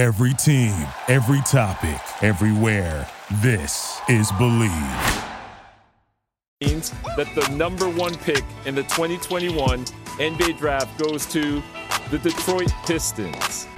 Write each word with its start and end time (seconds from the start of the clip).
Every 0.00 0.32
team, 0.32 0.72
every 1.08 1.42
topic, 1.42 2.00
everywhere. 2.22 3.06
This 3.42 4.00
is 4.08 4.32
Bleav. 4.32 5.28
Means 6.62 6.94
that 7.18 7.28
the 7.34 7.46
number 7.54 7.86
one 7.86 8.14
pick 8.14 8.42
in 8.64 8.74
the 8.74 8.84
2021 8.84 9.84
NBA 10.16 10.56
draft 10.56 10.98
goes 10.98 11.26
to 11.26 11.62
the 12.10 12.16
Detroit 12.16 12.72
Pistons. 12.86 13.68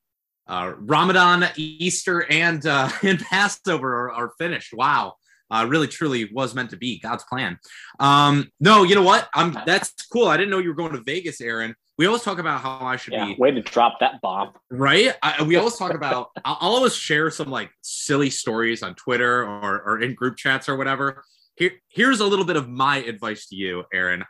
uh, 0.48 0.74
Ramadan, 0.78 1.50
Easter, 1.56 2.26
and 2.32 2.66
uh, 2.66 2.90
and 3.04 3.20
Passover 3.20 4.06
are, 4.06 4.12
are 4.12 4.34
finished. 4.38 4.74
Wow, 4.74 5.16
uh, 5.50 5.66
really, 5.68 5.88
truly 5.88 6.30
was 6.32 6.54
meant 6.54 6.70
to 6.70 6.78
be 6.78 7.00
God's 7.00 7.24
plan. 7.24 7.60
Um, 8.00 8.50
no, 8.60 8.84
you 8.84 8.96
know 8.96 9.04
what? 9.04 9.28
I'm 9.34 9.58
that's 9.66 9.94
cool. 10.12 10.28
I 10.28 10.38
didn't 10.38 10.52
know 10.52 10.60
you 10.60 10.70
were 10.70 10.76
going 10.76 10.94
to 10.94 11.02
Vegas, 11.02 11.42
Aaron. 11.42 11.76
We 11.98 12.08
always 12.08 12.24
talk 12.24 12.40
about 12.40 12.62
how 12.62 12.80
I 12.86 12.96
should 12.96 13.14
Yeah, 13.14 13.26
be 13.26 13.36
way 13.36 13.52
to 13.52 13.62
drop 13.62 14.00
that 14.00 14.22
bomb. 14.22 14.54
right. 14.72 15.14
I, 15.22 15.44
we 15.44 15.56
always 15.58 15.76
talk 15.76 15.94
about. 15.94 16.30
I'll, 16.46 16.76
always 16.76 16.96
share 16.96 17.30
some 17.30 17.50
like 17.50 17.70
silly 17.82 18.30
stories 18.30 18.82
on 18.82 18.96
Twitter 18.96 19.44
or 19.44 19.82
or 19.84 20.02
in 20.02 20.16
group 20.16 20.38
chats 20.38 20.68
or 20.68 20.78
whatever. 20.78 21.24
Here, 21.56 21.72
here's 21.90 22.20
a 22.20 22.26
little 22.26 22.46
bit 22.46 22.56
of 22.56 22.68
my 22.70 22.98
advice 22.98 23.48
to 23.48 23.56
you, 23.56 23.84
Aaron. 23.94 24.24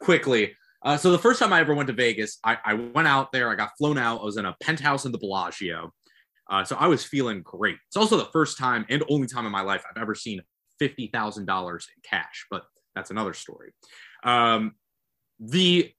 Quickly. 0.00 0.54
Uh, 0.82 0.96
so 0.96 1.10
the 1.10 1.18
first 1.18 1.38
time 1.38 1.52
I 1.52 1.60
ever 1.60 1.74
went 1.74 1.86
to 1.88 1.92
Vegas, 1.92 2.38
I, 2.44 2.58
I 2.64 2.74
went 2.74 3.08
out 3.08 3.32
there. 3.32 3.50
I 3.50 3.54
got 3.54 3.70
flown 3.78 3.98
out. 3.98 4.20
I 4.20 4.24
was 4.24 4.36
in 4.36 4.44
a 4.46 4.56
penthouse 4.60 5.04
in 5.04 5.12
the 5.12 5.18
Bellagio. 5.18 5.92
Uh, 6.48 6.64
so 6.64 6.76
I 6.78 6.86
was 6.86 7.04
feeling 7.04 7.42
great. 7.42 7.76
It's 7.88 7.96
also 7.96 8.16
the 8.16 8.28
first 8.32 8.56
time 8.58 8.86
and 8.88 9.02
only 9.08 9.26
time 9.26 9.46
in 9.46 9.52
my 9.52 9.62
life 9.62 9.84
I've 9.88 10.00
ever 10.00 10.14
seen 10.14 10.42
fifty 10.78 11.08
thousand 11.08 11.46
dollars 11.46 11.86
in 11.94 12.02
cash, 12.08 12.46
but 12.50 12.64
that's 12.94 13.10
another 13.10 13.32
story. 13.32 13.72
Um, 14.22 14.72
the 15.40 15.92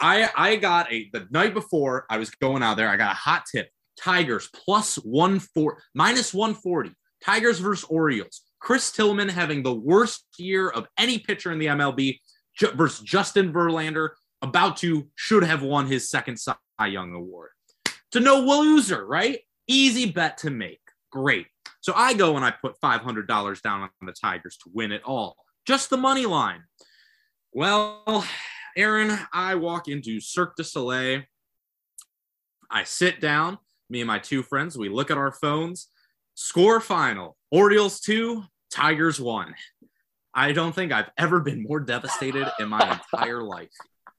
I 0.00 0.28
I 0.36 0.56
got 0.56 0.92
a 0.92 1.08
the 1.12 1.26
night 1.30 1.54
before 1.54 2.06
I 2.10 2.18
was 2.18 2.30
going 2.30 2.62
out 2.62 2.76
there. 2.76 2.88
I 2.88 2.96
got 2.96 3.12
a 3.12 3.16
hot 3.16 3.44
tip: 3.50 3.68
Tigers 4.00 4.48
plus 4.52 4.96
one 4.96 5.38
four 5.38 5.82
minus 5.94 6.34
one 6.34 6.54
forty. 6.54 6.92
Tigers 7.24 7.58
versus 7.58 7.84
Orioles. 7.88 8.42
Chris 8.60 8.92
Tillman 8.92 9.28
having 9.28 9.62
the 9.62 9.74
worst 9.74 10.24
year 10.38 10.68
of 10.68 10.86
any 10.98 11.18
pitcher 11.18 11.52
in 11.52 11.58
the 11.58 11.66
MLB 11.66 12.18
versus 12.74 13.00
Justin 13.00 13.52
Verlander, 13.52 14.10
about 14.42 14.76
to 14.78 15.08
should 15.14 15.44
have 15.44 15.62
won 15.62 15.86
his 15.86 16.08
second 16.08 16.38
Cy 16.38 16.54
Young 16.86 17.14
award. 17.14 17.50
To 18.12 18.20
no 18.20 18.40
loser, 18.40 19.06
right? 19.06 19.40
Easy 19.66 20.10
bet 20.10 20.38
to 20.38 20.50
make. 20.50 20.80
Great. 21.10 21.46
So 21.80 21.92
I 21.94 22.14
go 22.14 22.36
and 22.36 22.44
I 22.44 22.50
put 22.50 22.80
$500 22.82 23.62
down 23.62 23.82
on 23.82 23.90
the 24.02 24.12
Tigers 24.12 24.56
to 24.58 24.70
win 24.72 24.92
it 24.92 25.02
all. 25.04 25.36
Just 25.66 25.90
the 25.90 25.96
money 25.96 26.26
line. 26.26 26.62
Well, 27.52 28.24
Aaron, 28.76 29.16
I 29.32 29.54
walk 29.54 29.88
into 29.88 30.20
Cirque 30.20 30.56
du 30.56 30.64
Soleil. 30.64 31.22
I 32.70 32.84
sit 32.84 33.20
down, 33.20 33.58
me 33.88 34.00
and 34.00 34.08
my 34.08 34.18
two 34.18 34.42
friends, 34.42 34.76
we 34.76 34.88
look 34.88 35.10
at 35.10 35.18
our 35.18 35.30
phones. 35.30 35.88
Score 36.34 36.80
final 36.80 37.36
Orioles 37.52 38.00
2, 38.00 38.42
Tigers 38.72 39.20
1. 39.20 39.54
I 40.34 40.50
don't 40.50 40.74
think 40.74 40.90
I've 40.90 41.10
ever 41.16 41.38
been 41.38 41.62
more 41.62 41.78
devastated 41.78 42.50
in 42.58 42.68
my 42.68 43.00
entire 43.14 43.42
life. 43.44 43.70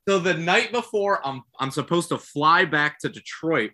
So 0.07 0.19
the 0.19 0.35
night 0.35 0.71
before 0.71 1.25
I'm 1.27 1.43
I'm 1.59 1.71
supposed 1.71 2.09
to 2.09 2.17
fly 2.17 2.63
back 2.63 2.99
to 2.99 3.09
Detroit, 3.09 3.71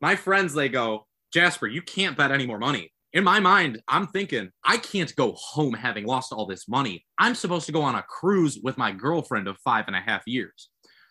my 0.00 0.16
friends 0.16 0.54
they 0.54 0.70
go, 0.70 1.06
Jasper, 1.34 1.66
you 1.66 1.82
can't 1.82 2.16
bet 2.16 2.32
any 2.32 2.46
more 2.46 2.58
money. 2.58 2.92
In 3.12 3.24
my 3.24 3.40
mind, 3.40 3.82
I'm 3.88 4.06
thinking 4.06 4.50
I 4.64 4.78
can't 4.78 5.14
go 5.16 5.32
home 5.32 5.74
having 5.74 6.06
lost 6.06 6.32
all 6.32 6.46
this 6.46 6.66
money. 6.66 7.04
I'm 7.18 7.34
supposed 7.34 7.66
to 7.66 7.72
go 7.72 7.82
on 7.82 7.94
a 7.94 8.02
cruise 8.02 8.58
with 8.62 8.78
my 8.78 8.90
girlfriend 8.90 9.48
of 9.48 9.58
five 9.58 9.84
and 9.86 9.96
a 9.96 10.00
half 10.00 10.22
years. 10.26 10.70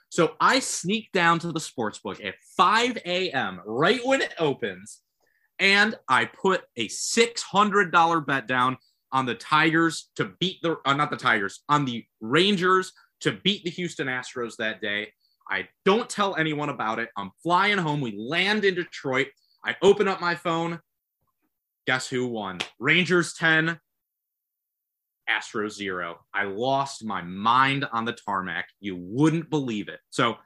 So 0.10 0.34
I 0.42 0.60
sneak 0.60 1.12
down 1.14 1.40
to 1.40 1.52
the 1.52 1.60
sports 1.60 2.00
book 2.00 2.20
at 2.24 2.36
5 2.58 2.98
a.m. 3.06 3.62
right 3.66 4.02
when 4.04 4.22
it 4.22 4.34
opens, 4.40 5.02
and 5.60 5.96
I 6.10 6.26
put 6.26 6.64
a 6.76 6.88
$600 6.88 8.26
bet 8.26 8.48
down 8.48 8.78
on 9.12 9.26
the 9.26 9.36
Tigers 9.36 10.10
to 10.16 10.32
beat 10.40 10.58
the 10.64 10.78
uh, 10.86 10.94
not 10.94 11.12
the 11.12 11.18
Tigers 11.18 11.64
on 11.70 11.86
the 11.86 12.04
Rangers 12.20 12.94
to 13.22 13.34
beat 13.44 13.64
the 13.64 13.70
Houston 13.70 14.08
Astros 14.08 14.56
that 14.58 14.82
day. 14.82 15.14
I 15.50 15.68
don't 15.86 16.10
tell 16.10 16.36
anyone 16.36 16.70
about 16.70 17.00
it. 17.00 17.10
I'm 17.16 17.32
flying 17.44 17.78
home. 17.78 18.02
We 18.02 18.16
land 18.18 18.66
in 18.66 18.74
Detroit. 18.74 19.28
I 19.64 19.76
open 19.82 20.08
up 20.08 20.20
my 20.20 20.34
phone. 20.36 20.80
Guess 21.92 22.08
who 22.08 22.26
won? 22.26 22.60
Rangers 22.80 23.34
10, 23.34 23.78
Astros 25.30 25.72
0. 25.72 26.20
I 26.34 26.46
lost 26.46 27.04
my 27.04 27.22
mind 27.22 27.86
on 27.92 28.06
the 28.06 28.14
tarmac. 28.14 28.70
You 28.80 28.96
wouldn't 28.98 29.50
believe 29.50 29.90
it. 29.90 30.00
So, 30.10 30.38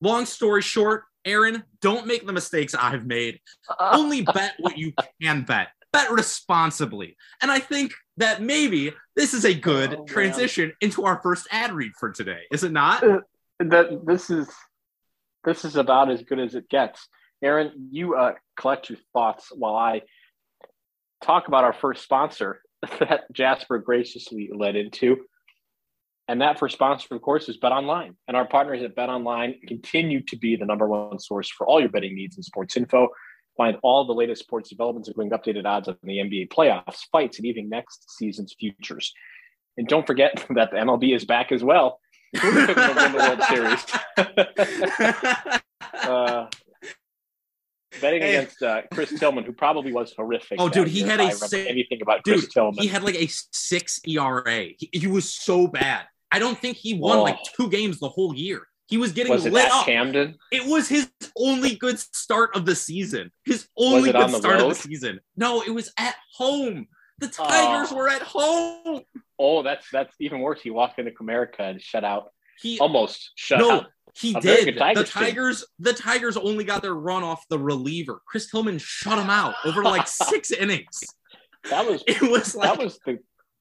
long 0.00 0.24
story 0.24 0.62
short, 0.62 1.02
Aaron, 1.24 1.64
don't 1.80 2.06
make 2.06 2.24
the 2.28 2.32
mistakes 2.32 2.76
I've 2.76 3.06
made. 3.06 3.40
Only 3.80 4.22
bet 4.22 4.54
what 4.60 4.78
you 4.78 4.92
can 5.20 5.42
bet. 5.42 5.70
Bet 5.92 6.12
responsibly. 6.12 7.16
And 7.42 7.50
I 7.50 7.58
think 7.58 7.92
that 8.18 8.40
maybe 8.40 8.92
this 9.16 9.34
is 9.34 9.44
a 9.44 9.52
good 9.52 9.96
Oh, 9.98 10.04
transition 10.04 10.74
into 10.80 11.04
our 11.06 11.20
first 11.24 11.48
ad 11.50 11.72
read 11.72 11.90
for 11.98 12.12
today. 12.12 12.42
Is 12.52 12.62
it 12.62 12.70
not? 12.70 13.02
Uh, 13.02 13.18
That 13.58 14.06
this 14.06 14.30
is 14.30 14.48
this 15.42 15.64
is 15.64 15.74
about 15.74 16.08
as 16.08 16.22
good 16.22 16.38
as 16.38 16.54
it 16.54 16.68
gets. 16.68 17.08
Aaron, 17.42 17.88
you 17.90 18.14
uh, 18.14 18.34
collect 18.56 18.90
your 18.90 18.98
thoughts 19.12 19.48
while 19.52 19.74
I 19.74 20.02
talk 21.24 21.48
about 21.48 21.64
our 21.64 21.72
first 21.72 22.02
sponsor 22.02 22.60
that 23.00 23.32
Jasper 23.32 23.78
graciously 23.78 24.50
led 24.54 24.76
into. 24.76 25.24
And 26.26 26.40
that 26.40 26.58
first 26.58 26.74
sponsor, 26.74 27.14
of 27.14 27.22
course, 27.22 27.48
is 27.48 27.58
Bet 27.58 27.72
Online. 27.72 28.16
And 28.28 28.36
our 28.36 28.46
partners 28.46 28.82
at 28.82 28.94
Bet 28.96 29.10
Online 29.10 29.56
continue 29.66 30.22
to 30.24 30.36
be 30.36 30.56
the 30.56 30.64
number 30.64 30.86
one 30.88 31.18
source 31.18 31.50
for 31.50 31.66
all 31.66 31.80
your 31.80 31.90
betting 31.90 32.14
needs 32.14 32.36
and 32.36 32.44
sports 32.44 32.76
info. 32.76 33.08
Find 33.56 33.76
all 33.82 34.06
the 34.06 34.14
latest 34.14 34.42
sports 34.42 34.70
developments, 34.70 35.08
including 35.08 35.38
updated 35.38 35.66
odds 35.66 35.86
on 35.86 35.96
the 36.02 36.16
NBA 36.16 36.48
playoffs, 36.48 37.00
fights, 37.12 37.38
and 37.38 37.46
even 37.46 37.68
next 37.68 38.10
season's 38.16 38.54
futures. 38.58 39.12
And 39.76 39.86
don't 39.86 40.06
forget 40.06 40.34
that 40.54 40.70
the 40.70 40.78
MLB 40.78 41.14
is 41.14 41.24
back 41.24 41.52
as 41.52 41.62
well. 41.62 42.00
You 42.32 42.40
think 42.40 42.76
will 42.76 42.94
win 42.94 43.12
the 43.12 43.18
World 43.18 43.42
Series? 43.44 43.84
uh, 46.08 46.46
betting 48.00 48.22
Hey. 48.22 48.36
against 48.36 48.62
uh, 48.62 48.82
Chris 48.92 49.18
Tillman, 49.18 49.44
who 49.44 49.52
probably 49.52 49.92
was 49.92 50.12
horrific. 50.16 50.60
Oh, 50.60 50.68
dude, 50.68 50.88
he 50.88 51.00
had 51.00 51.20
a 51.20 51.30
sick- 51.32 51.68
anything 51.68 52.00
about 52.02 52.22
Dude, 52.24 52.38
Chris 52.40 52.52
Tillman. 52.52 52.80
he 52.82 52.88
had 52.88 53.02
like 53.04 53.16
a 53.16 53.26
six 53.28 54.00
ERA. 54.06 54.64
He, 54.78 54.88
he 54.92 55.06
was 55.06 55.32
so 55.32 55.66
bad. 55.66 56.04
I 56.32 56.38
don't 56.38 56.58
think 56.58 56.76
he 56.76 56.94
won 56.94 57.18
Oh. 57.18 57.22
like 57.22 57.38
two 57.56 57.68
games 57.70 58.00
the 58.00 58.08
whole 58.08 58.34
year. 58.34 58.66
He 58.86 58.98
was 58.98 59.12
getting 59.12 59.32
Was 59.32 59.46
it 59.46 59.52
lit 59.52 59.64
at 59.66 59.72
up. 59.72 59.86
Camden? 59.86 60.36
It 60.52 60.66
was 60.68 60.88
his 60.88 61.10
only 61.38 61.74
good 61.76 61.98
start 61.98 62.54
of 62.54 62.66
the 62.66 62.74
season. 62.74 63.30
His 63.46 63.66
only 63.78 64.12
on 64.12 64.26
good 64.26 64.34
the 64.34 64.38
start 64.38 64.60
of 64.60 64.68
the 64.68 64.74
season. 64.74 65.20
No, 65.36 65.62
it 65.62 65.70
was 65.70 65.90
at 65.98 66.14
home. 66.34 66.86
The 67.18 67.28
Tigers 67.28 67.88
Oh. 67.92 67.96
were 67.96 68.08
at 68.08 68.20
home. 68.22 69.00
Oh, 69.38 69.62
that's 69.62 69.86
that's 69.90 70.14
even 70.20 70.40
worse. 70.40 70.60
He 70.60 70.70
walked 70.70 70.98
into 70.98 71.12
Comerica 71.12 71.60
and 71.60 71.80
shut 71.80 72.04
out, 72.04 72.30
He 72.60 72.78
almost 72.78 73.30
shut 73.36 73.60
no, 73.60 73.70
out. 73.70 73.86
He 74.16 74.34
A 74.34 74.40
did. 74.40 74.64
good 74.66 74.78
Tigers 74.78 74.98
the 74.98 75.04
team. 75.04 75.22
Tigers, 75.24 75.64
the 75.78 75.92
Tigers 75.92 76.36
only 76.36 76.64
got 76.64 76.82
their 76.82 76.94
run 76.94 77.22
off 77.24 77.44
the 77.48 77.58
reliever. 77.58 78.20
Chris 78.26 78.50
Tillman 78.50 78.78
shut 78.78 79.18
him 79.18 79.30
out 79.30 79.54
over 79.64 79.82
like 79.82 80.06
six 80.08 80.50
innings. 80.50 81.00
That 81.70 81.86
was 81.86 82.02
It 82.08 82.22
was 82.22 82.54
like 82.54 82.68
that 82.76 82.82
was 82.84 82.98
the 83.04 83.18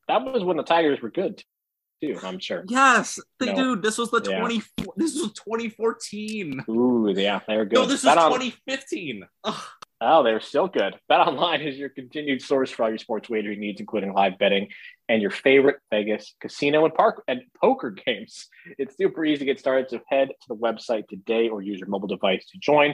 that 0.08 0.24
was 0.24 0.44
when 0.44 0.58
the 0.58 0.64
Tigers 0.64 1.02
were 1.02 1.10
good 1.12 1.42
too. 2.02 2.20
I'm 2.22 2.38
sure. 2.40 2.64
yes, 2.68 3.18
the 3.40 3.54
dude. 3.54 3.82
This 3.82 3.98
was 3.98 4.12
the 4.12 4.22
Yeah. 4.30 4.40
twenty. 4.40 4.62
This 4.98 5.16
was 5.16 5.32
twenty 5.34 5.70
fourteen. 5.70 6.62
Ooh, 6.70 7.12
yeah, 7.16 7.40
they 7.48 7.56
were 7.58 7.66
good. 7.66 7.76
No, 7.80 7.86
this 7.86 8.04
was 8.04 8.18
on- 8.18 8.30
twenty 8.30 8.54
fifteen. 8.68 9.24
Oh, 10.06 10.22
they're 10.22 10.42
still 10.42 10.68
good. 10.68 10.96
Bet 11.08 11.22
Online 11.22 11.62
is 11.62 11.78
your 11.78 11.88
continued 11.88 12.42
source 12.42 12.70
for 12.70 12.84
all 12.84 12.90
your 12.90 12.98
sports 12.98 13.30
wagering 13.30 13.62
needs, 13.62 13.80
including 13.80 14.12
live 14.12 14.38
betting 14.38 14.68
and 15.08 15.22
your 15.22 15.32
favorite 15.32 15.78
Vegas 15.92 16.36
casino 16.42 16.84
and 16.84 16.94
park 16.94 17.24
and 17.30 17.44
poker 17.62 17.90
games. 18.06 18.50
It's 18.78 18.98
super 18.98 19.24
easy 19.24 19.40
to 19.40 19.46
get 19.46 19.60
started, 19.60 19.90
so 19.90 20.02
head 20.10 20.28
to 20.28 20.48
the 20.50 20.58
website 20.58 21.08
today 21.08 21.48
or 21.48 21.62
use 21.62 21.80
your 21.80 21.88
mobile 21.88 22.10
device 22.10 22.46
to 22.52 22.58
join. 22.60 22.94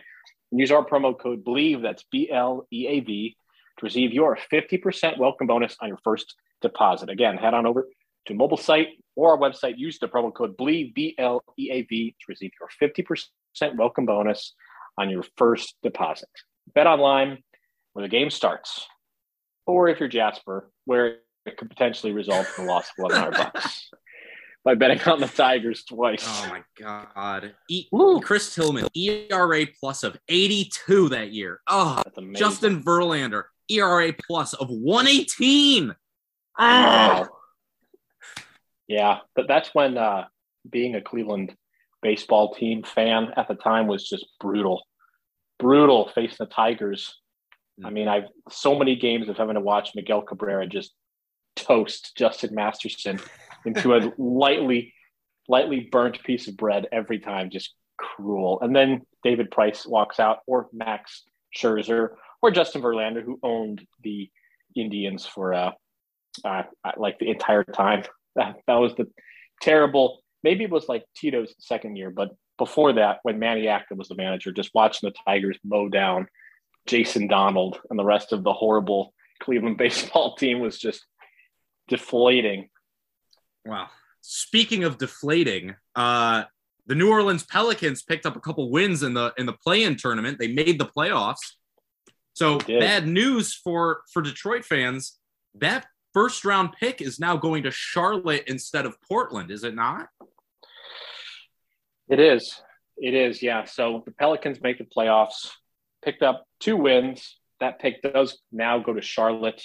And 0.51 0.59
use 0.59 0.71
our 0.71 0.85
promo 0.85 1.19
code 1.19 1.43
Bleav. 1.43 1.81
That's 1.81 2.05
B 2.11 2.29
L 2.29 2.67
E 2.71 2.85
A 2.87 2.99
V, 2.99 3.35
to 3.79 3.85
receive 3.85 4.13
your 4.13 4.37
50% 4.51 5.17
welcome 5.17 5.47
bonus 5.47 5.75
on 5.81 5.87
your 5.87 5.99
first 6.03 6.35
deposit. 6.61 7.09
Again, 7.09 7.37
head 7.37 7.55
on 7.55 7.65
over 7.65 7.87
to 8.27 8.35
mobile 8.35 8.55
site 8.55 8.89
or 9.15 9.31
our 9.31 9.37
website. 9.39 9.79
Use 9.79 9.97
the 9.97 10.07
promo 10.07 10.31
code 10.31 10.55
Bleav 10.55 10.93
B 10.93 11.15
L 11.17 11.43
E 11.57 11.71
A 11.71 11.81
V, 11.81 12.11
to 12.11 12.25
receive 12.27 12.51
your 12.59 12.69
50% 12.79 13.77
welcome 13.77 14.05
bonus 14.05 14.53
on 14.99 15.09
your 15.09 15.23
first 15.37 15.73
deposit. 15.81 16.29
Bet 16.73 16.87
online 16.87 17.43
where 17.93 18.03
the 18.03 18.09
game 18.09 18.29
starts, 18.29 18.87
or 19.65 19.87
if 19.87 19.99
you're 19.99 20.09
Jasper, 20.09 20.71
where 20.85 21.17
it 21.45 21.57
could 21.57 21.69
potentially 21.69 22.13
result 22.13 22.47
in 22.57 22.65
the 22.65 22.71
loss 22.71 22.89
of 22.97 23.03
1100 23.03 23.37
bucks 23.53 23.89
by 24.63 24.75
betting 24.75 25.01
on 25.01 25.19
the 25.19 25.27
Tigers 25.27 25.83
twice. 25.83 26.25
Oh 26.27 26.49
my 26.49 26.63
god. 26.77 27.53
E- 27.69 27.87
Woo. 27.91 28.19
Chris 28.19 28.53
Tillman, 28.53 28.87
ERA 28.95 29.65
plus 29.79 30.03
of 30.03 30.17
82 30.27 31.09
that 31.09 31.31
year. 31.31 31.59
Oh, 31.67 32.01
That's. 32.03 32.39
Justin 32.39 32.83
Verlander, 32.83 33.43
ERA 33.69 34.13
plus 34.27 34.53
of 34.53 34.69
118. 34.69 35.95
Wow. 36.57 37.29
Yeah, 38.87 39.19
but 39.35 39.47
that's 39.47 39.69
when 39.73 39.97
uh, 39.97 40.25
being 40.69 40.95
a 40.95 41.01
Cleveland 41.01 41.55
baseball 42.01 42.53
team 42.53 42.83
fan 42.83 43.31
at 43.37 43.47
the 43.47 43.55
time 43.55 43.87
was 43.87 44.07
just 44.07 44.25
brutal. 44.39 44.83
Brutal 45.59 46.09
facing 46.15 46.37
the 46.39 46.45
Tigers. 46.47 47.15
I 47.83 47.89
mean, 47.91 48.07
I've 48.07 48.27
so 48.49 48.77
many 48.77 48.95
games 48.95 49.29
of 49.29 49.37
having 49.37 49.55
to 49.55 49.61
watch 49.61 49.91
Miguel 49.95 50.21
Cabrera 50.21 50.67
just 50.67 50.93
toast 51.55 52.15
Justin 52.17 52.55
Masterson 52.55 53.19
into 53.65 53.93
a 53.93 54.11
lightly, 54.17 54.93
lightly 55.47 55.87
burnt 55.91 56.21
piece 56.23 56.47
of 56.47 56.57
bread 56.57 56.87
every 56.91 57.19
time. 57.19 57.49
Just 57.49 57.73
cruel. 57.97 58.59
And 58.61 58.75
then 58.75 59.01
David 59.23 59.51
Price 59.51 59.85
walks 59.85 60.19
out, 60.19 60.39
or 60.47 60.67
Max 60.73 61.23
Scherzer, 61.55 62.15
or 62.41 62.51
Justin 62.51 62.81
Verlander, 62.81 63.23
who 63.23 63.39
owned 63.43 63.85
the 64.03 64.29
Indians 64.75 65.25
for 65.25 65.53
uh, 65.53 65.71
uh, 66.43 66.63
like 66.97 67.19
the 67.19 67.29
entire 67.29 67.63
time. 67.63 68.03
That, 68.35 68.57
that 68.67 68.75
was 68.75 68.93
the 68.95 69.07
terrible. 69.59 70.21
Maybe 70.43 70.63
it 70.63 70.69
was 70.69 70.87
like 70.87 71.03
Tito's 71.17 71.53
second 71.59 71.97
year, 71.97 72.11
but 72.11 72.29
before 72.59 72.93
that, 72.93 73.19
when 73.23 73.39
Manny 73.39 73.67
Acta 73.67 73.95
was 73.95 74.09
the 74.09 74.15
manager, 74.15 74.51
just 74.51 74.75
watching 74.75 75.09
the 75.09 75.15
Tigers 75.25 75.57
mow 75.63 75.89
down 75.89 76.27
Jason 76.85 77.27
Donald 77.27 77.79
and 77.89 77.97
the 77.97 78.05
rest 78.05 78.31
of 78.31 78.43
the 78.43 78.53
horrible 78.53 79.13
Cleveland 79.41 79.77
baseball 79.79 80.35
team 80.35 80.59
was 80.59 80.77
just 80.77 81.03
deflating. 81.87 82.69
Wow. 83.65 83.87
Speaking 84.21 84.83
of 84.83 84.97
deflating, 84.97 85.75
uh, 85.95 86.43
the 86.85 86.95
New 86.95 87.09
Orleans 87.09 87.43
Pelicans 87.43 88.03
picked 88.03 88.25
up 88.25 88.35
a 88.35 88.39
couple 88.39 88.69
wins 88.69 89.03
in 89.03 89.13
the 89.13 89.33
in 89.37 89.45
the 89.45 89.53
play-in 89.53 89.95
tournament. 89.95 90.39
They 90.39 90.47
made 90.47 90.79
the 90.79 90.85
playoffs. 90.85 91.37
So 92.33 92.57
bad 92.59 93.07
news 93.07 93.53
for 93.53 94.01
for 94.11 94.21
Detroit 94.21 94.65
fans. 94.65 95.19
That 95.55 95.87
first 96.13 96.43
round 96.43 96.73
pick 96.79 97.01
is 97.01 97.19
now 97.19 97.37
going 97.37 97.63
to 97.63 97.71
Charlotte 97.71 98.43
instead 98.47 98.85
of 98.85 98.99
Portland, 99.07 99.51
is 99.51 99.63
it 99.63 99.75
not? 99.75 100.09
It 102.09 102.19
is. 102.19 102.61
It 102.97 103.13
is, 103.13 103.41
yeah. 103.41 103.65
So 103.65 104.03
the 104.05 104.11
Pelicans 104.11 104.61
make 104.61 104.79
the 104.79 104.83
playoffs, 104.83 105.51
picked 106.03 106.23
up 106.23 106.45
two 106.59 106.75
wins. 106.75 107.37
That 107.59 107.79
pick 107.79 108.01
does 108.01 108.39
now 108.51 108.79
go 108.79 108.93
to 108.93 109.01
Charlotte. 109.01 109.63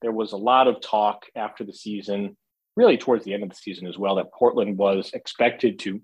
There 0.00 0.12
was 0.12 0.32
a 0.32 0.36
lot 0.36 0.68
of 0.68 0.80
talk 0.80 1.26
after 1.34 1.64
the 1.64 1.72
season, 1.72 2.36
really 2.76 2.96
towards 2.96 3.24
the 3.24 3.34
end 3.34 3.42
of 3.42 3.48
the 3.48 3.54
season 3.54 3.86
as 3.86 3.98
well, 3.98 4.16
that 4.16 4.32
Portland 4.32 4.78
was 4.78 5.10
expected 5.12 5.78
to 5.80 6.00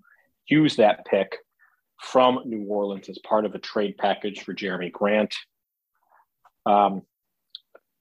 use 0.48 0.76
that 0.76 1.04
pick 1.06 1.36
from 2.00 2.40
New 2.46 2.64
Orleans 2.64 3.08
as 3.08 3.18
part 3.18 3.44
of 3.44 3.54
a 3.54 3.58
trade 3.58 3.96
package 3.98 4.42
for 4.42 4.54
Jerami 4.54 4.90
Grant. 4.90 5.34
Um, 6.66 7.02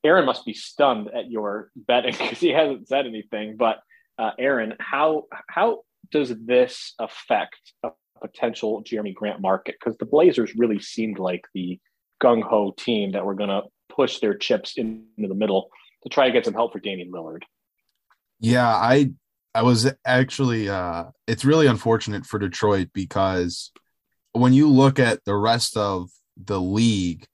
Aaron 0.04 0.26
must 0.26 0.46
be 0.46 0.54
stunned 0.54 1.10
at 1.14 1.30
your 1.30 1.72
betting 1.76 2.14
because 2.18 2.40
he 2.40 2.50
hasn't 2.50 2.88
said 2.88 3.06
anything. 3.06 3.58
But 3.58 3.80
uh, 4.18 4.32
Aaron, 4.40 4.76
how 4.80 5.26
how 5.48 5.84
does 6.12 6.34
this 6.46 6.94
affect 7.00 7.74
a 7.84 7.92
potential 8.22 8.84
Jerami 8.84 9.14
Grant 9.14 9.42
market? 9.42 9.76
Because 9.80 9.98
the 9.98 10.06
Blazers 10.06 10.56
really 10.56 10.80
seemed 10.80 11.20
like 11.20 11.46
the 11.54 11.80
gung 12.22 12.44
ho 12.44 12.74
team 12.78 13.12
that 13.12 13.26
were 13.26 13.36
going 13.36 13.50
to 13.50 13.64
push 13.90 14.20
their 14.20 14.36
chips 14.36 14.74
into 14.78 15.04
the 15.18 15.34
middle 15.34 15.70
to 16.04 16.10
try 16.10 16.28
to 16.28 16.32
get 16.32 16.46
some 16.46 16.54
help 16.54 16.74
for 16.74 16.80
Damian 16.80 17.12
Lillard. 17.12 17.44
Yeah, 18.40 18.68
I 18.68 19.12
I 19.54 19.64
was 19.64 19.92
actually 20.06 20.70
uh 20.70 21.06
it's 21.28 21.44
really 21.44 21.68
unfortunate 21.68 22.26
for 22.26 22.40
Detroit 22.40 22.90
because 22.94 23.72
when 24.34 24.54
you 24.54 24.70
look 24.70 25.00
at 25.00 25.26
the 25.26 25.36
rest 25.36 25.76
of 25.76 26.10
the 26.38 26.62
league, 26.62 27.26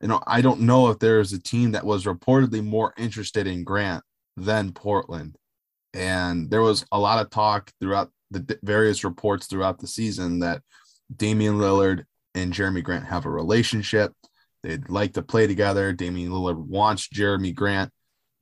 you 0.00 0.08
know, 0.08 0.22
I 0.26 0.40
don't 0.40 0.60
know 0.60 0.88
if 0.88 0.98
there's 0.98 1.32
a 1.32 1.42
team 1.42 1.72
that 1.72 1.84
was 1.84 2.04
reportedly 2.04 2.64
more 2.64 2.94
interested 2.96 3.46
in 3.46 3.64
Grant 3.64 4.04
than 4.36 4.72
Portland. 4.72 5.36
And 5.96 6.50
there 6.50 6.62
was 6.62 6.84
a 6.92 6.98
lot 6.98 7.24
of 7.24 7.30
talk 7.30 7.72
throughout 7.80 8.10
the 8.30 8.58
various 8.62 9.02
reports 9.02 9.46
throughout 9.46 9.78
the 9.78 9.86
season 9.86 10.40
that 10.40 10.62
Damian 11.14 11.58
Lillard 11.58 12.04
and 12.34 12.52
Jerami 12.52 12.82
Grant 12.82 13.06
have 13.06 13.24
a 13.24 13.30
relationship. 13.30 14.12
They'd 14.62 14.88
like 14.88 15.14
to 15.14 15.22
play 15.22 15.46
together. 15.46 15.92
Damian 15.92 16.30
Lillard 16.30 16.58
wants 16.58 17.08
Jerami 17.08 17.54
Grant 17.54 17.90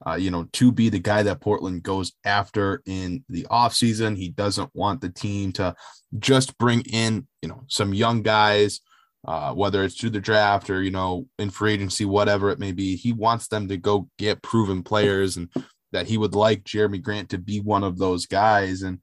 uh, 0.06 0.14
you 0.14 0.30
know, 0.30 0.46
to 0.52 0.70
be 0.70 0.88
the 0.88 0.98
guy 0.98 1.22
that 1.22 1.40
Portland 1.40 1.82
goes 1.82 2.12
after 2.24 2.82
in 2.86 3.24
the 3.28 3.46
offseason. 3.50 4.16
He 4.16 4.28
doesn't 4.28 4.70
want 4.74 5.00
the 5.00 5.08
team 5.08 5.52
to 5.52 5.74
just 6.18 6.58
bring 6.58 6.82
in, 6.82 7.26
you 7.40 7.48
know, 7.48 7.64
some 7.68 7.94
young 7.94 8.22
guys, 8.22 8.80
uh, 9.26 9.54
whether 9.54 9.82
it's 9.82 9.98
through 9.98 10.10
the 10.10 10.20
draft 10.20 10.68
or, 10.68 10.82
you 10.82 10.90
know, 10.90 11.26
in 11.38 11.48
free 11.48 11.72
agency, 11.72 12.04
whatever 12.04 12.50
it 12.50 12.58
may 12.58 12.72
be. 12.72 12.96
He 12.96 13.12
wants 13.12 13.48
them 13.48 13.68
to 13.68 13.78
go 13.78 14.08
get 14.18 14.42
proven 14.42 14.82
players 14.82 15.38
and 15.38 15.48
that 15.94 16.06
he 16.06 16.18
would 16.18 16.34
like 16.34 16.64
Jerami 16.64 17.02
Grant 17.02 17.30
to 17.30 17.38
be 17.38 17.60
one 17.60 17.82
of 17.82 17.98
those 17.98 18.26
guys. 18.26 18.82
And 18.82 18.98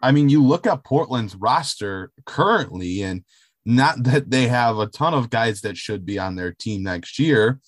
I 0.00 0.10
mean, 0.10 0.30
you 0.30 0.42
look 0.42 0.66
at 0.66 0.84
Portland's 0.84 1.36
roster 1.36 2.10
currently, 2.24 3.02
and 3.02 3.24
not 3.66 4.02
that 4.04 4.30
they 4.30 4.48
have 4.48 4.78
a 4.78 4.86
ton 4.86 5.12
of 5.12 5.30
guys 5.30 5.60
that 5.60 5.76
should 5.76 6.06
be 6.06 6.18
on 6.18 6.34
their 6.34 6.52
team 6.52 6.82
next 6.82 7.18
year 7.18 7.60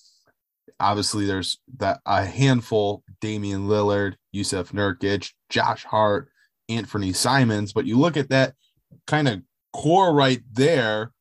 obviously 0.81 1.25
there's 1.25 1.59
that 1.77 1.99
a 2.05 2.25
handful 2.25 3.03
Damian 3.21 3.67
Lillard, 3.67 4.15
Jusuf 4.35 4.71
Nurkic, 4.71 5.31
Josh 5.49 5.85
Hart, 5.85 6.29
Anthony 6.67 7.13
Simons, 7.13 7.71
but 7.71 7.85
you 7.85 7.97
look 7.97 8.17
at 8.17 8.29
that 8.29 8.55
kind 9.07 9.27
of 9.27 9.41
core 9.71 10.13
right 10.13 10.41
there, 10.51 11.11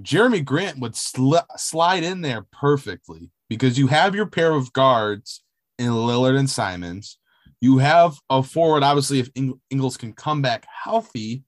Jerami 0.00 0.44
Grant 0.44 0.78
would 0.80 0.94
sli- 0.94 1.44
slide 1.56 2.02
in 2.02 2.22
there 2.22 2.46
perfectly 2.52 3.30
because 3.48 3.78
you 3.78 3.88
have 3.88 4.14
your 4.14 4.26
pair 4.26 4.52
of 4.52 4.72
guards 4.72 5.42
in 5.78 5.90
Lillard 5.90 6.38
and 6.38 6.48
Simons. 6.48 7.18
You 7.60 7.78
have 7.78 8.16
a 8.30 8.42
forward, 8.42 8.82
obviously, 8.82 9.18
if 9.20 9.30
Ing- 9.34 9.60
Ingles 9.70 9.96
can 9.96 10.12
come 10.12 10.42
back 10.42 10.66
healthy, 10.84 11.44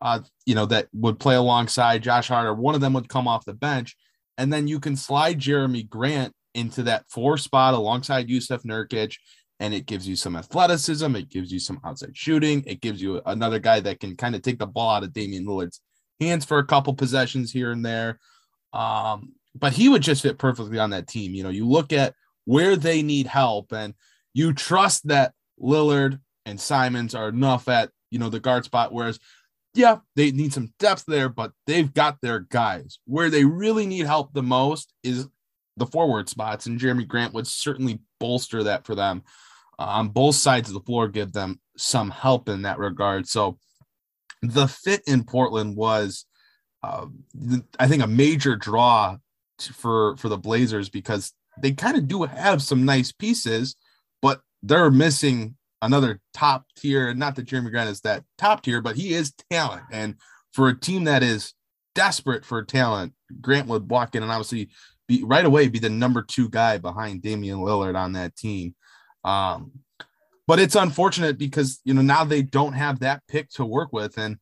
uh, 0.00 0.20
you 0.46 0.54
know, 0.54 0.66
that 0.66 0.88
would 0.92 1.20
play 1.20 1.34
alongside 1.34 2.02
Josh 2.02 2.28
Hart, 2.28 2.46
or 2.46 2.54
one 2.54 2.74
of 2.74 2.80
them 2.80 2.92
would 2.94 3.08
come 3.08 3.28
off 3.28 3.44
the 3.44 3.52
bench. 3.52 3.96
And 4.38 4.52
then 4.52 4.66
you 4.66 4.80
can 4.80 4.96
slide 4.96 5.38
Jerami 5.38 5.88
Grant 5.88 6.32
into 6.54 6.82
that 6.84 7.04
four 7.08 7.38
spot 7.38 7.74
alongside 7.74 8.28
Jusuf 8.28 8.64
Nurkic, 8.64 9.16
and 9.60 9.72
it 9.72 9.86
gives 9.86 10.08
you 10.08 10.16
some 10.16 10.36
athleticism. 10.36 11.14
It 11.14 11.28
gives 11.28 11.52
you 11.52 11.60
some 11.60 11.80
outside 11.84 12.16
shooting. 12.16 12.64
It 12.66 12.80
gives 12.80 13.00
you 13.00 13.20
another 13.26 13.58
guy 13.58 13.80
that 13.80 14.00
can 14.00 14.16
kind 14.16 14.34
of 14.34 14.42
take 14.42 14.58
the 14.58 14.66
ball 14.66 14.90
out 14.90 15.04
of 15.04 15.12
Damian 15.12 15.46
Lillard's 15.46 15.80
hands 16.20 16.44
for 16.44 16.58
a 16.58 16.66
couple 16.66 16.94
possessions 16.94 17.52
here 17.52 17.70
and 17.70 17.84
there. 17.84 18.18
Um, 18.72 19.34
but 19.54 19.72
he 19.72 19.88
would 19.88 20.02
just 20.02 20.22
fit 20.22 20.38
perfectly 20.38 20.78
on 20.78 20.90
that 20.90 21.06
team. 21.06 21.34
You 21.34 21.42
know, 21.44 21.50
you 21.50 21.68
look 21.68 21.92
at 21.92 22.14
where 22.44 22.76
they 22.76 23.02
need 23.02 23.26
help, 23.26 23.72
and 23.72 23.94
you 24.34 24.52
trust 24.52 25.08
that 25.08 25.32
Lillard 25.60 26.20
and 26.46 26.60
Simons 26.60 27.14
are 27.14 27.28
enough 27.28 27.68
at 27.68 27.90
you 28.10 28.18
know 28.18 28.28
the 28.28 28.40
guard 28.40 28.64
spot, 28.64 28.92
whereas 28.92 29.18
yeah, 29.74 29.98
they 30.16 30.30
need 30.32 30.52
some 30.52 30.72
depth 30.78 31.04
there, 31.06 31.28
but 31.28 31.52
they've 31.66 31.92
got 31.92 32.18
their 32.20 32.40
guys. 32.40 32.98
Where 33.06 33.30
they 33.30 33.44
really 33.44 33.86
need 33.86 34.06
help 34.06 34.32
the 34.32 34.42
most 34.42 34.92
is 35.02 35.28
the 35.76 35.86
forward 35.86 36.28
spots, 36.28 36.66
and 36.66 36.78
Jerami 36.78 37.06
Grant 37.08 37.34
would 37.34 37.46
certainly 37.46 38.00
bolster 38.20 38.62
that 38.64 38.84
for 38.84 38.94
them 38.94 39.22
uh, 39.78 39.84
on 39.84 40.08
both 40.08 40.34
sides 40.34 40.68
of 40.68 40.74
the 40.74 40.80
floor, 40.80 41.08
give 41.08 41.32
them 41.32 41.60
some 41.76 42.10
help 42.10 42.48
in 42.48 42.62
that 42.62 42.78
regard. 42.78 43.26
So 43.26 43.58
the 44.42 44.68
fit 44.68 45.02
in 45.06 45.24
Portland 45.24 45.76
was, 45.76 46.26
uh, 46.82 47.06
I 47.78 47.88
think, 47.88 48.02
a 48.02 48.08
major 48.08 48.56
draw 48.56 49.16
for 49.58 50.16
for 50.16 50.28
the 50.28 50.38
Blazers 50.38 50.90
because 50.90 51.32
they 51.60 51.72
kind 51.72 51.96
of 51.96 52.08
do 52.08 52.22
have 52.22 52.62
some 52.62 52.84
nice 52.84 53.12
pieces, 53.12 53.76
but 54.20 54.40
they're 54.62 54.90
missing 54.90 55.56
another 55.80 56.20
top 56.32 56.64
tier. 56.76 57.12
Not 57.12 57.36
that 57.36 57.46
Jerami 57.46 57.70
Grant 57.70 57.90
is 57.90 58.00
that 58.02 58.24
top 58.38 58.62
tier, 58.62 58.80
but 58.80 58.96
he 58.96 59.14
is 59.14 59.32
talent. 59.50 59.82
And 59.92 60.16
for 60.52 60.68
a 60.68 60.78
team 60.78 61.04
that 61.04 61.22
is 61.22 61.54
desperate 61.94 62.44
for 62.44 62.62
talent, 62.64 63.12
Grant 63.40 63.68
would 63.68 63.90
walk 63.90 64.14
in 64.14 64.22
and 64.22 64.32
obviously 64.32 64.70
be 65.08 65.24
right 65.24 65.44
away 65.44 65.68
be 65.68 65.78
the 65.78 65.90
number 65.90 66.22
two 66.22 66.48
guy 66.48 66.78
behind 66.78 67.22
Damian 67.22 67.58
Lillard 67.58 67.96
on 67.96 68.12
that 68.12 68.36
team. 68.36 68.74
Um, 69.24 69.72
but 70.46 70.58
it's 70.58 70.74
unfortunate 70.74 71.38
because 71.38 71.80
you 71.84 71.94
know 71.94 72.02
now 72.02 72.24
they 72.24 72.42
don't 72.42 72.72
have 72.72 73.00
that 73.00 73.22
pick 73.28 73.50
to 73.50 73.64
work 73.64 73.92
with, 73.92 74.18
and 74.18 74.38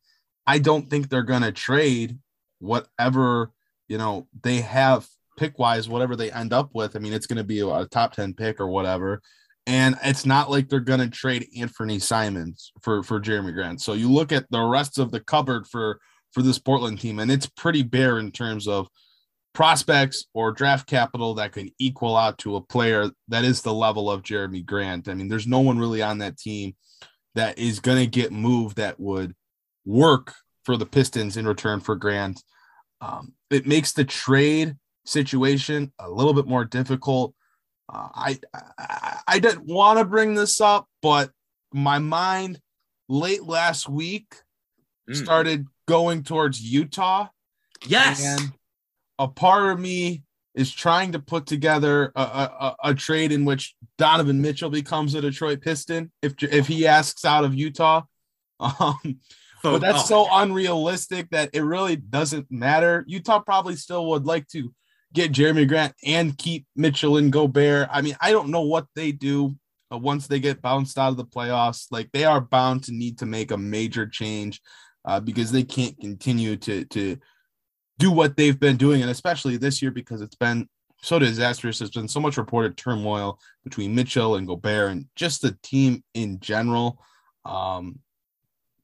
I 0.47 0.59
don't 0.59 0.89
think 0.89 1.09
they're 1.09 1.21
gonna 1.23 1.51
trade 1.51 2.17
whatever 2.59 3.51
you 3.87 3.97
know 3.97 4.27
they 4.43 4.61
have 4.61 5.07
pick 5.41 5.57
wise, 5.57 5.89
whatever 5.89 6.15
they 6.15 6.31
end 6.31 6.53
up 6.53 6.69
with. 6.73 6.95
I 6.95 6.99
mean, 6.99 7.13
it's 7.13 7.27
gonna 7.27 7.43
be 7.43 7.59
a 7.59 7.87
top 7.87 8.13
10 8.13 8.35
pick 8.35 8.59
or 8.59 8.67
whatever. 8.67 9.21
And 9.67 9.97
it's 10.03 10.25
not 10.25 10.49
like 10.49 10.69
they're 10.69 10.79
going 10.79 11.01
to 11.01 11.09
trade 11.09 11.47
Anthony 11.55 11.99
Simons 11.99 12.71
for 12.81 13.03
for 13.03 13.19
Jerami 13.19 13.53
Grant. 13.53 13.79
So 13.79 13.93
you 13.93 14.11
look 14.11 14.31
at 14.31 14.49
the 14.49 14.61
rest 14.61 14.97
of 14.97 15.11
the 15.11 15.19
cupboard 15.19 15.67
for 15.67 15.99
for 16.31 16.41
this 16.41 16.57
Portland 16.57 16.99
team, 16.99 17.19
and 17.19 17.31
it's 17.31 17.45
pretty 17.45 17.83
bare 17.83 18.17
in 18.17 18.31
terms 18.31 18.67
of 18.67 18.87
prospects 19.53 20.25
or 20.33 20.51
draft 20.51 20.87
capital 20.87 21.35
that 21.35 21.51
can 21.51 21.69
equal 21.77 22.15
out 22.15 22.37
to 22.39 22.55
a 22.55 22.61
player 22.61 23.11
that 23.27 23.43
is 23.43 23.61
the 23.61 23.73
level 23.73 24.09
of 24.09 24.23
Jerami 24.23 24.65
Grant. 24.65 25.07
I 25.07 25.13
mean, 25.13 25.27
there's 25.27 25.47
no 25.47 25.59
one 25.59 25.77
really 25.77 26.01
on 26.01 26.19
that 26.19 26.37
team 26.37 26.75
that 27.35 27.59
is 27.59 27.79
going 27.79 27.99
to 27.99 28.07
get 28.07 28.31
moved 28.31 28.77
that 28.77 28.99
would 28.99 29.35
work 29.85 30.33
for 30.63 30.77
the 30.77 30.85
Pistons 30.85 31.37
in 31.37 31.47
return 31.47 31.81
for 31.81 31.95
Grant. 31.95 32.41
Um, 33.01 33.33
it 33.49 33.67
makes 33.67 33.91
the 33.93 34.05
trade 34.05 34.75
situation 35.05 35.91
a 35.99 36.09
little 36.09 36.33
bit 36.33 36.47
more 36.47 36.65
difficult. 36.65 37.33
Uh, 37.91 38.07
I, 38.13 38.39
I 38.77 39.19
I 39.27 39.39
didn't 39.39 39.65
want 39.65 39.99
to 39.99 40.05
bring 40.05 40.35
this 40.35 40.61
up, 40.61 40.87
but 41.01 41.31
my 41.73 41.99
mind 41.99 42.59
late 43.09 43.43
last 43.43 43.89
week 43.89 44.33
mm. 45.09 45.15
started 45.15 45.67
going 45.87 46.23
towards 46.23 46.61
Utah. 46.61 47.27
Yes. 47.85 48.23
And 48.25 48.53
a 49.19 49.27
part 49.27 49.71
of 49.71 49.79
me 49.79 50.23
is 50.53 50.71
trying 50.71 51.13
to 51.13 51.19
put 51.19 51.45
together 51.45 52.11
a, 52.15 52.21
a, 52.21 52.75
a, 52.85 52.93
trade 52.93 53.31
in 53.31 53.45
which 53.45 53.73
Donovan 53.97 54.41
Mitchell 54.41 54.69
becomes 54.69 55.15
a 55.15 55.21
Detroit 55.21 55.61
Piston 55.61 56.11
if 56.21 56.33
if 56.43 56.67
he 56.67 56.87
asks 56.87 57.25
out 57.25 57.45
of 57.45 57.55
Utah. 57.55 58.03
Um, 59.63 59.73
but 59.75 59.79
that's 59.79 60.07
so 60.07 60.27
unrealistic 60.31 61.29
that 61.29 61.51
it 61.53 61.61
really 61.61 61.95
doesn't 61.95 62.51
matter. 62.51 63.03
Utah 63.07 63.39
probably 63.39 63.75
still 63.75 64.07
would 64.07 64.25
like 64.25 64.47
to 64.49 64.73
get 65.13 65.31
Jerami 65.31 65.67
Grant 65.67 65.93
and 66.05 66.37
keep 66.37 66.65
Mitchell 66.75 67.17
and 67.17 67.31
Gobert. 67.31 67.89
I 67.91 68.01
mean, 68.01 68.15
I 68.21 68.31
don't 68.31 68.49
know 68.49 68.61
what 68.61 68.87
they 68.95 69.11
do 69.11 69.55
once 69.91 70.27
they 70.27 70.39
get 70.39 70.61
bounced 70.61 70.97
out 70.97 71.09
of 71.09 71.17
the 71.17 71.25
playoffs. 71.25 71.87
Like 71.91 72.09
they 72.11 72.23
are 72.23 72.41
bound 72.41 72.85
to 72.85 72.93
need 72.93 73.19
to 73.19 73.25
make 73.25 73.51
a 73.51 73.57
major 73.57 74.07
change 74.07 74.61
uh, 75.05 75.19
because 75.19 75.51
they 75.51 75.63
can't 75.63 75.99
continue 75.99 76.55
to 76.57 76.85
to 76.85 77.17
do 77.99 78.11
what 78.11 78.35
they've 78.35 78.59
been 78.59 78.77
doing, 78.77 79.01
and 79.01 79.11
especially 79.11 79.57
this 79.57 79.81
year 79.81 79.91
because 79.91 80.21
it's 80.21 80.35
been 80.35 80.67
so 81.01 81.19
disastrous. 81.19 81.79
There's 81.79 81.91
been 81.91 82.07
so 82.07 82.19
much 82.19 82.37
reported 82.37 82.77
turmoil 82.77 83.39
between 83.63 83.95
Mitchell 83.95 84.35
and 84.35 84.47
Gobert 84.47 84.91
and 84.91 85.05
just 85.15 85.41
the 85.41 85.57
team 85.63 86.03
in 86.13 86.39
general. 86.39 86.99
Um, 87.43 87.99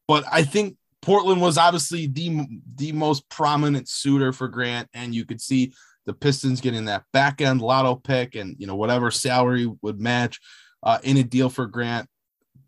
but 0.08 0.24
I 0.32 0.44
think 0.44 0.78
Portland 1.02 1.42
was 1.42 1.58
obviously 1.58 2.08
the 2.08 2.46
the 2.76 2.92
most 2.92 3.30
prominent 3.30 3.88
suitor 3.88 4.34
for 4.34 4.48
Grant, 4.48 4.90
and 4.94 5.14
you 5.14 5.26
could 5.26 5.42
see 5.42 5.74
the 6.08 6.14
Pistons 6.14 6.62
getting 6.62 6.86
that 6.86 7.04
back 7.14 7.42
end 7.42 7.62
lotto 7.62 7.96
pick 7.96 8.34
and 8.34 8.56
you 8.58 8.66
know 8.66 8.76
whatever 8.76 9.12
salary 9.12 9.72
would 9.84 10.00
match 10.00 10.40
uh, 10.82 10.98
in 11.04 11.18
a 11.18 11.24
deal 11.24 11.50
for 11.50 11.68
Grant. 11.68 12.10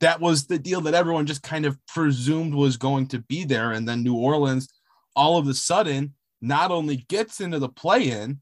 That 0.01 0.19
was 0.19 0.45
the 0.45 0.59
deal 0.59 0.81
that 0.81 0.93
everyone 0.93 1.25
just 1.25 1.41
kind 1.41 1.65
of 1.65 1.77
presumed 1.87 2.53
was 2.53 2.77
going 2.77 3.07
to 3.07 3.19
be 3.19 3.45
there, 3.45 3.71
and 3.71 3.87
then 3.87 4.03
New 4.03 4.15
Orleans, 4.15 4.67
all 5.15 5.37
of 5.37 5.47
a 5.47 5.53
sudden, 5.53 6.13
not 6.41 6.69
only 6.69 6.97
gets 6.97 7.41
into 7.41 7.59
the 7.59 7.69
play 7.69 8.11
in, 8.11 8.41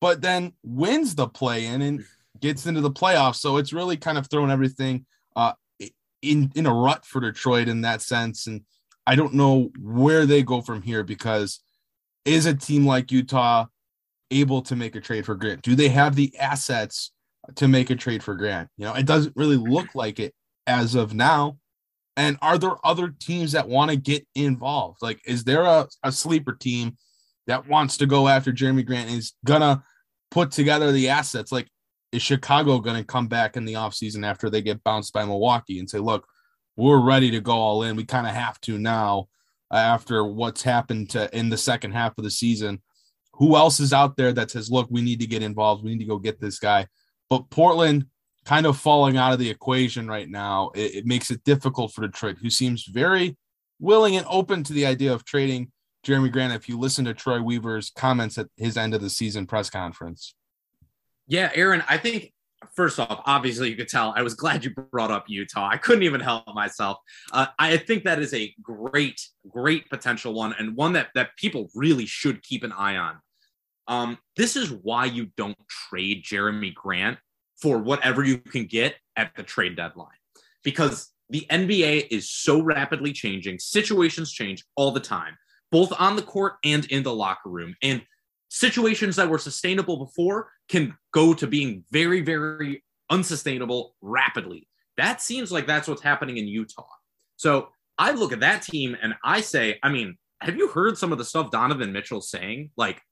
but 0.00 0.20
then 0.20 0.52
wins 0.62 1.14
the 1.14 1.26
play 1.26 1.66
in 1.66 1.82
and 1.82 2.04
gets 2.40 2.66
into 2.66 2.80
the 2.80 2.90
playoffs. 2.90 3.36
So 3.36 3.56
it's 3.56 3.72
really 3.72 3.96
kind 3.96 4.18
of 4.18 4.28
thrown 4.28 4.50
everything 4.50 5.06
uh, 5.34 5.54
in 6.22 6.52
in 6.54 6.66
a 6.66 6.74
rut 6.74 7.06
for 7.06 7.20
Detroit 7.20 7.68
in 7.68 7.80
that 7.80 8.02
sense. 8.02 8.46
And 8.46 8.62
I 9.06 9.16
don't 9.16 9.34
know 9.34 9.70
where 9.80 10.26
they 10.26 10.42
go 10.42 10.60
from 10.60 10.82
here 10.82 11.02
because 11.02 11.60
is 12.26 12.46
a 12.46 12.54
team 12.54 12.86
like 12.86 13.12
Utah 13.12 13.66
able 14.40 14.62
to 14.62 14.76
make 14.76 14.96
a 14.96 15.00
trade 15.00 15.26
for 15.26 15.34
Grant? 15.34 15.62
Do 15.62 15.74
they 15.74 15.88
have 15.88 16.14
the 16.14 16.36
assets 16.38 17.12
to 17.56 17.68
make 17.68 17.90
a 17.90 17.96
trade 17.96 18.22
for 18.22 18.34
Grant? 18.34 18.68
You 18.76 18.86
know, 18.86 18.94
it 18.94 19.06
doesn't 19.06 19.36
really 19.36 19.56
look 19.56 19.94
like 19.94 20.18
it 20.18 20.34
as 20.66 20.94
of 20.94 21.14
now. 21.14 21.58
And 22.16 22.38
are 22.42 22.58
there 22.58 22.76
other 22.84 23.08
teams 23.08 23.52
that 23.52 23.68
want 23.68 23.90
to 23.90 23.96
get 23.96 24.26
involved? 24.34 24.98
Like, 25.02 25.20
is 25.26 25.44
there 25.44 25.62
a, 25.62 25.88
a 26.02 26.12
sleeper 26.12 26.52
team 26.52 26.96
that 27.46 27.68
wants 27.68 27.96
to 27.98 28.06
go 28.06 28.28
after 28.28 28.52
Jerami 28.52 28.86
Grant 28.86 29.08
and 29.08 29.18
is 29.18 29.34
gonna 29.44 29.82
put 30.30 30.50
together 30.50 30.92
the 30.92 31.08
assets. 31.08 31.52
Like, 31.52 31.68
is 32.12 32.22
Chicago 32.22 32.78
gonna 32.78 33.04
come 33.04 33.26
back 33.26 33.56
in 33.56 33.64
the 33.64 33.74
offseason 33.74 34.26
after 34.26 34.48
they 34.48 34.62
get 34.62 34.82
bounced 34.84 35.12
by 35.12 35.24
Milwaukee 35.24 35.78
and 35.78 35.88
say, 35.88 35.98
look, 35.98 36.26
we're 36.76 37.00
ready 37.00 37.30
to 37.30 37.40
go 37.40 37.52
all 37.52 37.82
in. 37.82 37.96
We 37.96 38.04
kind 38.04 38.26
of 38.26 38.34
have 38.34 38.60
to 38.62 38.78
now 38.78 39.28
after 39.72 40.24
what's 40.24 40.62
happened 40.62 41.10
to 41.10 41.34
in 41.36 41.48
the 41.48 41.56
second 41.56 41.92
half 41.92 42.16
of 42.18 42.24
the 42.24 42.30
season. 42.30 42.82
Who 43.34 43.56
else 43.56 43.80
is 43.80 43.92
out 43.92 44.16
there 44.16 44.32
that 44.32 44.50
says, 44.50 44.70
look, 44.70 44.88
we 44.90 45.02
need 45.02 45.20
to 45.20 45.26
get 45.26 45.42
involved, 45.42 45.84
we 45.84 45.90
need 45.90 46.00
to 46.00 46.04
go 46.04 46.18
get 46.18 46.40
this 46.40 46.58
guy? 46.58 46.86
But 47.28 47.50
Portland 47.50 48.06
kind 48.44 48.66
of 48.66 48.76
falling 48.76 49.16
out 49.16 49.32
of 49.32 49.38
the 49.38 49.50
equation 49.50 50.06
right 50.06 50.28
now, 50.28 50.70
it, 50.74 50.94
it 50.94 51.06
makes 51.06 51.30
it 51.30 51.42
difficult 51.44 51.92
for 51.92 52.02
Detroit, 52.02 52.36
who 52.40 52.50
seems 52.50 52.84
very 52.84 53.36
willing 53.80 54.16
and 54.16 54.26
open 54.28 54.62
to 54.64 54.72
the 54.72 54.86
idea 54.86 55.12
of 55.12 55.24
trading 55.24 55.72
Jerami 56.04 56.30
Grant 56.30 56.52
if 56.52 56.68
you 56.68 56.78
listen 56.78 57.06
to 57.06 57.14
Troy 57.14 57.42
Weaver's 57.42 57.90
comments 57.90 58.38
at 58.38 58.48
his 58.56 58.76
end 58.76 58.94
of 58.94 59.00
the 59.00 59.10
season 59.10 59.46
press 59.46 59.70
conference. 59.70 60.34
Yeah, 61.26 61.50
Aaron, 61.54 61.82
I 61.88 61.96
think 61.96 62.32
first 62.74 63.00
off, 63.00 63.22
obviously 63.24 63.70
you 63.70 63.76
could 63.76 63.88
tell 63.88 64.12
I 64.16 64.22
was 64.22 64.34
glad 64.34 64.64
you 64.64 64.74
brought 64.74 65.10
up 65.10 65.24
Utah. 65.28 65.68
I 65.68 65.78
couldn't 65.78 66.02
even 66.02 66.20
help 66.20 66.44
myself. 66.54 66.98
Uh, 67.32 67.46
I 67.58 67.78
think 67.78 68.04
that 68.04 68.18
is 68.18 68.34
a 68.34 68.54
great, 68.62 69.20
great 69.48 69.88
potential 69.88 70.34
one 70.34 70.54
and 70.58 70.76
one 70.76 70.92
that 70.92 71.08
that 71.14 71.36
people 71.36 71.70
really 71.74 72.06
should 72.06 72.42
keep 72.42 72.62
an 72.62 72.72
eye 72.72 72.96
on. 72.96 73.16
Um, 73.86 74.18
this 74.36 74.56
is 74.56 74.70
why 74.70 75.06
you 75.06 75.28
don't 75.36 75.56
trade 75.68 76.24
Jerami 76.24 76.74
Grant 76.74 77.18
for 77.60 77.78
whatever 77.78 78.24
you 78.24 78.38
can 78.38 78.64
get 78.64 78.96
at 79.16 79.34
the 79.36 79.42
trade 79.42 79.76
deadline 79.76 80.08
because 80.62 81.12
the 81.30 81.46
NBA 81.50 82.08
is 82.10 82.30
so 82.30 82.60
rapidly 82.60 83.12
changing. 83.12 83.58
Situations 83.58 84.32
change 84.32 84.64
all 84.76 84.90
the 84.90 85.00
time 85.00 85.36
both 85.74 85.92
on 85.98 86.14
the 86.14 86.22
court 86.22 86.54
and 86.64 86.84
in 86.86 87.02
the 87.02 87.12
locker 87.12 87.48
room. 87.48 87.74
And 87.82 88.00
situations 88.48 89.16
that 89.16 89.28
were 89.28 89.38
sustainable 89.38 89.96
before 89.96 90.52
can 90.68 90.96
go 91.12 91.34
to 91.34 91.48
being 91.48 91.82
very, 91.90 92.20
very 92.20 92.84
unsustainable 93.10 93.96
rapidly. 94.00 94.68
That 94.96 95.20
seems 95.20 95.50
like 95.50 95.66
that's 95.66 95.88
what's 95.88 96.00
happening 96.00 96.36
in 96.36 96.46
Utah. 96.46 96.86
So 97.34 97.70
I 97.98 98.12
look 98.12 98.32
at 98.32 98.38
that 98.38 98.62
team 98.62 98.96
and 99.02 99.14
I 99.24 99.40
say, 99.40 99.80
I 99.82 99.88
mean, 99.88 100.16
have 100.40 100.56
you 100.56 100.68
heard 100.68 100.96
some 100.96 101.10
of 101.10 101.18
the 101.18 101.24
stuff 101.24 101.50
Donovan 101.50 101.92
Mitchell's 101.92 102.30
saying? 102.30 102.70
Like 102.76 103.02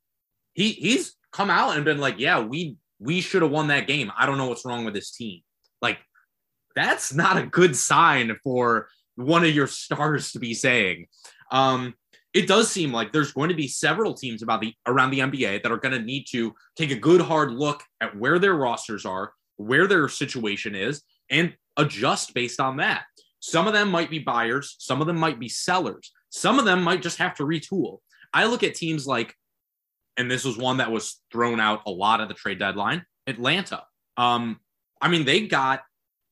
he 0.54 0.72
he's 0.72 1.14
come 1.32 1.50
out 1.50 1.76
and 1.76 1.84
been 1.84 1.98
like, 1.98 2.18
yeah, 2.18 2.40
we 2.40 2.76
we 2.98 3.20
should 3.20 3.42
have 3.42 3.50
won 3.50 3.68
that 3.68 3.86
game. 3.86 4.10
I 4.16 4.26
don't 4.26 4.38
know 4.38 4.46
what's 4.46 4.64
wrong 4.64 4.84
with 4.84 4.94
this 4.94 5.10
team. 5.10 5.40
Like 5.80 5.98
that's 6.74 7.12
not 7.12 7.36
a 7.36 7.46
good 7.46 7.76
sign 7.76 8.36
for 8.42 8.88
one 9.16 9.44
of 9.44 9.54
your 9.54 9.66
stars 9.66 10.32
to 10.32 10.38
be 10.38 10.54
saying. 10.54 11.06
Um, 11.50 11.94
it 12.32 12.48
does 12.48 12.70
seem 12.70 12.92
like 12.92 13.12
there's 13.12 13.32
going 13.32 13.50
to 13.50 13.54
be 13.54 13.68
several 13.68 14.14
teams 14.14 14.42
about 14.42 14.60
the 14.62 14.74
around 14.86 15.10
the 15.10 15.18
NBA 15.18 15.62
that 15.62 15.72
are 15.72 15.76
going 15.76 15.92
to 15.92 16.04
need 16.04 16.24
to 16.30 16.54
take 16.76 16.90
a 16.90 16.96
good 16.96 17.20
hard 17.20 17.52
look 17.52 17.82
at 18.00 18.16
where 18.16 18.38
their 18.38 18.54
rosters 18.54 19.04
are, 19.04 19.32
where 19.56 19.86
their 19.86 20.08
situation 20.08 20.74
is, 20.74 21.02
and 21.28 21.54
adjust 21.76 22.32
based 22.34 22.60
on 22.60 22.78
that. 22.78 23.04
Some 23.40 23.66
of 23.66 23.72
them 23.72 23.90
might 23.90 24.08
be 24.08 24.18
buyers, 24.18 24.76
some 24.78 25.00
of 25.00 25.06
them 25.06 25.18
might 25.18 25.38
be 25.38 25.48
sellers, 25.48 26.12
some 26.30 26.58
of 26.58 26.64
them 26.64 26.82
might 26.82 27.02
just 27.02 27.18
have 27.18 27.34
to 27.36 27.42
retool. 27.42 27.98
I 28.32 28.46
look 28.46 28.62
at 28.62 28.74
teams 28.74 29.06
like, 29.06 29.34
and 30.16 30.30
this 30.30 30.44
was 30.44 30.56
one 30.56 30.78
that 30.78 30.90
was 30.90 31.20
thrown 31.32 31.60
out 31.60 31.82
a 31.86 31.90
lot 31.90 32.20
at 32.20 32.28
the 32.28 32.34
trade 32.34 32.58
deadline, 32.58 33.04
Atlanta. 33.26 33.84
Um, 34.16 34.60
I 35.00 35.08
mean, 35.08 35.24
they 35.24 35.46
got, 35.46 35.82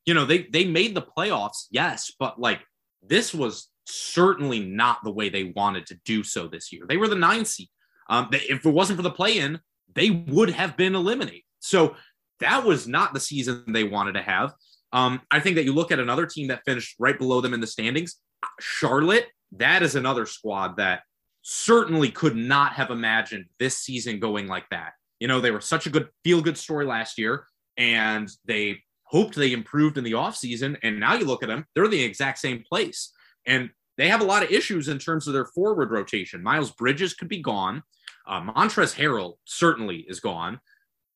you 0.05 0.15
know, 0.15 0.25
they 0.25 0.45
they 0.45 0.65
made 0.65 0.95
the 0.95 1.03
playoffs, 1.03 1.67
yes, 1.71 2.13
but 2.19 2.41
like 2.41 2.61
this 3.03 3.35
was 3.35 3.69
certainly 3.87 4.61
not 4.61 4.99
the 5.03 5.11
way 5.11 5.29
they 5.29 5.53
wanted 5.57 5.87
to 5.87 5.99
do 6.05 6.23
so 6.23 6.47
this 6.47 6.73
year. 6.73 6.85
They 6.89 6.97
were 6.97 7.09
the 7.09 7.17
nine 7.17 7.45
seed. 7.45 7.69
Um, 8.09 8.29
they, 8.31 8.39
if 8.41 8.65
it 8.65 8.71
wasn't 8.71 8.99
for 8.99 9.03
the 9.03 9.11
play 9.11 9.39
in, 9.39 9.61
they 9.95 10.11
would 10.11 10.51
have 10.51 10.77
been 10.77 10.95
eliminated. 10.95 11.43
So 11.61 11.97
that 12.41 12.65
was 12.65 12.87
not 12.87 13.15
the 13.15 13.21
season 13.21 13.65
they 13.69 13.85
wanted 13.85 14.13
to 14.13 14.23
have. 14.23 14.55
Um, 14.93 15.21
I 15.31 15.41
think 15.41 15.57
that 15.57 15.65
you 15.65 15.73
look 15.73 15.93
at 15.93 16.01
another 16.01 16.27
team 16.27 16.49
that 16.49 16.65
finished 16.65 16.97
right 16.99 17.17
below 17.17 17.41
them 17.41 17.55
in 17.55 17.61
the 17.61 17.67
standings, 17.67 18.17
Charlotte, 18.59 19.27
that 19.53 19.83
is 19.83 19.95
another 19.95 20.27
squad 20.27 20.77
that 20.79 21.03
certainly 21.43 22.11
could 22.11 22.37
not 22.37 22.73
have 22.73 22.91
imagined 22.91 23.47
this 23.59 23.79
season 23.79 24.21
going 24.21 24.47
like 24.47 24.69
that. 24.71 24.93
You 25.19 25.29
know, 25.29 25.41
they 25.41 25.51
were 25.51 25.61
such 25.61 25.87
a 25.87 25.91
good 25.91 26.09
feel 26.25 26.41
good 26.41 26.57
story 26.57 26.87
last 26.87 27.19
year, 27.19 27.45
and 27.77 28.29
they 28.45 28.83
hoped 29.05 29.35
they 29.35 29.53
improved 29.53 29.99
in 29.99 30.05
the 30.05 30.13
offseason. 30.13 30.77
And 30.83 31.01
now 31.01 31.15
you 31.15 31.25
look 31.25 31.43
at 31.43 31.49
them, 31.49 31.67
they're 31.75 31.89
the 31.89 32.03
exact 32.03 32.39
same 32.39 32.63
place. 32.63 33.13
And 33.47 33.71
they 33.99 34.09
have 34.09 34.21
a 34.21 34.25
lot 34.25 34.43
of 34.43 34.51
issues 34.51 34.89
in 34.89 34.99
terms 34.99 35.27
of 35.27 35.35
their 35.35 35.47
forward 35.47 35.91
rotation. 35.91 36.43
Miles 36.43 36.71
Bridges 36.71 37.15
could 37.15 37.29
be 37.29 37.43
gone. 37.43 37.83
Uh, 38.27 38.41
Montrezl 38.41 38.95
Harrell 38.95 39.35
certainly 39.45 40.07
is 40.09 40.21
gone. 40.21 40.61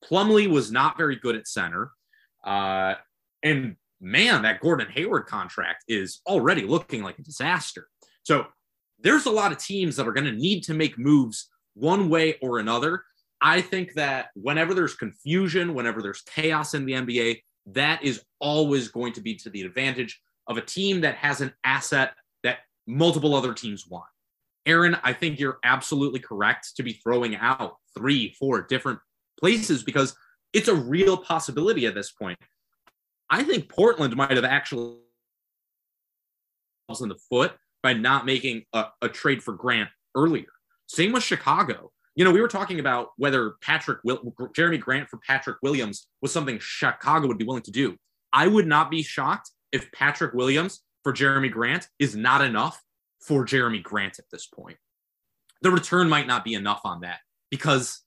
Plumlee 0.04 0.50
was 0.50 0.70
not 0.70 0.98
very 0.98 1.16
good 1.16 1.36
at 1.36 1.48
center. 1.48 1.92
Uh, 2.44 2.94
and 3.42 3.76
man, 4.00 4.42
that 4.42 4.60
Gordon 4.60 4.88
Hayward 4.90 5.26
contract 5.26 5.84
is 5.88 6.20
already 6.26 6.62
looking 6.62 7.02
like 7.02 7.18
a 7.18 7.22
disaster. 7.22 7.88
So 8.22 8.46
there's 9.04 9.26
a 9.26 9.30
lot 9.30 9.52
of 9.52 9.58
teams 9.58 9.94
that 9.96 10.08
are 10.08 10.12
going 10.12 10.24
to 10.24 10.32
need 10.32 10.64
to 10.64 10.74
make 10.74 10.98
moves 10.98 11.50
one 11.74 12.08
way 12.08 12.36
or 12.42 12.58
another. 12.58 13.04
I 13.40 13.60
think 13.60 13.92
that 13.94 14.28
whenever 14.34 14.72
there's 14.74 14.94
confusion, 14.94 15.74
whenever 15.74 16.00
there's 16.00 16.22
chaos 16.22 16.74
in 16.74 16.86
the 16.86 16.94
NBA, 16.94 17.42
that 17.66 18.02
is 18.02 18.24
always 18.40 18.88
going 18.88 19.12
to 19.12 19.20
be 19.20 19.36
to 19.36 19.50
the 19.50 19.62
advantage 19.62 20.20
of 20.48 20.56
a 20.56 20.62
team 20.62 21.02
that 21.02 21.16
has 21.16 21.42
an 21.42 21.52
asset 21.64 22.14
that 22.42 22.58
multiple 22.86 23.34
other 23.34 23.52
teams 23.52 23.86
want. 23.86 24.06
Aaron, 24.66 24.96
I 25.02 25.12
think 25.12 25.38
you're 25.38 25.58
absolutely 25.62 26.20
correct 26.20 26.74
to 26.76 26.82
be 26.82 26.94
throwing 26.94 27.36
out 27.36 27.76
three, 27.96 28.34
four 28.38 28.62
different 28.62 28.98
places 29.38 29.82
because 29.82 30.16
it's 30.54 30.68
a 30.68 30.74
real 30.74 31.18
possibility 31.18 31.86
at 31.86 31.94
this 31.94 32.12
point. 32.12 32.38
I 33.28 33.42
think 33.42 33.68
Portland 33.68 34.16
might 34.16 34.30
have 34.30 34.44
actually 34.44 34.96
in 37.00 37.08
the 37.08 37.18
foot 37.28 37.52
by 37.84 37.92
not 37.92 38.24
making 38.24 38.64
a, 38.72 38.86
a 39.02 39.10
trade 39.10 39.42
for 39.42 39.52
Grant 39.52 39.90
earlier. 40.16 40.48
Same 40.88 41.12
with 41.12 41.22
Chicago. 41.22 41.92
You 42.16 42.24
know, 42.24 42.32
we 42.32 42.40
were 42.40 42.48
talking 42.48 42.80
about 42.80 43.10
whether 43.18 43.56
Patrick 43.60 43.98
Will, 44.04 44.18
Jerami 44.56 44.80
Grant 44.80 45.10
for 45.10 45.18
Patrick 45.18 45.58
Williams 45.62 46.06
was 46.22 46.32
something 46.32 46.58
Chicago 46.58 47.28
would 47.28 47.36
be 47.36 47.44
willing 47.44 47.62
to 47.62 47.70
do. 47.70 47.96
I 48.32 48.48
would 48.48 48.66
not 48.66 48.90
be 48.90 49.02
shocked 49.02 49.50
if 49.70 49.92
Patrick 49.92 50.32
Williams 50.32 50.80
for 51.02 51.12
Jerami 51.12 51.52
Grant 51.52 51.86
is 51.98 52.16
not 52.16 52.40
enough 52.40 52.80
for 53.20 53.44
Jerami 53.44 53.82
Grant 53.82 54.18
at 54.18 54.24
this 54.32 54.46
point. 54.46 54.78
The 55.60 55.70
return 55.70 56.08
might 56.08 56.26
not 56.26 56.42
be 56.42 56.54
enough 56.54 56.80
on 56.84 57.02
that 57.02 57.18
because 57.50 58.00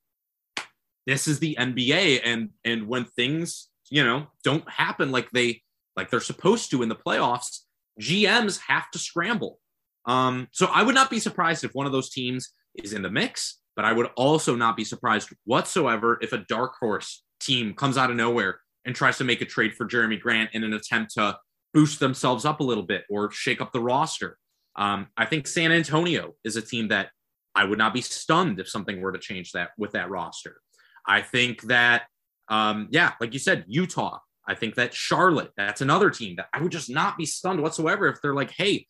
this 1.05 1.27
is 1.27 1.39
the 1.39 1.55
NBA 1.59 2.21
and 2.23 2.49
and 2.65 2.87
when 2.87 3.05
things, 3.05 3.69
you 3.91 4.03
know, 4.03 4.27
don't 4.43 4.67
happen 4.69 5.11
like 5.11 5.29
they 5.31 5.61
like 5.95 6.09
they're 6.09 6.19
supposed 6.19 6.71
to 6.71 6.81
in 6.81 6.89
the 6.89 6.95
playoffs, 6.95 7.59
GMs 8.01 8.59
have 8.67 8.89
to 8.91 8.99
scramble. 8.99 9.59
Um, 10.07 10.47
so 10.51 10.67
I 10.73 10.83
would 10.83 10.95
not 10.95 11.09
be 11.09 11.19
surprised 11.19 11.63
if 11.63 11.75
one 11.75 11.85
of 11.85 11.91
those 11.91 12.09
teams 12.09 12.53
is 12.75 12.93
in 12.93 13.01
the 13.01 13.11
mix, 13.11 13.59
but 13.75 13.85
I 13.85 13.93
would 13.93 14.07
also 14.15 14.55
not 14.55 14.77
be 14.77 14.83
surprised 14.83 15.29
whatsoever 15.45 16.17
if 16.21 16.33
a 16.33 16.45
dark 16.49 16.75
horse 16.79 17.23
team 17.39 17.73
comes 17.73 17.97
out 17.97 18.09
of 18.09 18.15
nowhere 18.15 18.61
and 18.85 18.95
tries 18.95 19.17
to 19.17 19.23
make 19.23 19.41
a 19.41 19.45
trade 19.45 19.75
for 19.75 19.85
Jerami 19.85 20.19
Grant 20.19 20.51
in 20.53 20.63
an 20.63 20.73
attempt 20.73 21.13
to 21.15 21.37
boost 21.73 21.99
themselves 21.99 22.45
up 22.45 22.61
a 22.61 22.63
little 22.63 22.83
bit 22.83 23.03
or 23.09 23.29
shake 23.31 23.61
up 23.61 23.73
the 23.73 23.81
roster. 23.81 24.37
Um, 24.77 25.07
I 25.17 25.25
think 25.25 25.45
San 25.45 25.71
Antonio 25.71 26.35
is 26.43 26.55
a 26.55 26.61
team 26.61 26.87
that 26.87 27.09
I 27.53 27.65
would 27.65 27.77
not 27.77 27.93
be 27.93 28.01
stunned 28.01 28.59
if 28.59 28.69
something 28.69 29.01
were 29.01 29.11
to 29.11 29.19
change 29.19 29.51
that 29.51 29.71
with 29.77 29.91
that 29.91 30.09
roster. 30.09 30.61
I 31.05 31.21
think 31.21 31.63
that, 31.63 32.03
um, 32.47 32.87
yeah, 32.91 33.13
like 33.19 33.33
you 33.33 33.39
said, 33.39 33.65
Utah. 33.67 34.19
I 34.47 34.55
think 34.55 34.75
that 34.75 34.93
Charlotte, 34.93 35.51
that's 35.57 35.81
another 35.81 36.09
team 36.09 36.37
that 36.37 36.47
I 36.53 36.61
would 36.61 36.71
just 36.71 36.89
not 36.89 37.17
be 37.17 37.25
stunned 37.25 37.61
whatsoever 37.61 38.07
if 38.07 38.21
they're 38.21 38.35
like, 38.35 38.51
hey, 38.51 38.85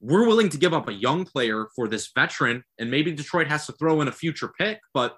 we're 0.00 0.26
willing 0.26 0.48
to 0.50 0.58
give 0.58 0.74
up 0.74 0.88
a 0.88 0.92
young 0.92 1.24
player 1.24 1.68
for 1.74 1.88
this 1.88 2.10
veteran, 2.14 2.62
and 2.78 2.90
maybe 2.90 3.12
Detroit 3.12 3.48
has 3.48 3.66
to 3.66 3.72
throw 3.72 4.00
in 4.00 4.08
a 4.08 4.12
future 4.12 4.52
pick. 4.58 4.78
But 4.92 5.16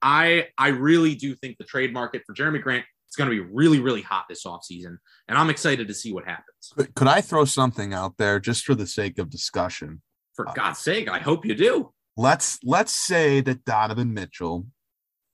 I 0.00 0.48
I 0.58 0.68
really 0.68 1.14
do 1.14 1.34
think 1.34 1.58
the 1.58 1.64
trade 1.64 1.92
market 1.92 2.22
for 2.26 2.34
Jerami 2.34 2.62
Grant 2.62 2.84
is 3.08 3.16
going 3.16 3.30
to 3.30 3.36
be 3.36 3.50
really, 3.52 3.78
really 3.78 4.02
hot 4.02 4.24
this 4.28 4.44
offseason. 4.44 4.96
And 5.28 5.38
I'm 5.38 5.50
excited 5.50 5.86
to 5.88 5.94
see 5.94 6.12
what 6.12 6.24
happens. 6.24 6.90
Could 6.94 7.08
I 7.08 7.20
throw 7.20 7.44
something 7.44 7.92
out 7.92 8.16
there 8.16 8.40
just 8.40 8.64
for 8.64 8.74
the 8.74 8.86
sake 8.86 9.18
of 9.18 9.30
discussion? 9.30 10.02
For 10.34 10.48
uh, 10.48 10.52
God's 10.52 10.78
sake, 10.78 11.08
I 11.08 11.18
hope 11.18 11.44
you 11.44 11.54
do. 11.54 11.92
Let's 12.16 12.58
let's 12.64 12.92
say 12.92 13.40
that 13.42 13.64
Donovan 13.64 14.12
Mitchell 14.12 14.66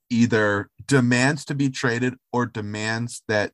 either 0.09 0.69
demands 0.85 1.45
to 1.45 1.55
be 1.55 1.69
traded 1.69 2.15
or 2.33 2.45
demands 2.45 3.23
that 3.27 3.51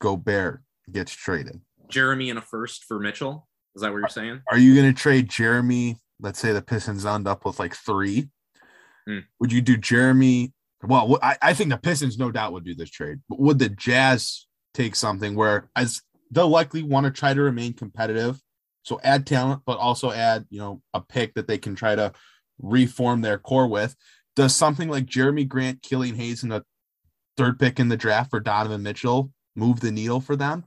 Gobert 0.00 0.62
gets 0.90 1.12
traded. 1.12 1.60
Jerami 1.88 2.28
in 2.30 2.36
a 2.36 2.42
first 2.42 2.84
for 2.84 2.98
Mitchell. 2.98 3.48
Is 3.74 3.82
that 3.82 3.92
what 3.92 3.98
you're 3.98 4.08
saying? 4.08 4.42
Are 4.50 4.58
you 4.58 4.74
going 4.74 4.92
to 4.92 4.98
trade 4.98 5.28
Jerami? 5.28 5.96
Let's 6.20 6.38
say 6.38 6.52
the 6.52 6.62
Pistons 6.62 7.06
end 7.06 7.26
up 7.26 7.44
with 7.44 7.58
like 7.58 7.74
three. 7.74 8.28
Hmm. 9.06 9.20
Would 9.40 9.52
you 9.52 9.60
do 9.60 9.76
Jerami? 9.76 10.52
Well, 10.82 11.18
I, 11.22 11.36
I 11.40 11.54
think 11.54 11.70
the 11.70 11.78
Pistons 11.78 12.18
no 12.18 12.30
doubt 12.30 12.52
would 12.52 12.64
do 12.64 12.74
this 12.74 12.90
trade, 12.90 13.18
but 13.28 13.40
would 13.40 13.58
the 13.58 13.68
Jazz 13.68 14.46
take 14.74 14.96
something 14.96 15.34
where 15.34 15.68
as 15.76 16.02
they'll 16.30 16.48
likely 16.48 16.82
want 16.82 17.04
to 17.04 17.10
try 17.10 17.34
to 17.34 17.40
remain 17.40 17.72
competitive, 17.72 18.40
so 18.82 19.00
add 19.04 19.26
talent, 19.26 19.62
but 19.64 19.78
also 19.78 20.10
add 20.10 20.46
you 20.50 20.58
know 20.58 20.82
a 20.92 21.00
pick 21.00 21.34
that 21.34 21.46
they 21.46 21.58
can 21.58 21.74
try 21.74 21.94
to 21.94 22.12
reform 22.58 23.20
their 23.20 23.38
core 23.38 23.68
with. 23.68 23.94
Does 24.34 24.54
something 24.54 24.88
like 24.88 25.06
Jerami 25.06 25.46
Grant, 25.46 25.82
Killian 25.82 26.16
Hayes, 26.16 26.42
and 26.42 26.52
a 26.52 26.64
third 27.36 27.58
pick 27.58 27.78
in 27.78 27.88
the 27.88 27.96
draft 27.96 28.30
for 28.30 28.40
Donovan 28.40 28.82
Mitchell 28.82 29.30
move 29.54 29.80
the 29.80 29.92
needle 29.92 30.20
for 30.20 30.36
them? 30.36 30.64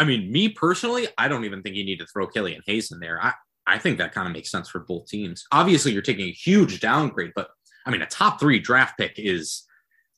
I 0.00 0.04
mean, 0.04 0.32
me 0.32 0.48
personally, 0.48 1.08
I 1.18 1.28
don't 1.28 1.44
even 1.44 1.62
think 1.62 1.76
you 1.76 1.84
need 1.84 1.98
to 1.98 2.06
throw 2.06 2.26
Killian 2.26 2.62
Hayes 2.66 2.90
in 2.90 3.00
there. 3.00 3.22
I, 3.22 3.34
I 3.66 3.78
think 3.78 3.98
that 3.98 4.12
kind 4.12 4.26
of 4.26 4.32
makes 4.32 4.50
sense 4.50 4.66
for 4.66 4.80
both 4.80 5.06
teams. 5.06 5.44
Obviously, 5.52 5.92
you're 5.92 6.00
taking 6.00 6.26
a 6.26 6.32
huge 6.32 6.80
downgrade, 6.80 7.32
but 7.36 7.50
I 7.84 7.90
mean, 7.90 8.00
a 8.00 8.06
top 8.06 8.40
three 8.40 8.58
draft 8.58 8.96
pick 8.96 9.12
is 9.18 9.64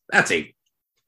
that's 0.08 0.30
a 0.30 0.54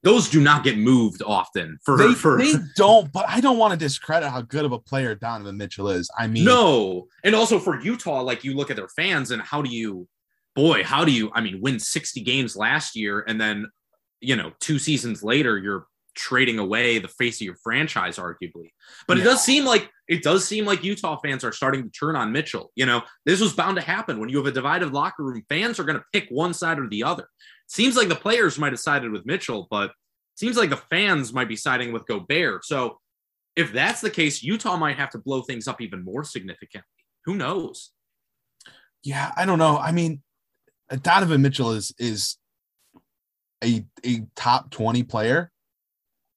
those 0.03 0.29
do 0.29 0.41
not 0.41 0.65
get 0.65 0.77
moved 0.77 1.23
often 1.25 1.79
for 1.83 1.97
they, 1.97 2.13
for 2.13 2.37
they 2.37 2.53
don't 2.75 3.11
but 3.11 3.25
i 3.27 3.41
don't 3.41 3.57
want 3.57 3.71
to 3.71 3.77
discredit 3.77 4.29
how 4.29 4.39
good 4.39 4.63
of 4.63 4.71
a 4.71 4.77
player 4.77 5.15
donovan 5.15 5.57
mitchell 5.57 5.89
is 5.89 6.09
i 6.15 6.27
mean 6.27 6.45
no 6.45 7.07
and 7.23 7.33
also 7.33 7.57
for 7.57 7.81
utah 7.81 8.21
like 8.21 8.43
you 8.43 8.53
look 8.53 8.69
at 8.69 8.75
their 8.75 8.87
fans 8.89 9.31
and 9.31 9.41
how 9.41 9.63
do 9.63 9.69
you 9.69 10.07
boy 10.53 10.83
how 10.83 11.03
do 11.03 11.11
you 11.11 11.31
i 11.33 11.41
mean 11.41 11.59
win 11.59 11.79
60 11.79 12.21
games 12.21 12.55
last 12.55 12.95
year 12.95 13.25
and 13.27 13.41
then 13.41 13.65
you 14.21 14.35
know 14.35 14.51
two 14.59 14.77
seasons 14.77 15.23
later 15.23 15.57
you're 15.57 15.87
trading 16.15 16.59
away 16.59 16.97
the 16.99 17.07
face 17.07 17.37
of 17.37 17.45
your 17.45 17.55
franchise, 17.55 18.17
arguably. 18.17 18.71
But 19.07 19.17
yeah. 19.17 19.23
it 19.23 19.25
does 19.25 19.43
seem 19.43 19.65
like 19.65 19.89
it 20.07 20.23
does 20.23 20.47
seem 20.47 20.65
like 20.65 20.83
Utah 20.83 21.17
fans 21.17 21.43
are 21.43 21.51
starting 21.51 21.83
to 21.83 21.89
turn 21.89 22.15
on 22.15 22.31
Mitchell. 22.31 22.71
You 22.75 22.85
know, 22.85 23.03
this 23.25 23.41
was 23.41 23.53
bound 23.53 23.75
to 23.77 23.81
happen 23.81 24.19
when 24.19 24.29
you 24.29 24.37
have 24.37 24.45
a 24.47 24.51
divided 24.51 24.93
locker 24.93 25.23
room. 25.23 25.43
Fans 25.49 25.79
are 25.79 25.83
going 25.83 25.97
to 25.97 26.05
pick 26.13 26.27
one 26.29 26.53
side 26.53 26.79
or 26.79 26.87
the 26.87 27.03
other. 27.03 27.27
Seems 27.67 27.95
like 27.95 28.09
the 28.09 28.15
players 28.15 28.57
might 28.57 28.73
have 28.73 28.79
sided 28.79 29.11
with 29.11 29.25
Mitchell, 29.25 29.67
but 29.69 29.91
seems 30.35 30.57
like 30.57 30.69
the 30.69 30.77
fans 30.77 31.33
might 31.33 31.47
be 31.47 31.55
siding 31.55 31.91
with 31.91 32.05
Gobert. 32.05 32.65
So 32.65 32.99
if 33.55 33.71
that's 33.71 34.01
the 34.01 34.09
case, 34.09 34.43
Utah 34.43 34.77
might 34.77 34.97
have 34.97 35.09
to 35.11 35.19
blow 35.19 35.41
things 35.41 35.67
up 35.67 35.81
even 35.81 36.03
more 36.03 36.23
significantly. 36.23 36.83
Who 37.25 37.35
knows? 37.35 37.91
Yeah, 39.03 39.31
I 39.35 39.45
don't 39.45 39.59
know. 39.59 39.77
I 39.77 39.91
mean, 39.91 40.21
Donovan 41.01 41.41
Mitchell 41.41 41.71
is 41.71 41.93
is 41.97 42.37
a 43.63 43.85
a 44.05 44.25
top 44.35 44.71
20 44.71 45.03
player 45.03 45.51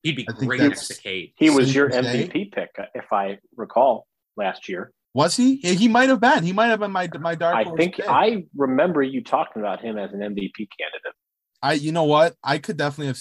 He'd 0.03 0.17
be 0.17 0.25
great 0.25 0.61
next 0.61 0.89
to 0.89 0.95
Cade. 0.95 1.33
He 1.37 1.51
was 1.51 1.75
your 1.75 1.91
MVP 1.91 2.53
pick, 2.53 2.71
uh, 2.79 2.85
if 2.95 3.13
I 3.13 3.39
recall, 3.57 4.07
last 4.37 4.69
year. 4.69 4.93
Was 5.15 5.37
he? 5.37 5.57
He 5.57 5.89
might 5.89 6.09
have 6.09 6.21
been. 6.21 6.45
He 6.45 6.53
might 6.53 6.69
have 6.69 6.81
been 6.81 6.93
my 6.93 7.09
my 7.19 7.35
dark. 7.35 7.57
I 7.57 7.65
think 7.77 7.97
pick. 7.97 8.09
I 8.09 8.45
remember 8.57 9.03
you 9.03 9.23
talking 9.25 9.61
about 9.61 9.81
him 9.81 9.99
as 9.99 10.13
an 10.13 10.21
MVP 10.21 10.69
candidate. 10.79 11.15
I, 11.61 11.73
you 11.73 11.91
know 11.91 12.05
what? 12.05 12.37
I 12.45 12.59
could 12.59 12.77
definitely 12.77 13.09
have 13.09 13.21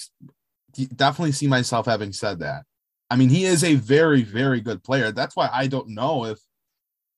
definitely 0.94 1.32
see 1.32 1.48
myself 1.48 1.86
having 1.86 2.12
said 2.12 2.40
that. 2.40 2.62
I 3.10 3.16
mean, 3.16 3.30
he 3.30 3.44
is 3.44 3.64
a 3.64 3.74
very, 3.74 4.22
very 4.22 4.60
good 4.60 4.84
player. 4.84 5.12
That's 5.12 5.34
why 5.34 5.48
I 5.52 5.66
don't 5.66 5.88
know 5.88 6.26
if 6.26 6.38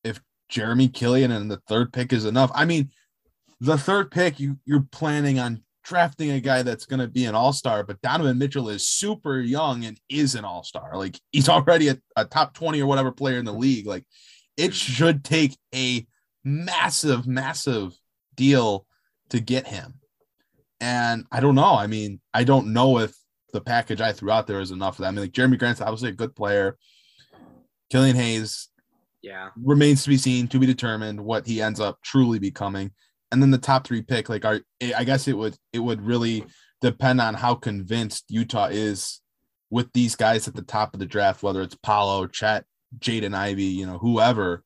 if 0.04 0.20
Jerami 0.50 0.92
Killian 0.92 1.30
and 1.30 1.50
the 1.50 1.60
third 1.68 1.92
pick 1.92 2.12
is 2.12 2.24
enough. 2.24 2.50
I 2.54 2.64
mean, 2.64 2.90
the 3.60 3.76
third 3.76 4.10
pick 4.10 4.40
you 4.40 4.58
you're 4.64 4.86
planning 4.92 5.38
on 5.38 5.62
drafting 5.82 6.30
a 6.30 6.40
guy 6.40 6.62
that's 6.62 6.86
going 6.86 7.00
to 7.00 7.08
be 7.08 7.24
an 7.24 7.34
all 7.34 7.52
star, 7.52 7.82
but 7.84 8.00
Donovan 8.00 8.38
Mitchell 8.38 8.68
is 8.68 8.86
super 8.86 9.40
young 9.40 9.84
and 9.84 9.98
is 10.08 10.34
an 10.34 10.44
all 10.44 10.62
star. 10.62 10.96
Like 10.96 11.18
he's 11.32 11.48
already 11.50 11.88
a, 11.88 11.98
a, 12.16 12.24
top 12.24 12.54
20 12.54 12.80
or 12.82 12.86
whatever 12.86 13.12
player 13.12 13.38
in 13.38 13.44
the 13.44 13.52
league. 13.52 13.86
Like 13.86 14.04
it 14.56 14.74
should 14.74 15.24
take 15.24 15.56
a 15.74 16.06
massive, 16.44 17.26
massive 17.26 17.92
deal 18.34 18.86
to 19.30 19.40
get 19.40 19.66
him. 19.66 19.94
And 20.80 21.26
I 21.30 21.40
don't 21.40 21.54
know. 21.54 21.74
I 21.74 21.86
mean, 21.86 22.20
I 22.32 22.44
don't 22.44 22.72
know 22.72 22.98
if 22.98 23.14
the 23.52 23.60
package 23.60 24.00
I 24.00 24.12
threw 24.12 24.30
out 24.30 24.46
there 24.46 24.60
is 24.60 24.70
enough 24.70 24.96
for 24.96 25.02
that. 25.02 25.08
I 25.08 25.10
mean, 25.10 25.20
like 25.20 25.32
Jerami 25.32 25.58
Grant's 25.58 25.80
obviously 25.80 26.10
a 26.10 26.12
good 26.12 26.34
player. 26.34 26.78
Killian 27.90 28.16
Hayes, 28.16 28.68
Yeah. 29.22 29.50
remains 29.56 30.04
to 30.04 30.08
be 30.08 30.16
seen, 30.16 30.48
to 30.48 30.58
be 30.58 30.66
determined 30.66 31.20
what 31.20 31.46
he 31.46 31.60
ends 31.60 31.80
up 31.80 31.98
truly 32.02 32.38
becoming. 32.38 32.92
And 33.32 33.40
then 33.40 33.50
the 33.50 33.58
top 33.58 33.86
three 33.86 34.02
pick, 34.02 34.28
like 34.28 34.44
are 34.44 34.60
I 34.96 35.04
guess 35.04 35.28
it 35.28 35.36
would 35.36 35.56
it 35.72 35.78
would 35.78 36.02
really 36.02 36.44
depend 36.80 37.20
on 37.20 37.34
how 37.34 37.54
convinced 37.54 38.24
Utah 38.28 38.68
is 38.70 39.20
with 39.70 39.92
these 39.92 40.16
guys 40.16 40.48
at 40.48 40.54
the 40.54 40.62
top 40.62 40.94
of 40.94 41.00
the 41.00 41.06
draft, 41.06 41.42
whether 41.42 41.62
it's 41.62 41.76
Paolo, 41.76 42.26
Chet, 42.26 42.64
Jaden 42.98 43.34
Ivey, 43.34 43.64
you 43.64 43.86
know, 43.86 43.98
whoever. 43.98 44.64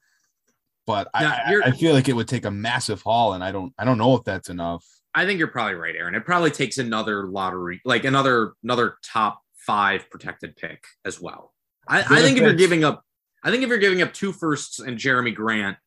But 0.86 1.08
Yeah, 1.18 1.60
I, 1.64 1.68
I, 1.68 1.70
feel 1.70 1.94
like 1.94 2.08
it 2.08 2.14
would 2.14 2.28
take 2.28 2.44
a 2.44 2.50
massive 2.50 3.00
haul, 3.02 3.32
and 3.32 3.42
I 3.42 3.52
don't 3.52 3.72
I 3.78 3.84
don't 3.84 3.98
know 3.98 4.16
if 4.16 4.24
that's 4.24 4.50
enough. 4.50 4.84
I 5.14 5.24
think 5.24 5.38
you're 5.38 5.48
probably 5.48 5.74
right, 5.74 5.94
Aaron. 5.94 6.14
It 6.14 6.24
probably 6.24 6.50
takes 6.50 6.76
another 6.78 7.26
lottery, 7.26 7.80
like 7.84 8.04
another 8.04 8.54
another 8.62 8.96
top 9.02 9.40
five 9.66 10.10
protected 10.10 10.56
pick 10.56 10.84
as 11.04 11.20
well. 11.20 11.54
I, 11.88 12.00
I 12.00 12.20
think 12.20 12.36
if 12.36 12.42
you're 12.42 12.52
giving 12.52 12.84
up, 12.84 13.02
I 13.42 13.50
think 13.50 13.62
if 13.62 13.68
you're 13.68 13.78
giving 13.78 14.02
up 14.02 14.12
two 14.12 14.32
firsts 14.32 14.78
and 14.78 14.98
Jerami 14.98 15.34
Grant, 15.34 15.78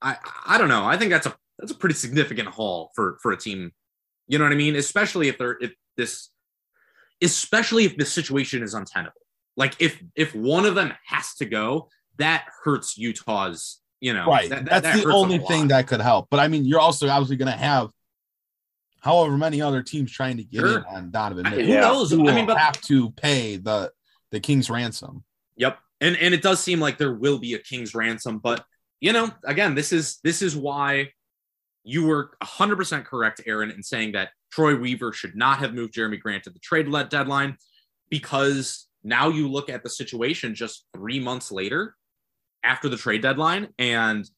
I 0.00 0.16
I 0.46 0.58
don't 0.58 0.68
know. 0.68 0.84
I 0.84 0.96
think 0.96 1.10
that's 1.10 1.26
a 1.26 1.34
that's 1.58 1.72
a 1.72 1.74
pretty 1.74 1.94
significant 1.94 2.48
haul 2.48 2.90
for 2.94 3.18
for 3.22 3.32
a 3.32 3.36
team. 3.36 3.72
You 4.26 4.38
know 4.38 4.44
what 4.44 4.52
I 4.52 4.56
mean? 4.56 4.76
Especially 4.76 5.28
if 5.28 5.38
they're 5.38 5.56
if 5.60 5.72
this, 5.96 6.28
especially 7.22 7.84
if 7.84 7.96
the 7.96 8.04
situation 8.04 8.62
is 8.62 8.74
untenable. 8.74 9.20
Like 9.56 9.74
if 9.80 10.00
if 10.14 10.34
one 10.34 10.64
of 10.66 10.74
them 10.74 10.92
has 11.06 11.34
to 11.36 11.44
go, 11.44 11.88
that 12.18 12.46
hurts 12.64 12.96
Utah's. 12.98 13.80
You 14.00 14.12
know, 14.14 14.26
right. 14.26 14.48
that- 14.48 14.64
that- 14.66 14.82
that's 14.84 14.98
that 14.98 15.04
the 15.06 15.12
only 15.12 15.38
thing 15.38 15.68
that 15.68 15.88
could 15.88 16.00
help. 16.00 16.28
But 16.30 16.38
I 16.38 16.46
mean, 16.46 16.64
you're 16.64 16.78
also 16.78 17.08
obviously 17.08 17.34
going 17.36 17.50
to 17.50 17.58
have 17.58 17.90
however 19.00 19.36
many 19.36 19.60
other 19.60 19.82
teams 19.82 20.12
trying 20.12 20.36
to 20.36 20.44
get 20.44 20.60
Sure. 20.60 20.78
in 20.78 20.84
on 20.84 21.10
Donovan 21.10 21.46
I- 21.46 21.50
Mitchell. 21.50 21.66
who 21.66 21.80
knows? 21.80 22.10
Who 22.12 22.28
I 22.28 22.34
mean, 22.34 22.46
will 22.46 22.54
but- 22.54 22.58
have 22.58 22.80
to 22.82 23.10
pay 23.12 23.56
the 23.56 23.90
the 24.30 24.38
king's 24.40 24.70
ransom. 24.70 25.24
Yep. 25.56 25.78
And 26.00 26.16
and 26.18 26.32
it 26.32 26.42
does 26.42 26.60
seem 26.62 26.78
like 26.78 26.98
there 26.98 27.12
will 27.14 27.38
be 27.38 27.54
a 27.54 27.58
king's 27.58 27.92
ransom, 27.94 28.38
but 28.38 28.64
you 29.00 29.12
know, 29.12 29.30
again, 29.44 29.74
this 29.74 29.92
is 29.92 30.18
this 30.22 30.42
is 30.42 30.54
why 30.54 31.10
you 31.84 32.06
were 32.06 32.30
100% 32.42 33.04
correct 33.04 33.40
Aaron 33.46 33.70
in 33.70 33.82
saying 33.82 34.12
that 34.12 34.30
Troy 34.52 34.76
Weaver 34.76 35.12
should 35.12 35.36
not 35.36 35.58
have 35.58 35.74
moved 35.74 35.94
Jerami 35.94 36.20
Grant 36.20 36.44
to 36.44 36.50
the 36.50 36.58
trade 36.58 36.90
deadline 37.10 37.56
because 38.10 38.86
now 39.04 39.28
you 39.28 39.48
look 39.48 39.70
at 39.70 39.82
the 39.82 39.90
situation 39.90 40.54
just 40.54 40.86
3 40.94 41.20
months 41.20 41.52
later 41.52 41.94
after 42.64 42.88
the 42.88 42.96
trade 42.96 43.22
deadline 43.22 43.68
and 43.78 44.28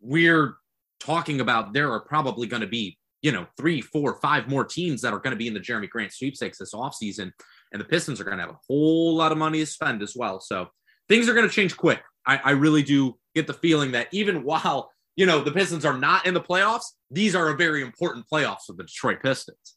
we're 0.00 0.56
talking 1.00 1.40
about 1.40 1.72
there 1.72 1.90
are 1.92 2.00
probably 2.00 2.46
going 2.46 2.60
to 2.62 2.66
be, 2.66 2.98
you 3.22 3.32
know, 3.32 3.46
three, 3.56 3.80
four, 3.80 4.18
five 4.20 4.48
more 4.48 4.64
teams 4.64 5.02
that 5.02 5.12
are 5.12 5.18
going 5.18 5.32
to 5.32 5.36
be 5.36 5.46
in 5.46 5.54
the 5.54 5.60
Jerami 5.60 5.88
Grant 5.88 6.12
sweepstakes 6.12 6.58
this 6.58 6.74
offseason 6.74 7.32
and 7.72 7.80
the 7.80 7.84
Pistons 7.84 8.20
are 8.20 8.24
going 8.24 8.36
to 8.36 8.42
have 8.42 8.54
a 8.54 8.58
whole 8.66 9.14
lot 9.14 9.32
of 9.32 9.38
money 9.38 9.60
to 9.60 9.66
spend 9.66 10.02
as 10.02 10.14
well. 10.16 10.40
So 10.40 10.68
things 11.08 11.28
are 11.28 11.34
going 11.34 11.48
to 11.48 11.54
change 11.54 11.76
quick. 11.76 12.02
I, 12.26 12.40
I 12.44 12.50
really 12.52 12.82
do 12.82 13.18
get 13.34 13.46
the 13.46 13.54
feeling 13.54 13.92
that 13.92 14.08
even 14.12 14.42
while 14.44 14.90
you 15.16 15.26
know 15.26 15.42
the 15.42 15.52
Pistons 15.52 15.84
are 15.84 15.96
not 15.96 16.26
in 16.26 16.34
the 16.34 16.40
playoffs, 16.40 16.92
these 17.10 17.34
are 17.34 17.48
a 17.48 17.56
very 17.56 17.82
important 17.82 18.26
playoffs 18.30 18.66
for 18.66 18.74
the 18.74 18.84
Detroit 18.84 19.22
Pistons. 19.22 19.76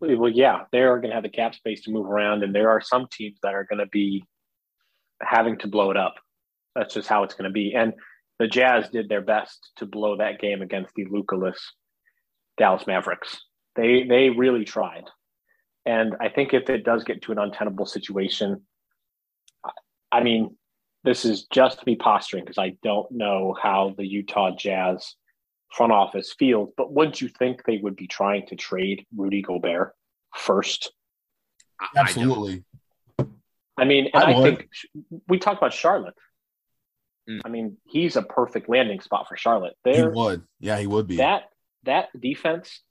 Well, 0.00 0.30
yeah, 0.30 0.62
they're 0.72 0.96
going 0.96 1.10
to 1.10 1.14
have 1.14 1.24
the 1.24 1.28
cap 1.28 1.54
space 1.54 1.82
to 1.82 1.90
move 1.90 2.06
around, 2.06 2.42
and 2.42 2.54
there 2.54 2.70
are 2.70 2.80
some 2.80 3.06
teams 3.12 3.38
that 3.42 3.54
are 3.54 3.64
going 3.64 3.80
to 3.80 3.86
be 3.86 4.24
having 5.20 5.58
to 5.58 5.68
blow 5.68 5.90
it 5.90 5.98
up. 5.98 6.14
That's 6.74 6.94
just 6.94 7.08
how 7.08 7.22
it's 7.24 7.34
going 7.34 7.50
to 7.50 7.52
be. 7.52 7.74
And 7.74 7.92
the 8.38 8.48
Jazz 8.48 8.88
did 8.88 9.10
their 9.10 9.20
best 9.20 9.72
to 9.76 9.86
blow 9.86 10.16
that 10.16 10.40
game 10.40 10.62
against 10.62 10.94
the 10.94 11.04
Lucaless 11.04 11.58
Dallas 12.56 12.86
Mavericks. 12.86 13.38
They 13.76 14.04
they 14.04 14.30
really 14.30 14.64
tried, 14.64 15.04
and 15.84 16.16
I 16.20 16.30
think 16.30 16.54
if 16.54 16.70
it 16.70 16.84
does 16.84 17.04
get 17.04 17.22
to 17.22 17.32
an 17.32 17.38
untenable 17.38 17.86
situation, 17.86 18.62
I 20.10 20.22
mean, 20.22 20.56
this 21.04 21.24
is 21.24 21.44
just 21.44 21.86
me 21.86 21.96
posturing 21.96 22.44
because 22.44 22.58
I 22.58 22.76
don't 22.82 23.10
know 23.10 23.56
how 23.60 23.94
the 23.96 24.06
Utah 24.06 24.54
Jazz 24.54 25.14
front 25.72 25.92
office 25.92 26.34
feels, 26.38 26.70
but 26.76 26.92
wouldn't 26.92 27.20
you 27.20 27.28
think 27.28 27.64
they 27.64 27.78
would 27.78 27.96
be 27.96 28.06
trying 28.06 28.46
to 28.48 28.56
trade 28.56 29.06
Rudy 29.16 29.42
Gobert 29.42 29.94
first? 30.34 30.92
I- 31.80 31.86
I. 31.96 32.00
Absolutely. 32.00 32.64
I 33.76 33.84
mean, 33.86 34.10
and 34.12 34.22
I 34.22 34.32
I, 34.32 34.42
think 34.42 34.68
we 35.26 35.38
talked 35.38 35.56
about 35.56 35.72
Charlotte. 35.72 36.14
Mm. 37.28 37.40
I 37.46 37.48
mean, 37.48 37.78
he's 37.86 38.16
a 38.16 38.22
perfect 38.22 38.68
landing 38.68 39.00
spot 39.00 39.26
for 39.26 39.36
Charlotte. 39.38 39.74
He 39.84 39.92
There, 39.92 40.10
would. 40.10 40.42
Yeah, 40.58 40.78
he 40.78 40.86
would 40.86 41.06
be. 41.06 41.16
that 41.16 41.44
that 41.84 42.08
defense 42.18 42.82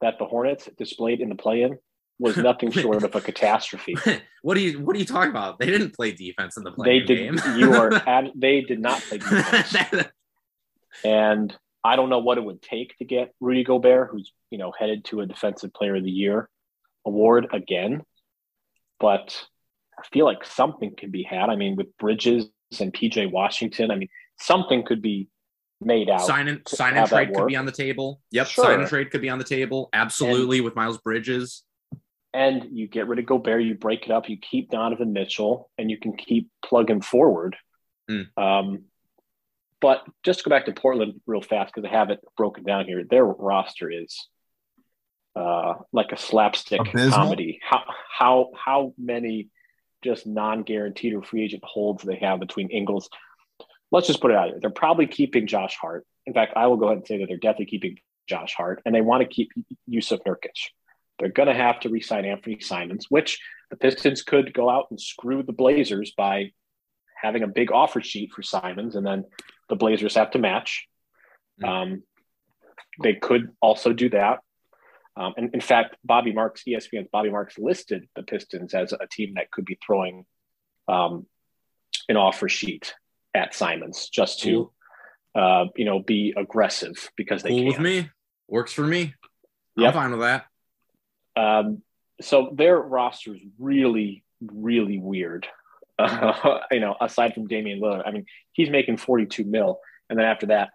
that 0.00 0.18
the 0.18 0.24
Hornets 0.24 0.68
displayed 0.78 1.20
in 1.20 1.28
the 1.28 1.34
play-in 1.34 1.78
was 2.18 2.36
nothing 2.36 2.70
short 2.72 3.02
of 3.02 3.14
a 3.14 3.20
catastrophe. 3.20 3.96
what 4.42 4.56
are 4.56 4.60
you 4.60 4.80
what 4.80 4.94
are 4.96 4.98
you 4.98 5.04
talking 5.04 5.30
about? 5.30 5.58
They 5.58 5.66
didn't 5.66 5.94
play 5.94 6.12
defense 6.12 6.56
in 6.56 6.62
the 6.64 6.72
play 6.72 7.00
They 7.00 7.04
did. 7.06 7.36
game. 7.42 7.58
You 7.58 7.74
are. 7.74 7.92
At, 8.08 8.24
they 8.34 8.60
did 8.62 8.80
not 8.80 9.00
play 9.02 9.18
defense. 9.18 10.08
And 11.04 11.56
I 11.82 11.96
don't 11.96 12.08
know 12.08 12.20
what 12.20 12.38
it 12.38 12.44
would 12.44 12.62
take 12.62 12.96
to 12.98 13.04
get 13.04 13.34
Rudy 13.40 13.64
Gobert, 13.64 14.10
who's 14.10 14.32
you 14.50 14.58
know 14.58 14.72
headed 14.78 15.04
to 15.06 15.20
a 15.20 15.26
Defensive 15.26 15.72
Player 15.74 15.96
of 15.96 16.04
the 16.04 16.10
Year 16.10 16.48
award 17.04 17.48
again. 17.52 18.02
But 19.00 19.36
I 19.98 20.06
feel 20.12 20.24
like 20.24 20.44
something 20.44 20.94
can 20.96 21.10
be 21.10 21.22
had. 21.24 21.50
I 21.50 21.56
mean, 21.56 21.76
with 21.76 21.96
Bridges 21.98 22.46
and 22.80 22.92
PJ 22.92 23.30
Washington, 23.30 23.90
I 23.90 23.96
mean, 23.96 24.08
something 24.38 24.84
could 24.84 25.02
be 25.02 25.28
made 25.80 26.08
out. 26.08 26.22
sign 26.22 26.48
and 26.48 26.62
sign 26.66 26.96
and 26.96 27.08
trade 27.08 27.34
could 27.34 27.46
be 27.48 27.56
on 27.56 27.66
the 27.66 27.72
table. 27.72 28.20
Yep, 28.30 28.46
Sure. 28.46 28.64
sign 28.64 28.80
and 28.80 28.88
trade 28.88 29.10
could 29.10 29.20
be 29.20 29.28
on 29.28 29.38
the 29.38 29.44
table. 29.44 29.90
Absolutely 29.92 30.60
with 30.60 30.74
Miles 30.76 30.98
Bridges. 30.98 31.64
And 32.34 32.76
you 32.76 32.88
get 32.88 33.06
rid 33.06 33.20
of 33.20 33.26
Gobert, 33.26 33.62
you 33.62 33.76
break 33.76 34.04
it 34.04 34.10
up, 34.10 34.28
you 34.28 34.36
keep 34.38 34.70
Donovan 34.70 35.12
Mitchell, 35.12 35.70
and 35.78 35.88
you 35.88 35.98
can 35.98 36.16
keep 36.16 36.50
plugging 36.64 37.00
forward. 37.00 37.56
Mm. 38.10 38.26
Um, 38.36 38.84
but 39.80 40.02
just 40.24 40.40
to 40.40 40.44
go 40.44 40.50
back 40.50 40.66
to 40.66 40.72
Portland 40.72 41.20
real 41.26 41.42
fast 41.42 41.72
because 41.72 41.88
I 41.88 41.96
have 41.96 42.10
it 42.10 42.18
broken 42.36 42.64
down 42.64 42.86
here. 42.86 43.04
Their 43.08 43.24
roster 43.24 43.90
is 43.90 44.28
uh, 45.36 45.74
like 45.92 46.12
a 46.12 46.16
slapstick 46.16 46.80
Abysmal? 46.80 47.10
comedy. 47.10 47.60
How 47.62 47.82
how 48.10 48.50
how 48.56 48.94
many 48.98 49.48
just 50.02 50.26
non-guaranteed 50.26 51.14
or 51.14 51.22
free 51.22 51.44
agent 51.44 51.64
holds 51.64 52.02
they 52.02 52.16
have 52.16 52.40
between 52.40 52.70
Ingles? 52.70 53.08
Let's 53.90 54.06
just 54.06 54.20
put 54.20 54.30
it 54.30 54.36
out 54.36 54.50
there. 54.50 54.60
They're 54.60 54.70
probably 54.70 55.06
keeping 55.06 55.46
Josh 55.46 55.76
Hart. 55.76 56.06
In 56.26 56.32
fact, 56.34 56.54
I 56.56 56.66
will 56.66 56.76
go 56.76 56.86
ahead 56.86 56.98
and 56.98 57.06
say 57.06 57.18
that 57.18 57.26
they're 57.28 57.36
definitely 57.36 57.66
keeping 57.66 57.98
Josh 58.28 58.54
Hart, 58.54 58.82
and 58.84 58.94
they 58.94 59.02
want 59.02 59.22
to 59.22 59.28
keep 59.28 59.50
Jusuf 59.88 60.20
Nurkic. 60.26 60.70
They're 61.18 61.28
going 61.28 61.48
to 61.48 61.54
have 61.54 61.80
to 61.80 61.88
re-sign 61.88 62.24
Anthony 62.24 62.58
Simons, 62.60 63.06
which 63.08 63.40
the 63.70 63.76
Pistons 63.76 64.22
could 64.22 64.52
go 64.52 64.68
out 64.68 64.86
and 64.90 65.00
screw 65.00 65.42
the 65.42 65.52
Blazers 65.52 66.12
by 66.16 66.52
having 67.20 67.42
a 67.42 67.48
big 67.48 67.72
offer 67.72 68.00
sheet 68.00 68.32
for 68.32 68.42
Simons, 68.42 68.96
and 68.96 69.06
then 69.06 69.24
the 69.68 69.76
Blazers 69.76 70.14
have 70.16 70.32
to 70.32 70.38
match. 70.38 70.86
Mm. 71.62 71.68
Um, 71.68 72.02
they 73.02 73.14
could 73.14 73.50
also 73.60 73.92
do 73.92 74.10
that. 74.10 74.40
Um, 75.16 75.32
and 75.36 75.54
in 75.54 75.60
fact, 75.60 75.96
Bobby 76.04 76.32
Marks, 76.32 76.64
ESPN's 76.66 77.08
Bobby 77.12 77.30
Marks 77.30 77.56
listed 77.56 78.08
the 78.16 78.22
Pistons 78.24 78.74
as 78.74 78.92
a 78.92 79.06
team 79.10 79.34
that 79.36 79.50
could 79.50 79.64
be 79.64 79.78
throwing 79.84 80.26
um, 80.88 81.26
an 82.08 82.16
offer 82.16 82.48
sheet 82.48 82.94
at 83.32 83.54
Simons 83.54 84.08
just 84.08 84.40
to, 84.42 84.72
uh, 85.34 85.66
you 85.76 85.84
know, 85.84 86.00
be 86.00 86.34
aggressive 86.36 87.10
because 87.16 87.42
they 87.42 87.50
Cool 87.50 87.58
can. 87.58 87.66
with 87.68 87.80
me. 87.80 88.10
Works 88.48 88.72
for 88.72 88.82
me. 88.82 89.14
Yep. 89.76 89.88
I'm 89.88 89.92
fine 89.92 90.10
with 90.10 90.20
that. 90.20 90.46
Um, 91.36 91.82
so 92.20 92.52
their 92.54 92.78
roster 92.78 93.34
is 93.34 93.40
really, 93.58 94.24
really 94.40 94.98
weird. 94.98 95.46
Uh, 95.98 96.60
you 96.70 96.80
know, 96.80 96.96
aside 97.00 97.34
from 97.34 97.46
Damian 97.46 97.80
Lillard, 97.80 98.02
I 98.06 98.10
mean, 98.10 98.26
he's 98.52 98.70
making 98.70 98.96
42 98.98 99.44
mil. 99.44 99.80
And 100.08 100.18
then 100.18 100.26
after 100.26 100.46
that, 100.46 100.70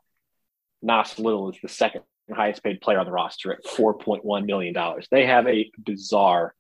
Nas 0.82 1.18
Little 1.20 1.52
is 1.52 1.58
the 1.62 1.70
second 1.70 2.04
highest 2.34 2.64
paid 2.64 2.80
player 2.82 3.00
on 3.00 3.06
the 3.06 3.12
roster 3.12 3.52
at 3.52 3.64
$4.1 3.66 4.46
million. 4.46 4.76
They 5.12 5.26
have 5.26 5.48
a 5.48 5.70
bizarre 5.84 6.54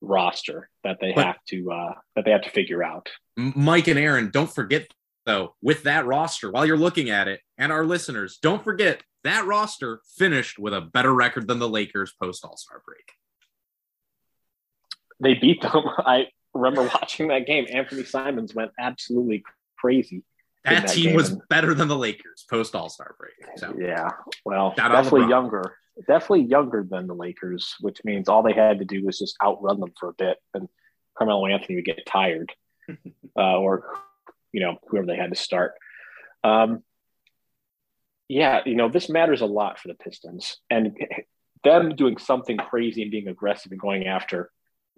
roster 0.00 0.68
that 0.84 0.98
they 1.00 1.12
But- 1.12 1.26
have 1.26 1.44
to 1.48 1.72
uh, 1.72 1.94
that 2.16 2.24
they 2.24 2.30
have 2.30 2.42
to 2.42 2.50
figure 2.50 2.82
out. 2.82 3.10
Mike 3.36 3.88
and 3.88 3.98
Aaron, 3.98 4.30
don't 4.30 4.52
forget 4.52 4.90
though, 5.26 5.54
with 5.62 5.82
that 5.84 6.06
roster, 6.06 6.50
while 6.50 6.64
you're 6.66 6.76
looking 6.78 7.10
at 7.10 7.28
it, 7.28 7.40
and 7.58 7.70
our 7.70 7.84
listeners, 7.84 8.38
don't 8.40 8.64
forget 8.64 9.02
that 9.24 9.44
roster 9.46 10.00
finished 10.16 10.58
with 10.58 10.72
a 10.72 10.80
better 10.80 11.12
record 11.14 11.46
than 11.46 11.58
the 11.58 11.68
Lakers 11.68 12.12
post 12.20 12.44
All 12.44 12.56
Star 12.56 12.82
break. 12.86 13.12
They 15.20 15.34
beat 15.34 15.62
them. 15.62 15.84
I 15.98 16.26
remember 16.54 16.82
watching 16.82 17.28
that 17.28 17.46
game. 17.46 17.66
Anthony 17.70 18.04
Simons 18.04 18.54
went 18.54 18.72
absolutely 18.78 19.44
crazy. 19.78 20.22
That, 20.64 20.86
that 20.86 20.94
team 20.94 21.06
game. 21.06 21.16
was 21.16 21.36
better 21.48 21.72
than 21.72 21.88
the 21.88 21.96
Lakers 21.96 22.44
post 22.48 22.74
All 22.74 22.90
Star 22.90 23.14
break. 23.18 23.32
So 23.56 23.74
Yeah, 23.78 24.10
well, 24.44 24.74
Shout 24.76 24.92
definitely 24.92 25.28
younger, 25.28 25.76
definitely 26.06 26.42
younger 26.42 26.86
than 26.88 27.06
the 27.06 27.14
Lakers, 27.14 27.76
which 27.80 28.04
means 28.04 28.28
all 28.28 28.42
they 28.42 28.52
had 28.52 28.78
to 28.78 28.84
do 28.84 29.04
was 29.04 29.18
just 29.18 29.36
outrun 29.42 29.80
them 29.80 29.92
for 29.98 30.10
a 30.10 30.14
bit, 30.14 30.36
and 30.52 30.68
Carmelo 31.16 31.46
Anthony 31.46 31.76
would 31.76 31.86
get 31.86 32.04
tired, 32.06 32.52
uh, 33.38 33.58
or 33.58 33.84
you 34.52 34.60
know 34.60 34.76
whoever 34.88 35.06
they 35.06 35.16
had 35.16 35.30
to 35.30 35.36
start. 35.36 35.72
Um, 36.44 36.82
yeah, 38.28 38.60
you 38.66 38.74
know 38.74 38.90
this 38.90 39.08
matters 39.08 39.40
a 39.40 39.46
lot 39.46 39.78
for 39.78 39.88
the 39.88 39.94
Pistons, 39.94 40.58
and 40.68 40.94
them 41.64 41.96
doing 41.96 42.18
something 42.18 42.58
crazy 42.58 43.00
and 43.00 43.10
being 43.10 43.28
aggressive 43.28 43.72
and 43.72 43.80
going 43.80 44.06
after 44.06 44.50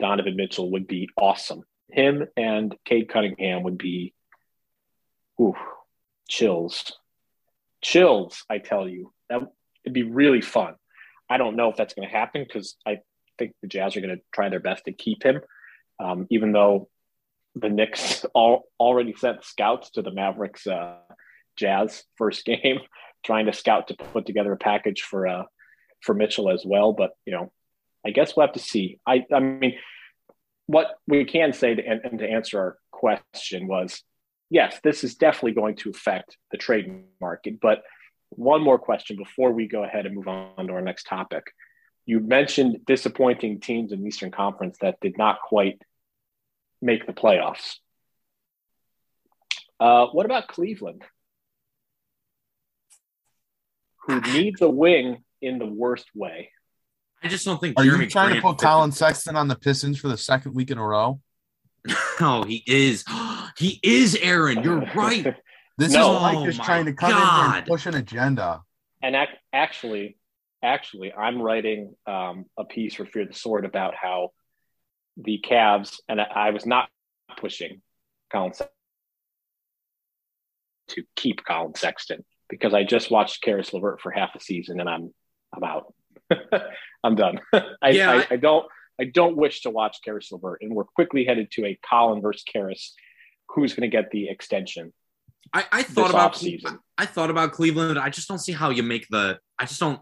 Donovan 0.02 0.34
Mitchell 0.34 0.72
would 0.72 0.88
be 0.88 1.08
awesome. 1.16 1.62
Him 1.88 2.26
and 2.36 2.74
Cade 2.84 3.08
Cunningham 3.08 3.62
would 3.62 3.78
be 3.78 4.12
Ooh, 5.40 5.54
chills, 6.28 6.92
chills! 7.80 8.44
I 8.50 8.58
tell 8.58 8.88
you, 8.88 9.12
that 9.30 9.40
it'd 9.84 9.94
be 9.94 10.02
really 10.02 10.40
fun. 10.40 10.74
I 11.30 11.38
don't 11.38 11.54
know 11.54 11.70
if 11.70 11.76
that's 11.76 11.94
going 11.94 12.06
to 12.06 12.14
happen 12.14 12.44
because 12.44 12.76
I 12.84 12.98
think 13.38 13.52
the 13.62 13.68
Jazz 13.68 13.96
are 13.96 14.00
going 14.00 14.16
to 14.16 14.22
try 14.34 14.48
their 14.48 14.60
best 14.60 14.86
to 14.86 14.92
keep 14.92 15.22
him, 15.22 15.40
um, 16.00 16.26
even 16.30 16.50
though 16.50 16.88
the 17.54 17.68
Knicks 17.68 18.24
all, 18.34 18.64
already 18.80 19.14
sent 19.14 19.44
scouts 19.44 19.90
to 19.92 20.02
the 20.02 20.10
Mavericks 20.10 20.66
uh, 20.66 20.96
Jazz 21.56 22.02
first 22.16 22.44
game, 22.46 22.80
trying 23.24 23.46
to 23.46 23.52
scout 23.52 23.88
to 23.88 23.94
put 23.94 24.26
together 24.26 24.52
a 24.52 24.58
package 24.58 25.02
for 25.02 25.28
uh, 25.28 25.44
for 26.00 26.12
Mitchell 26.12 26.50
as 26.50 26.64
well. 26.66 26.92
But 26.92 27.12
you 27.24 27.32
know, 27.32 27.52
I 28.04 28.10
guess 28.10 28.36
we'll 28.36 28.46
have 28.46 28.54
to 28.54 28.60
see. 28.60 28.98
I 29.06 29.24
I 29.32 29.38
mean, 29.40 29.74
what 30.72 30.94
we 31.06 31.24
can 31.24 31.52
say 31.52 31.74
to, 31.74 31.87
and, 31.87 32.00
and 32.02 32.18
to 32.18 32.28
answer 32.28 32.58
our 32.58 32.78
question 32.90 33.66
was, 33.66 34.02
yes, 34.48 34.78
this 34.82 35.04
is 35.04 35.16
definitely 35.16 35.52
going 35.52 35.76
to 35.76 35.90
affect 35.90 36.38
the 36.50 36.56
trade 36.56 37.04
market. 37.20 37.61
But 37.61 37.82
one 38.30 38.62
more 38.62 38.78
question 38.78 39.16
before 39.16 39.52
we 39.52 39.68
go 39.68 39.85
ahead 39.85 40.06
and 40.06 40.14
move 40.14 40.28
on 40.28 40.66
to 40.66 40.72
our 40.72 40.80
next 40.80 41.04
topic. 41.04 41.44
You 42.06 42.20
mentioned 42.20 42.78
disappointing 42.87 43.61
teams 43.61 43.92
in 43.92 44.00
the 44.00 44.08
Eastern 44.08 44.30
Conference 44.30 44.78
that 44.80 44.98
did 45.00 45.18
not 45.18 45.40
quite 45.42 45.80
make 46.80 47.06
the 47.06 47.12
playoffs. 47.12 47.76
Uh, 49.78 50.06
what 50.06 50.24
about 50.24 50.48
Cleveland, 50.48 51.02
who 54.06 54.20
needs 54.32 54.62
a 54.62 54.70
wing 54.70 55.22
in 55.42 55.58
the 55.58 55.66
worst 55.66 56.06
way? 56.14 56.50
I 57.22 57.28
just 57.28 57.44
don't 57.44 57.61
think. 57.61 57.78
Are 57.78 57.85
Jerami 57.85 58.00
you 58.04 58.06
trying 58.11 58.26
Grant 58.28 58.37
to 58.37 58.42
put 58.42 58.61
fit- 58.61 58.66
Collin 58.66 58.92
Sexton 58.92 59.37
on 59.37 59.48
the 59.48 59.56
Pistons 59.56 59.98
for 59.98 60.08
the 60.08 60.16
second 60.16 60.54
week 60.54 60.70
in 60.70 60.78
a 60.78 60.87
row? 60.87 61.20
No, 62.20 62.42
he 62.44 62.62
is. 62.66 63.04
He 63.58 63.78
is 63.82 64.16
Aaron. 64.22 64.62
You're 64.62 64.80
right. 64.94 65.37
This 65.76 65.92
No. 65.92 66.16
is 66.16 66.22
Mike 66.22 66.37
Oh 66.38 66.46
just 66.46 66.62
trying 66.62 66.87
to 66.87 66.94
come 66.94 67.11
in 67.12 67.56
and 67.56 67.66
push 67.66 67.85
an 67.85 67.94
agenda. 67.94 68.62
And 69.02 69.14
ac- 69.14 69.32
actually, 69.52 70.16
actually, 70.62 71.12
I'm 71.12 71.40
writing 71.42 71.94
um, 72.06 72.46
a 72.58 72.64
piece 72.64 72.94
for 72.94 73.04
Fear 73.04 73.26
the 73.26 73.35
Sword 73.35 73.66
about 73.66 73.94
how 73.94 74.30
the 75.18 75.44
Cavs, 75.46 75.96
and 76.08 76.18
I, 76.18 76.24
I 76.24 76.50
was 76.50 76.64
not 76.64 76.88
pushing 77.37 77.82
Collin 78.32 78.54
Sexton 78.54 78.72
to 80.88 81.02
keep 81.16 81.44
Collin 81.44 81.74
Sexton 81.74 82.24
because 82.48 82.72
I 82.74 82.85
just 82.85 83.11
watched 83.11 83.42
Caris 83.42 83.72
LeVert 83.72 84.00
for 84.00 84.11
half 84.12 84.35
a 84.35 84.40
season 84.40 84.80
and 84.80 84.88
I'm 84.88 85.12
I'm 85.54 85.64
out. 85.64 85.92
I'm 87.04 87.14
done. 87.14 87.40
I, 87.82 87.90
Yeah, 87.90 88.10
I, 88.10 88.16
I- 88.16 88.26
I 88.32 88.36
don't 88.36 88.66
I 89.00 89.04
don't 89.04 89.36
wish 89.36 89.62
to 89.62 89.70
watch 89.70 89.98
Caris 90.04 90.30
LeVert, 90.30 90.58
and 90.60 90.74
we're 90.74 90.84
quickly 90.84 91.24
headed 91.24 91.50
to 91.52 91.64
a 91.66 91.78
Collin 91.88 92.20
versus 92.20 92.44
Caris. 92.44 92.94
Who's 93.48 93.74
going 93.74 93.90
to 93.90 93.94
get 93.94 94.10
the 94.10 94.28
extension? 94.28 94.92
I, 95.52 95.64
I 95.72 95.82
thought 95.82 96.10
about. 96.10 96.42
I 96.98 97.06
thought 97.06 97.30
about 97.30 97.52
Cleveland. 97.52 97.98
I 97.98 98.10
just 98.10 98.28
don't 98.28 98.38
see 98.38 98.52
how 98.52 98.70
you 98.70 98.82
make 98.82 99.08
the. 99.08 99.38
I 99.58 99.64
just 99.64 99.80
don't. 99.80 100.00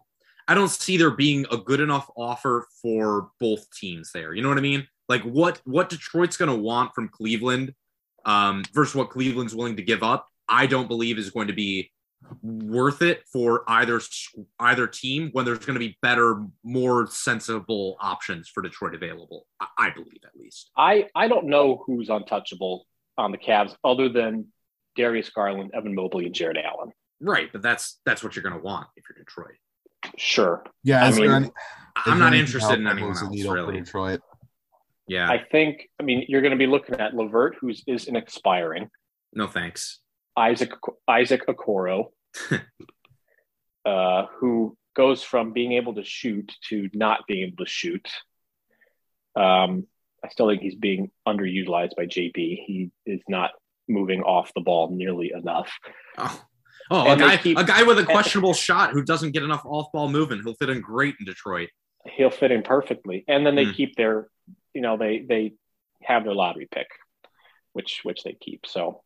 I 0.49 0.55
don't 0.55 0.69
see 0.69 0.97
there 0.97 1.13
being 1.13 1.47
a 1.51 1.57
good 1.57 1.81
enough 1.81 2.11
offer 2.17 2.67
for 2.83 3.31
both 3.39 3.71
teams 3.73 4.11
there. 4.13 4.35
You 4.35 4.43
know 4.43 4.49
what 4.49 4.59
I 4.59 4.63
mean? 4.63 4.87
Like 5.09 5.23
what 5.23 5.61
what 5.65 5.89
Detroit's 5.89 6.37
going 6.37 6.51
to 6.51 6.61
want 6.61 6.93
from 6.95 7.09
Cleveland 7.09 7.73
um, 8.25 8.65
versus 8.75 8.95
what 8.95 9.11
Cleveland's 9.11 9.55
willing 9.55 9.77
to 9.77 9.83
give 9.83 10.03
up. 10.03 10.27
I 10.49 10.67
don't 10.67 10.89
believe 10.89 11.19
is 11.19 11.31
going 11.31 11.47
to 11.47 11.53
be 11.53 11.91
worth 12.43 13.03
it 13.03 13.23
for 13.33 13.65
either 13.69 14.01
either 14.59 14.87
team 14.87 15.31
when 15.33 15.45
there's 15.45 15.59
going 15.59 15.75
to 15.79 15.81
be 15.85 15.97
better, 16.03 16.43
more 16.65 17.07
sensible 17.07 17.97
options 18.01 18.49
for 18.49 18.63
Detroit 18.63 18.95
available. 18.95 19.47
I, 19.61 19.67
I 19.79 19.91
believe 19.91 20.21
at 20.25 20.37
least. 20.37 20.71
I 20.77 21.07
I 21.15 21.29
don't 21.29 21.47
know 21.47 21.83
who's 21.87 22.09
untouchable 22.09 22.87
on 23.19 23.33
the 23.33 23.39
Cavs 23.39 23.75
other 23.85 24.09
than 24.09 24.47
Darius 24.97 25.31
Garland, 25.31 25.71
Evan 25.75 25.95
Mobley, 25.95 26.27
and 26.27 26.35
Jarrett 26.35 26.57
Allen. 26.59 26.91
Right, 27.21 27.51
but 27.53 27.63
that's 27.63 28.01
that's 28.07 28.23
what 28.25 28.35
you're 28.37 28.43
going 28.43 28.57
to 28.57 28.63
want 28.63 28.87
if 28.97 29.05
you're 29.09 29.23
Detroit. 29.23 29.57
Sure. 30.17 30.65
Yeah, 30.83 31.05
I 31.05 31.09
is 31.09 31.17
there 31.17 31.27
mean, 31.27 31.43
any- 31.45 31.53
I'm 32.07 32.19
not 32.19 32.35
interested 32.35 32.79
in 32.79 32.87
anyone 32.87 33.11
else 33.17 33.23
really. 33.47 33.81
Detroit. 33.81 34.21
Yeah, 35.07 35.29
I 35.29 35.45
think. 35.51 35.89
I 35.99 36.05
mean, 36.05 36.25
you're 36.29 36.41
going 36.41 36.53
to 36.53 36.57
be 36.57 36.67
looking 36.67 36.95
at 37.01 37.15
Levert, 37.15 37.57
who's 37.61 37.83
is 37.87 38.07
an 38.09 38.17
expiring. 38.17 38.89
no 39.33 39.47
thanks. 39.47 39.99
Isaac 40.37 40.71
Isaac 41.09 41.47
Okoro, 41.49 42.07
uh, 43.85 44.27
who 44.39 44.77
goes 44.95 45.23
from 45.23 45.53
being 45.53 45.73
able 45.73 45.95
to 45.95 46.05
shoot 46.05 46.53
to 46.69 46.89
not 46.95 47.21
being 47.27 47.47
able 47.47 47.65
to 47.65 47.71
shoot. 47.71 48.09
Um, 49.37 49.87
I 50.25 50.29
still 50.29 50.49
think 50.49 50.61
he's 50.63 50.75
being 50.75 51.11
underutilized 51.27 51.97
by 51.97 52.07
JB. 52.07 52.35
He 52.35 52.91
is 53.07 53.21
not 53.29 53.53
moving 53.89 54.23
off 54.23 54.53
the 54.55 54.61
ball 54.61 54.91
nearly 54.91 55.33
enough. 55.35 55.71
Oh, 56.19 56.43
oh 56.91 57.01
a 57.07 57.13
And 57.13 57.21
guy, 57.21 57.37
keep- 57.37 57.57
a 57.59 57.65
guy 57.65 57.83
with 57.85 57.99
a 57.99 58.05
questionable 58.05 58.53
shot 58.55 58.91
who 58.93 59.03
doesn't 59.03 59.33
get 59.33 59.43
enough 59.43 59.63
off 59.65 59.91
ball 59.93 60.09
movement. 60.09 60.43
He'll 60.45 60.55
fit 60.55 60.69
in 60.71 60.81
great 60.81 61.15
in 61.19 61.27
Detroit. 61.27 61.71
He'll 62.17 62.31
fit 62.31 62.51
in 62.51 62.63
perfectly. 62.63 63.25
And 63.29 63.47
then 63.47 63.55
they 63.55 63.67
Hmm. 63.67 63.73
keep 63.73 63.97
their, 63.97 64.29
you 64.75 64.81
know, 64.81 64.97
they 64.97 65.21
they 65.21 65.53
have 66.03 66.25
their 66.25 66.35
lottery 66.35 66.67
pick, 66.71 66.89
which 67.73 68.01
which 68.05 68.23
they 68.25 68.33
keep. 68.41 68.67
So 68.67 69.03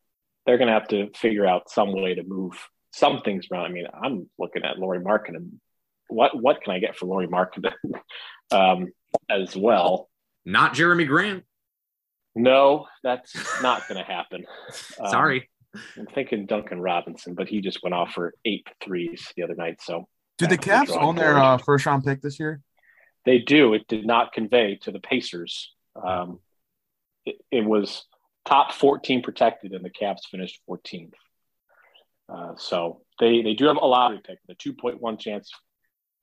they're 0.47 0.59
going 0.59 0.69
to 0.69 0.75
have 0.75 0.89
to 0.89 1.11
figure 1.17 1.47
out 1.47 1.71
some 1.71 1.93
way 1.93 2.15
to 2.15 2.23
move 2.23 2.53
some 2.95 3.21
things 3.21 3.47
around. 3.51 3.67
I 3.67 3.69
mean, 3.71 3.87
I'm 3.93 4.29
looking 4.39 4.65
at 4.65 4.79
Lauri 4.79 5.01
Markkanen 5.01 5.37
and 5.37 5.61
what 6.09 6.41
what 6.41 6.63
can 6.63 6.73
I 6.73 6.79
get 6.79 6.97
for 6.97 7.07
Lauri 7.07 7.27
Markkanen 7.27 7.73
um, 8.51 8.93
as 9.29 9.57
well? 9.57 10.09
Not 10.45 10.75
Jerami 10.75 11.07
Grant. 11.07 11.45
No, 12.37 12.87
that's 13.03 13.35
not 13.63 13.87
going 13.89 13.99
to 13.99 14.11
happen. 14.11 14.45
Um, 15.01 15.11
Sorry. 15.11 15.51
I'm 15.97 16.07
thinking 16.07 16.47
Duncan 16.47 16.81
Robinson, 16.81 17.35
but 17.35 17.49
he 17.49 17.61
just 17.61 17.83
went 17.83 17.95
off 17.95 18.13
for 18.13 18.33
eight 18.45 18.67
threes 18.83 19.33
the 19.37 19.43
other 19.43 19.57
night. 19.57 19.81
So 19.83 20.07
Do 20.39 20.47
the 20.47 20.57
back 20.57 20.61
the 20.61 20.71
Cavs 20.71 20.87
drawing 20.87 21.03
own 21.03 21.17
their 21.17 21.37
uh, 21.37 21.59
first 21.59 21.87
round 21.87 22.05
pick 22.05 22.23
this 22.23 22.39
year? 22.39 22.61
They 23.25 23.39
do. 23.39 23.75
It 23.75 23.89
did 23.89 24.07
not 24.07 24.33
convey 24.33 24.79
to 24.83 24.93
the 24.93 25.01
Pacers. 25.01 25.73
Um, 26.01 26.39
it, 27.25 27.37
it 27.51 27.65
was 27.65 28.05
top 28.45 28.73
14 28.73 29.23
protected, 29.23 29.73
and 29.73 29.85
the 29.85 29.91
Cavs 29.91 30.27
finished 30.31 30.61
14th. 30.69 31.15
Uh, 32.29 32.55
so 32.57 33.03
they 33.21 33.43
they 33.43 33.55
do 33.55 33.67
have 33.67 33.77
a 33.77 33.87
lottery 33.87 34.21
pick, 34.25 34.39
the 34.49 34.55
2.1 34.55 35.19
chance, 35.19 35.51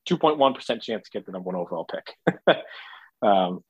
2.1 0.09 0.55
percent 0.55 0.81
chance 0.81 1.05
to 1.05 1.11
get 1.11 1.25
the 1.25 1.31
number 1.31 1.47
one 1.51 1.55
overall 1.55 1.85
pick. 1.85 2.57
um, 3.21 3.63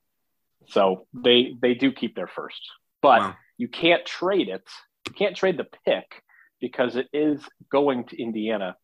so 0.68 1.06
they 1.12 1.54
they 1.60 1.74
do 1.74 1.92
keep 1.92 2.14
their 2.16 2.28
first, 2.28 2.62
but 3.02 3.20
Wow. 3.20 3.36
you 3.58 3.68
can't 3.68 4.04
trade 4.06 4.48
it. 4.48 4.66
You 5.08 5.14
can't 5.14 5.36
trade 5.36 5.58
the 5.58 5.66
pick 5.84 6.22
because 6.60 6.96
it 6.96 7.08
is 7.12 7.42
going 7.70 8.04
to 8.06 8.22
Indiana 8.22 8.76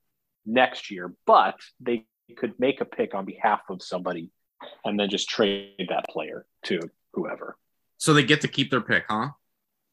next 0.44 0.90
year. 0.90 1.14
But 1.26 1.56
they 1.80 2.06
could 2.36 2.58
make 2.58 2.80
a 2.80 2.84
pick 2.84 3.14
on 3.14 3.24
behalf 3.24 3.60
of 3.70 3.82
somebody 3.82 4.30
and 4.84 4.98
then 4.98 5.08
just 5.08 5.28
trade 5.28 5.86
that 5.88 6.04
player 6.10 6.44
to 6.64 6.80
whoever. 7.14 7.56
So 7.96 8.12
they 8.12 8.24
get 8.24 8.40
to 8.42 8.48
keep 8.48 8.70
their 8.70 8.80
pick, 8.80 9.04
huh? 9.08 9.30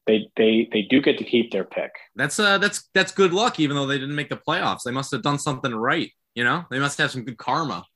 They 0.06 0.28
they 0.36 0.68
they 0.72 0.82
do 0.82 1.00
get 1.02 1.18
to 1.18 1.24
keep 1.24 1.50
their 1.50 1.64
pick. 1.64 1.90
That's 2.14 2.38
uh 2.38 2.58
that's 2.58 2.88
that's 2.94 3.12
good 3.12 3.32
luck, 3.32 3.58
even 3.58 3.76
though 3.76 3.86
they 3.86 3.98
didn't 3.98 4.14
make 4.14 4.28
the 4.28 4.36
playoffs. 4.36 4.82
They 4.84 4.92
must 4.92 5.10
have 5.12 5.22
done 5.22 5.38
something 5.38 5.74
right. 5.74 6.10
You 6.34 6.44
know, 6.44 6.64
they 6.70 6.78
must 6.78 6.98
have 6.98 7.10
some 7.10 7.24
good 7.24 7.38
karma. 7.38 7.84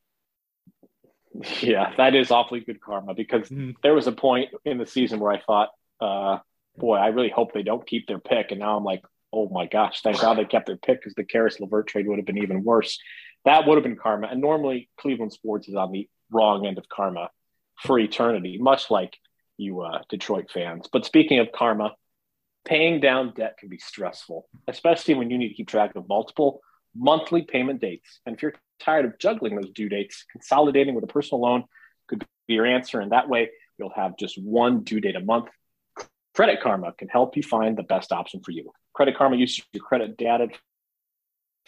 Yeah, 1.61 1.93
that 1.97 2.15
is 2.17 2.31
awfully 2.33 2.61
good 2.61 2.81
karma 2.81 3.15
because 3.15 3.49
Mhm. 3.49 3.77
there 3.83 3.95
was 3.95 4.07
a 4.09 4.13
point 4.13 4.51
in 4.65 4.79
the 4.79 4.87
season 4.87 5.21
where 5.21 5.31
I 5.33 5.41
thought, 5.41 5.71
uh, 6.01 6.39
boy, 6.77 6.97
I 6.97 7.09
really 7.09 7.31
hope 7.31 7.53
they 7.53 7.63
don't 7.63 7.87
keep 7.87 8.09
their 8.09 8.19
pick. 8.19 8.51
And 8.51 8.59
now 8.59 8.77
I'm 8.77 8.83
like, 8.85 9.03
oh 9.33 9.49
my 9.49 9.67
gosh, 9.67 10.03
thank 10.03 10.21
God 10.21 10.39
they 10.39 10.45
kept 10.45 10.67
their 10.67 10.77
pick 10.77 10.99
because 11.01 11.15
the 11.15 11.25
Caris 11.25 11.61
Levert 11.61 11.87
trade 11.87 12.09
would 12.09 12.19
have 12.19 12.27
been 12.27 12.39
even 12.39 12.65
worse. 12.65 12.99
That 13.45 13.65
would 13.67 13.77
have 13.77 13.85
been 13.85 13.97
karma. 13.97 14.27
And 14.27 14.41
normally 14.41 14.91
Cleveland 14.99 15.33
sports 15.33 15.69
is 15.69 15.77
on 15.77 15.93
the 15.93 16.09
wrong 16.33 16.67
end 16.67 16.79
of 16.79 16.89
karma 16.89 17.31
for 17.79 17.99
eternity, 17.99 18.59
much 18.59 18.91
like 18.91 19.17
you 19.61 19.83
uh, 19.83 20.01
Detroit 20.09 20.51
fans. 20.53 20.89
But 20.93 21.05
speaking 21.05 21.39
of 21.39 21.53
karma, 21.53 21.93
paying 22.65 23.01
down 23.01 23.33
debt 23.35 23.57
can 23.59 23.69
be 23.69 23.79
stressful, 23.79 24.47
especially 24.69 25.15
when 25.15 25.31
you 25.31 25.39
need 25.39 25.49
to 25.49 25.55
keep 25.55 25.69
track 25.69 25.93
of 25.97 26.09
multiple 26.09 26.61
monthly 26.97 27.43
payment 27.43 27.81
dates. 27.81 28.21
And 28.27 28.35
if 28.35 28.43
you're 28.43 28.55
tired 28.81 29.05
of 29.05 29.19
juggling 29.19 29.57
those 29.57 29.71
due 29.71 29.89
dates, 29.89 30.25
consolidating 30.33 30.95
with 30.95 31.05
a 31.05 31.09
personal 31.09 31.41
loan 31.41 31.65
could 32.09 32.25
be 32.49 32.55
your 32.55 32.67
answer. 32.67 33.01
And 33.01 33.13
that 33.13 33.29
way, 33.29 33.51
you'll 33.79 33.93
have 33.95 34.17
just 34.19 34.41
one 34.43 34.83
due 34.83 35.01
date 35.01 35.17
a 35.17 35.21
month. 35.21 35.49
Credit 36.35 36.61
Karma 36.61 36.93
can 36.93 37.09
help 37.09 37.37
you 37.37 37.43
find 37.43 37.77
the 37.77 37.83
best 37.83 38.13
option 38.13 38.41
for 38.41 38.51
you. 38.51 38.71
Credit 38.95 39.17
Karma 39.17 39.37
uses 39.37 39.65
your 39.73 39.83
credit 39.83 40.17
data 40.17 40.49
to 40.49 40.55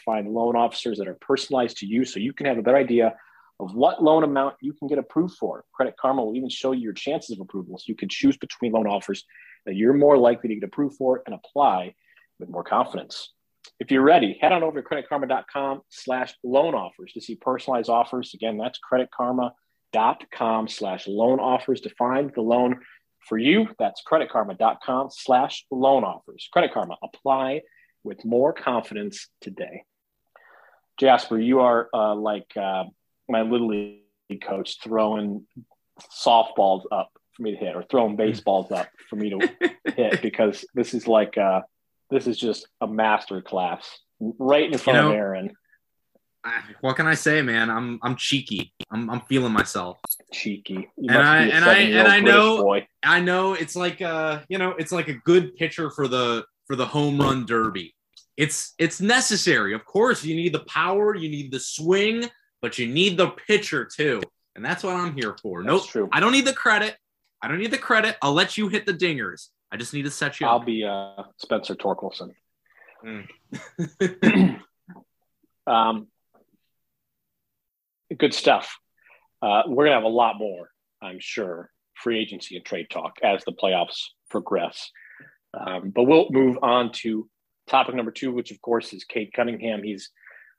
find 0.05 0.28
loan 0.28 0.57
officers 0.57 0.98
that 0.98 1.09
are 1.09 1.16
personalized 1.20 1.78
to 1.78 1.87
you 1.87 2.05
so 2.05 2.20
you 2.20 2.33
can 2.33 2.46
have 2.46 2.59
a 2.59 2.62
better 2.62 2.76
idea 2.76 3.14
of 3.62 3.75
what 3.75 4.03
loan 4.03 4.25
amount 4.25 4.57
you 4.61 4.72
can 4.72 4.88
get 4.88 4.98
approved 4.98 5.37
for. 5.38 5.64
Credit 5.72 5.94
Karma 5.96 6.25
will 6.25 6.37
even 6.37 6.48
show 6.48 6.72
you 6.72 6.83
your 6.83 6.92
chances 6.92 7.31
of 7.31 7.40
approval 7.40 7.79
so 7.79 7.85
you 7.87 7.94
can 7.94 8.09
choose 8.09 8.37
between 8.37 8.72
loan 8.72 8.87
offers 8.87 9.25
that 9.66 9.77
you're 9.77 9.94
more 9.94 10.18
likely 10.18 10.48
to 10.48 10.57
get 10.57 10.64
approved 10.64 10.96
for 10.96 11.22
and 11.25 11.35
apply 11.35 11.94
with 12.40 12.48
more 12.48 12.64
confidence. 12.64 13.31
If 13.79 13.92
you're 13.92 14.03
ready, 14.03 14.37
head 14.40 14.51
on 14.51 14.64
over 14.64 14.83
to 14.83 14.88
creditkarma.com 14.88 15.83
slash 15.88 16.35
loan 16.42 16.75
offers 16.75 17.12
to 17.12 17.20
see 17.20 17.37
personalized 17.37 17.88
offers. 17.88 18.35
Again, 18.35 18.59
that's 18.59 18.81
creditkarma.com 18.92 20.68
slash 20.68 21.07
loan 21.07 21.38
offers 21.38 21.83
to 21.83 21.90
find 21.90 22.33
the 22.35 22.40
loan 22.40 22.81
for 23.29 23.38
you. 23.38 23.68
That's 23.79 24.03
creditkarma.com 24.03 25.11
slash 25.12 25.64
loan 25.70 26.03
offers. 26.03 26.48
Credit 26.53 26.75
Karma, 26.75 26.96
apply 27.03 27.61
with 28.03 28.25
more 28.25 28.53
confidence 28.53 29.29
today. 29.40 29.85
Jasper, 30.98 31.38
you 31.38 31.61
are 31.61 31.88
uh, 31.94 32.16
like 32.16 32.51
uh, 32.57 32.85
my 33.33 33.42
little 33.42 33.68
league 33.68 34.01
coach 34.47 34.79
throwing 34.83 35.45
softballs 36.25 36.83
up 36.92 37.11
for 37.35 37.42
me 37.42 37.53
to 37.53 37.57
hit 37.57 37.75
or 37.75 37.83
throwing 37.90 38.14
baseballs 38.14 38.71
up 38.71 38.88
for 39.09 39.16
me 39.16 39.31
to 39.31 39.51
hit 39.97 40.23
because 40.23 40.64
this 40.75 40.95
is 40.95 41.09
like 41.09 41.37
uh, 41.37 41.62
this 42.11 42.27
is 42.27 42.38
just 42.38 42.68
a 42.81 42.87
master 42.87 43.42
class 43.42 43.99
right 44.38 44.71
in 44.71 44.79
front 44.79 44.99
you 44.99 45.03
know, 45.03 45.11
of 45.11 45.16
Aaron. 45.16 45.53
What 46.81 46.97
can 46.97 47.07
I 47.07 47.14
say, 47.14 47.40
man? 47.40 47.71
I'm 47.71 47.99
I'm 48.03 48.16
cheeky. 48.16 48.73
I'm 48.90 49.09
I'm 49.11 49.21
feeling 49.23 49.53
myself. 49.53 49.99
Cheeky. 50.33 50.88
and 50.99 51.11
I 51.11 51.42
and 51.45 51.64
I 51.64 51.79
and 51.79 52.09
I 52.09 52.21
know 52.21 52.62
boy. 52.62 52.87
I 53.03 53.21
know 53.21 53.55
it's 53.55 53.77
like 53.77 54.03
uh 54.03 54.40
you 54.49 54.59
know 54.59 54.71
it's 54.71 54.92
like 54.92 55.09
a 55.09 55.14
good 55.14 55.55
pitcher 55.57 55.90
for 55.90 56.09
the 56.09 56.45
for 56.66 56.77
the 56.77 56.87
home 56.87 57.21
run 57.21 57.47
derby. 57.47 57.95
It's 58.37 58.75
it's 58.79 59.01
necessary. 59.01 59.73
Of 59.73 59.85
course, 59.85 60.25
you 60.25 60.35
need 60.35 60.53
the 60.53 60.64
power, 60.64 61.14
you 61.14 61.29
need 61.29 61.53
the 61.53 61.61
swing, 61.61 62.29
but 62.62 62.79
you 62.79 62.87
need 62.87 63.16
the 63.18 63.29
pitcher 63.29 63.85
too. 63.85 64.22
And 64.55 64.64
that's 64.64 64.85
what 64.85 64.94
I'm 64.94 65.14
here 65.14 65.37
for. 65.42 65.62
No, 65.62 65.77
nope, 65.77 65.87
true. 65.88 66.09
I 66.12 66.20
don't 66.20 66.33
need 66.33 66.46
the 66.46 66.53
credit. 66.53 66.96
I 67.42 67.48
don't 67.48 67.59
need 67.59 67.72
the 67.72 67.79
credit. 67.79 68.16
I'll 68.22 68.33
let 68.33 68.57
you 68.57 68.68
hit 68.68 68.87
the 68.87 68.94
dingers. 68.94 69.48
I 69.70 69.77
just 69.77 69.92
need 69.92 70.03
to 70.03 70.11
set 70.11 70.40
you 70.40 70.46
up. 70.46 70.53
I'll 70.53 70.61
up. 70.61 70.66
be 70.66 70.85
uh, 70.85 71.25
Spencer 71.38 71.75
Torkelson. 71.75 72.31
Mm. 73.05 74.61
um, 75.66 76.07
good 78.16 78.35
stuff. 78.35 78.77
Uh, 79.40 79.62
we're 79.66 79.87
going 79.87 79.90
to 79.90 79.94
have 79.94 80.05
a 80.05 80.09
lot 80.09 80.38
more, 80.38 80.70
I'm 81.01 81.18
sure, 81.18 81.70
free 81.94 82.20
agency 82.20 82.57
and 82.57 82.64
trade 82.64 82.88
talk 82.90 83.16
as 83.22 83.42
the 83.44 83.53
playoffs 83.53 84.05
progress. 84.31 84.90
Um, 85.59 85.90
but 85.90 86.05
we'll 86.05 86.31
move 86.31 86.59
on 86.62 86.92
to 86.92 87.29
topic 87.66 87.94
number 87.94 88.12
two, 88.12 88.33
which 88.33 88.51
of 88.51 88.61
course 88.61 88.92
is 88.92 89.05
Cade 89.05 89.33
Cunningham. 89.33 89.83
He's 89.83 90.11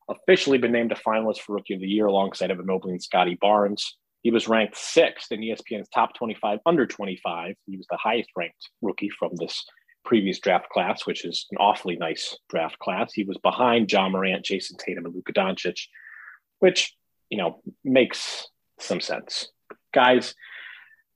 officially 0.09 0.57
been 0.57 0.71
named 0.71 0.91
a 0.91 0.95
finalist 0.95 1.39
for 1.39 1.55
Rookie 1.55 1.75
of 1.75 1.79
the 1.79 1.87
Year 1.87 2.07
alongside 2.07 2.51
Evan 2.51 2.65
Mobley 2.65 2.91
and 2.91 3.03
Scottie 3.03 3.37
Barnes. 3.39 3.97
He 4.21 4.31
was 4.31 4.47
ranked 4.47 4.77
sixth 4.77 5.31
in 5.31 5.41
ESPN's 5.41 5.89
top 5.89 6.15
25 6.15 6.59
under 6.65 6.85
25. 6.87 7.55
He 7.65 7.77
was 7.77 7.87
the 7.89 7.97
highest 7.97 8.29
ranked 8.35 8.69
rookie 8.81 9.09
from 9.09 9.31
this 9.35 9.65
previous 10.05 10.39
draft 10.39 10.69
class, 10.69 11.05
which 11.05 11.25
is 11.25 11.45
an 11.51 11.57
awfully 11.57 11.95
nice 11.97 12.37
draft 12.49 12.79
class. 12.79 13.13
He 13.13 13.23
was 13.23 13.37
behind 13.37 13.91
Ja 13.91 14.07
Morant, 14.09 14.45
Jayson 14.45 14.77
Tatum, 14.77 15.05
and 15.05 15.15
Luka 15.15 15.33
Doncic, 15.33 15.87
which, 16.59 16.95
you 17.29 17.37
know, 17.37 17.61
makes 17.83 18.47
some 18.79 19.01
sense. 19.01 19.49
Guys, 19.93 20.35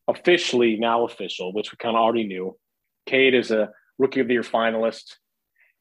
officially 0.08 0.78
now 0.78 1.06
official, 1.06 1.54
which 1.54 1.72
we 1.72 1.78
kind 1.78 1.96
of 1.96 2.02
already 2.02 2.26
knew, 2.26 2.58
Cade 3.06 3.34
is 3.36 3.52
a 3.52 3.70
rookie 3.98 4.20
of 4.20 4.28
the 4.28 4.34
year 4.34 4.44
finalist. 4.44 5.16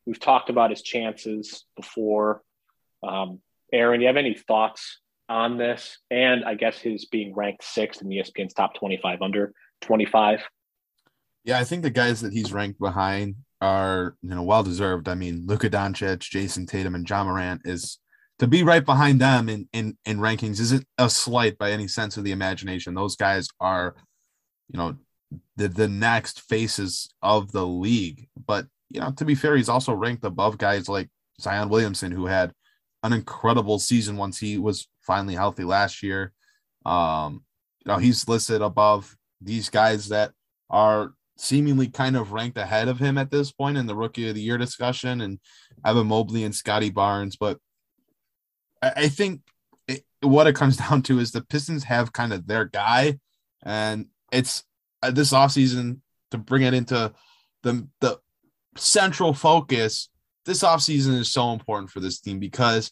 We've 0.06 0.20
talked 0.20 0.50
about 0.50 0.70
his 0.70 0.82
chances 0.82 1.64
before. 1.76 2.42
Um, 3.02 3.40
Aaron, 3.72 4.00
do 4.00 4.04
you 4.04 4.08
have 4.08 4.16
any 4.16 4.34
thoughts 4.34 5.00
on 5.28 5.56
this, 5.56 5.98
and 6.10 6.44
I 6.44 6.54
guess 6.54 6.78
his 6.78 7.06
being 7.06 7.34
ranked 7.34 7.64
sixth 7.64 8.00
in 8.00 8.08
ESPN's 8.08 8.54
top 8.54 8.74
25 8.74 9.22
under 9.22 9.52
25. 9.82 10.42
Yeah, 11.44 11.58
I 11.58 11.64
think 11.64 11.82
the 11.82 11.90
guys 11.90 12.20
that 12.20 12.32
he's 12.32 12.52
ranked 12.52 12.80
behind 12.80 13.36
are 13.60 14.16
you 14.22 14.34
know 14.34 14.42
well 14.42 14.62
deserved. 14.62 15.08
I 15.08 15.14
mean, 15.14 15.44
Luka 15.46 15.70
Doncic, 15.70 16.18
Jayson 16.18 16.66
Tatum, 16.66 16.94
and 16.94 17.08
Ja 17.08 17.24
Morant 17.24 17.62
is 17.64 17.98
to 18.38 18.46
be 18.46 18.62
right 18.62 18.84
behind 18.84 19.20
them 19.20 19.48
in 19.48 19.68
in 19.72 19.96
in 20.04 20.18
rankings 20.18 20.60
isn't 20.60 20.86
a 20.98 21.08
slight 21.08 21.58
by 21.58 21.70
any 21.70 21.88
sense 21.88 22.16
of 22.16 22.24
the 22.24 22.32
imagination. 22.32 22.94
Those 22.94 23.16
guys 23.16 23.48
are, 23.60 23.94
you 24.68 24.78
know, 24.78 24.96
the 25.56 25.68
the 25.68 25.88
next 25.88 26.42
faces 26.42 27.08
of 27.22 27.52
the 27.52 27.66
league. 27.66 28.28
But 28.46 28.66
you 28.90 29.00
know, 29.00 29.12
to 29.12 29.24
be 29.24 29.34
fair, 29.34 29.56
he's 29.56 29.68
also 29.68 29.92
ranked 29.92 30.24
above 30.24 30.58
guys 30.58 30.88
like 30.88 31.08
Zion 31.40 31.68
Williamson, 31.68 32.12
who 32.12 32.26
had 32.26 32.52
an 33.06 33.12
incredible 33.12 33.78
season 33.78 34.16
once 34.16 34.38
he 34.38 34.58
was 34.58 34.88
finally 35.02 35.34
healthy 35.34 35.64
last 35.64 36.02
year. 36.02 36.32
Um, 36.84 37.44
you 37.84 37.92
know, 37.92 37.98
he's 37.98 38.28
listed 38.28 38.62
above 38.62 39.16
these 39.40 39.70
guys 39.70 40.08
that 40.08 40.32
are 40.70 41.12
seemingly 41.36 41.88
kind 41.88 42.16
of 42.16 42.32
ranked 42.32 42.58
ahead 42.58 42.88
of 42.88 42.98
him 42.98 43.18
at 43.18 43.30
this 43.30 43.52
point 43.52 43.76
in 43.76 43.86
the 43.86 43.94
rookie 43.94 44.28
of 44.28 44.34
the 44.34 44.40
year 44.40 44.58
discussion 44.58 45.20
and 45.20 45.38
Evan 45.84 46.06
Mobley 46.06 46.44
and 46.44 46.54
Scottie 46.54 46.90
Barnes. 46.90 47.36
But 47.36 47.58
I, 48.82 48.92
I 48.96 49.08
think 49.08 49.42
it, 49.86 50.04
what 50.20 50.46
it 50.46 50.54
comes 50.54 50.76
down 50.88 51.02
to 51.02 51.18
is 51.18 51.32
the 51.32 51.42
Pistons 51.42 51.84
have 51.84 52.12
kind 52.12 52.32
of 52.32 52.46
their 52.46 52.64
guy, 52.64 53.18
and 53.64 54.06
it's 54.32 54.64
uh, 55.02 55.10
this 55.10 55.32
offseason 55.32 56.00
to 56.30 56.38
bring 56.38 56.62
it 56.62 56.74
into 56.74 57.12
the 57.62 57.86
the 58.00 58.18
central 58.76 59.32
focus. 59.32 60.08
This 60.46 60.62
offseason 60.62 61.18
is 61.18 61.30
so 61.30 61.52
important 61.52 61.90
for 61.90 62.00
this 62.00 62.20
team 62.20 62.38
because 62.38 62.90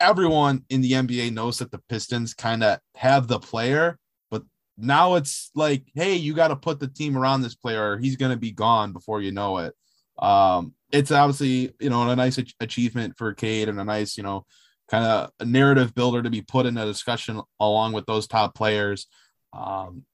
everyone 0.00 0.64
in 0.70 0.80
the 0.80 0.92
NBA 0.92 1.32
knows 1.32 1.58
that 1.58 1.70
the 1.70 1.80
Pistons 1.88 2.34
kind 2.34 2.64
of 2.64 2.78
have 2.94 3.28
the 3.28 3.38
player, 3.38 3.98
but 4.30 4.42
now 4.78 5.14
it's 5.14 5.50
like, 5.54 5.84
hey, 5.94 6.14
you 6.14 6.34
got 6.34 6.48
to 6.48 6.56
put 6.56 6.80
the 6.80 6.88
team 6.88 7.16
around 7.18 7.42
this 7.42 7.54
player. 7.54 7.98
he's 7.98 8.16
going 8.16 8.32
to 8.32 8.38
be 8.38 8.52
gone 8.52 8.92
before 8.92 9.20
you 9.20 9.32
know 9.32 9.58
it. 9.58 9.74
Um, 10.18 10.74
it's 10.90 11.10
obviously, 11.10 11.74
you 11.80 11.90
know, 11.90 12.08
a 12.08 12.16
nice 12.16 12.38
achievement 12.60 13.16
for 13.16 13.34
Cade 13.34 13.68
and 13.68 13.80
a 13.80 13.84
nice, 13.84 14.16
you 14.16 14.22
know, 14.22 14.46
kind 14.88 15.04
of 15.04 15.30
a 15.40 15.44
narrative 15.44 15.94
builder 15.94 16.22
to 16.22 16.30
be 16.30 16.42
put 16.42 16.66
in 16.66 16.76
a 16.76 16.84
discussion 16.84 17.40
along 17.58 17.92
with 17.92 18.06
those 18.06 18.26
top 18.26 18.54
players. 18.54 19.06
Um, 19.52 20.04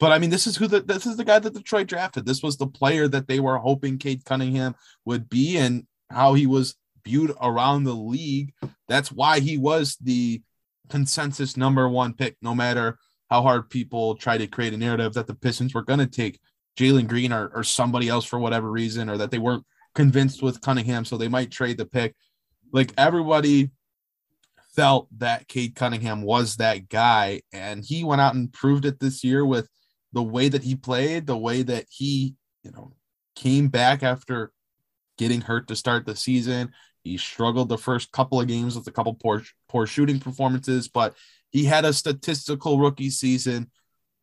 but 0.00 0.10
I 0.10 0.18
mean, 0.18 0.30
this 0.30 0.48
is 0.48 0.56
who 0.56 0.66
the 0.66 0.80
this 0.80 1.06
is 1.06 1.16
the 1.16 1.24
guy 1.24 1.38
that 1.38 1.54
Detroit 1.54 1.86
drafted. 1.86 2.26
This 2.26 2.42
was 2.42 2.56
the 2.56 2.66
player 2.66 3.06
that 3.06 3.28
they 3.28 3.38
were 3.38 3.58
hoping 3.58 3.98
Cade 3.98 4.24
Cunningham 4.24 4.74
would 5.04 5.28
be, 5.28 5.56
and 5.56 5.86
how 6.12 6.34
he 6.34 6.46
was 6.46 6.74
viewed 7.04 7.32
around 7.40 7.84
the 7.84 7.94
league. 7.94 8.52
That's 8.88 9.10
why 9.10 9.40
he 9.40 9.58
was 9.58 9.96
the 10.00 10.42
consensus 10.88 11.56
number 11.56 11.88
one 11.88 12.14
pick, 12.14 12.36
no 12.42 12.54
matter 12.54 12.98
how 13.30 13.42
hard 13.42 13.70
people 13.70 14.14
try 14.14 14.36
to 14.36 14.46
create 14.46 14.74
a 14.74 14.76
narrative 14.76 15.14
that 15.14 15.26
the 15.26 15.34
Pistons 15.34 15.74
were 15.74 15.82
going 15.82 15.98
to 15.98 16.06
take 16.06 16.38
Jalen 16.78 17.08
Green 17.08 17.32
or, 17.32 17.48
or 17.48 17.64
somebody 17.64 18.08
else 18.08 18.24
for 18.24 18.38
whatever 18.38 18.70
reason, 18.70 19.08
or 19.08 19.16
that 19.16 19.30
they 19.30 19.38
weren't 19.38 19.64
convinced 19.94 20.42
with 20.42 20.60
Cunningham, 20.60 21.04
so 21.04 21.16
they 21.16 21.28
might 21.28 21.50
trade 21.50 21.78
the 21.78 21.86
pick. 21.86 22.14
Like 22.72 22.92
everybody 22.96 23.70
felt 24.74 25.08
that 25.18 25.48
Cade 25.48 25.74
Cunningham 25.74 26.22
was 26.22 26.56
that 26.56 26.88
guy, 26.88 27.42
and 27.52 27.84
he 27.84 28.04
went 28.04 28.20
out 28.20 28.34
and 28.34 28.52
proved 28.52 28.84
it 28.84 29.00
this 29.00 29.22
year 29.24 29.44
with 29.44 29.68
the 30.12 30.22
way 30.22 30.48
that 30.48 30.62
he 30.62 30.74
played, 30.74 31.26
the 31.26 31.36
way 31.36 31.62
that 31.62 31.86
he, 31.90 32.34
you 32.62 32.70
know, 32.70 32.92
came 33.34 33.68
back 33.68 34.02
after 34.02 34.52
getting 35.22 35.40
hurt 35.40 35.68
to 35.68 35.76
start 35.76 36.04
the 36.04 36.16
season. 36.16 36.72
He 37.04 37.16
struggled 37.16 37.68
the 37.68 37.78
first 37.78 38.10
couple 38.10 38.40
of 38.40 38.48
games 38.48 38.76
with 38.76 38.86
a 38.88 38.92
couple 38.92 39.14
poor 39.14 39.42
poor 39.68 39.86
shooting 39.86 40.18
performances, 40.18 40.88
but 40.88 41.14
he 41.50 41.64
had 41.64 41.84
a 41.84 41.92
statistical 41.92 42.78
rookie 42.78 43.10
season 43.10 43.70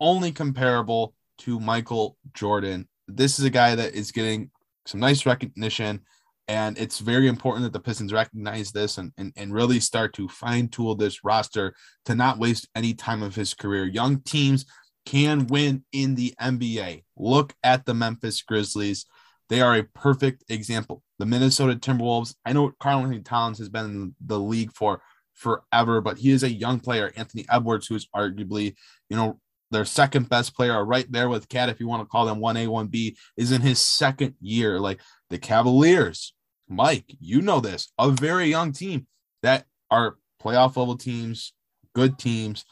only 0.02 0.32
comparable 0.32 1.14
to 1.40 1.60
Michael 1.60 2.18
Jordan. 2.34 2.88
This 3.08 3.40
is 3.40 3.46
a 3.46 3.50
guy 3.50 3.76
that 3.76 3.94
is 3.94 4.12
getting 4.12 4.52
some 4.86 5.00
nice 5.00 5.26
recognition, 5.26 6.02
and 6.50 6.78
it's 6.78 7.00
very 7.00 7.28
important 7.28 7.64
that 7.64 7.74
the 7.74 7.80
Pistons 7.80 8.12
recognize 8.12 8.72
this 8.72 8.98
and, 8.98 9.14
and, 9.18 9.32
and 9.38 9.54
really 9.54 9.80
start 9.80 10.14
to 10.16 10.28
fine 10.28 10.68
tool 10.68 10.96
this 10.96 11.24
roster 11.24 11.74
to 12.06 12.16
not 12.16 12.40
waste 12.40 12.68
any 12.76 12.94
time 12.94 13.24
of 13.24 13.36
his 13.36 13.54
career. 13.54 13.86
Young 13.86 14.22
teams 14.22 14.66
can 15.06 15.48
win 15.48 15.84
in 15.92 16.16
the 16.16 16.34
NBA. 16.42 17.04
Look 17.18 17.54
at 17.64 17.86
the 17.86 17.94
Memphis 17.94 18.42
Grizzlies. 18.42 19.06
They 19.50 19.62
are 19.62 19.76
a 19.76 19.84
perfect 19.84 20.44
example. 20.50 21.04
The 21.18 21.26
Minnesota 21.26 21.76
Timberwolves, 21.76 22.36
I 22.46 22.54
know 22.54 22.72
Karl-Anthony 22.80 23.22
Towns 23.22 23.58
has 23.58 23.70
been 23.70 23.86
in 23.86 24.16
the 24.26 24.40
league 24.40 24.72
for 24.74 25.02
forever, 25.34 26.02
but 26.02 26.20
he 26.20 26.32
is 26.32 26.44
a 26.44 26.52
young 26.52 26.80
player. 26.80 27.12
Anthony 27.16 27.46
Edwards, 27.50 27.88
who 27.88 27.96
is 27.96 28.08
arguably, 28.16 28.76
you 29.10 29.18
know, 29.18 29.40
their 29.72 29.86
second 29.86 30.30
best 30.30 30.56
player, 30.56 30.84
right 30.84 31.12
there 31.12 31.30
with 31.30 31.50
Cat, 31.50 31.70
if 31.70 31.80
you 31.80 31.88
want 31.88 32.02
to 32.02 32.08
call 32.08 32.26
them 32.26 32.40
1A, 32.40 32.68
1B, 32.68 33.16
is 33.38 33.52
in 33.52 33.62
his 33.62 33.80
second 33.80 34.36
year. 34.42 34.80
Like 34.80 35.00
the 35.30 35.38
Cavaliers, 35.38 36.34
Mike, 36.68 37.06
you 37.20 37.42
know 37.42 37.60
this, 37.60 37.92
a 37.98 38.10
very 38.10 38.48
young 38.48 38.72
team 38.72 39.08
that 39.44 39.66
are 39.90 40.18
playoff 40.42 40.76
level 40.78 40.98
teams, 40.98 41.54
good 41.94 42.18
teams. 42.18 42.66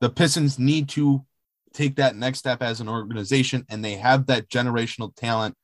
The 0.00 0.10
Pistons 0.10 0.58
need 0.58 0.88
to 0.90 1.24
take 1.72 1.96
that 1.96 2.16
next 2.16 2.38
step 2.38 2.62
as 2.62 2.80
an 2.80 2.88
organization, 2.88 3.64
and 3.68 3.84
they 3.84 3.94
have 3.94 4.26
that 4.26 4.48
generational 4.48 5.14
talent 5.14 5.56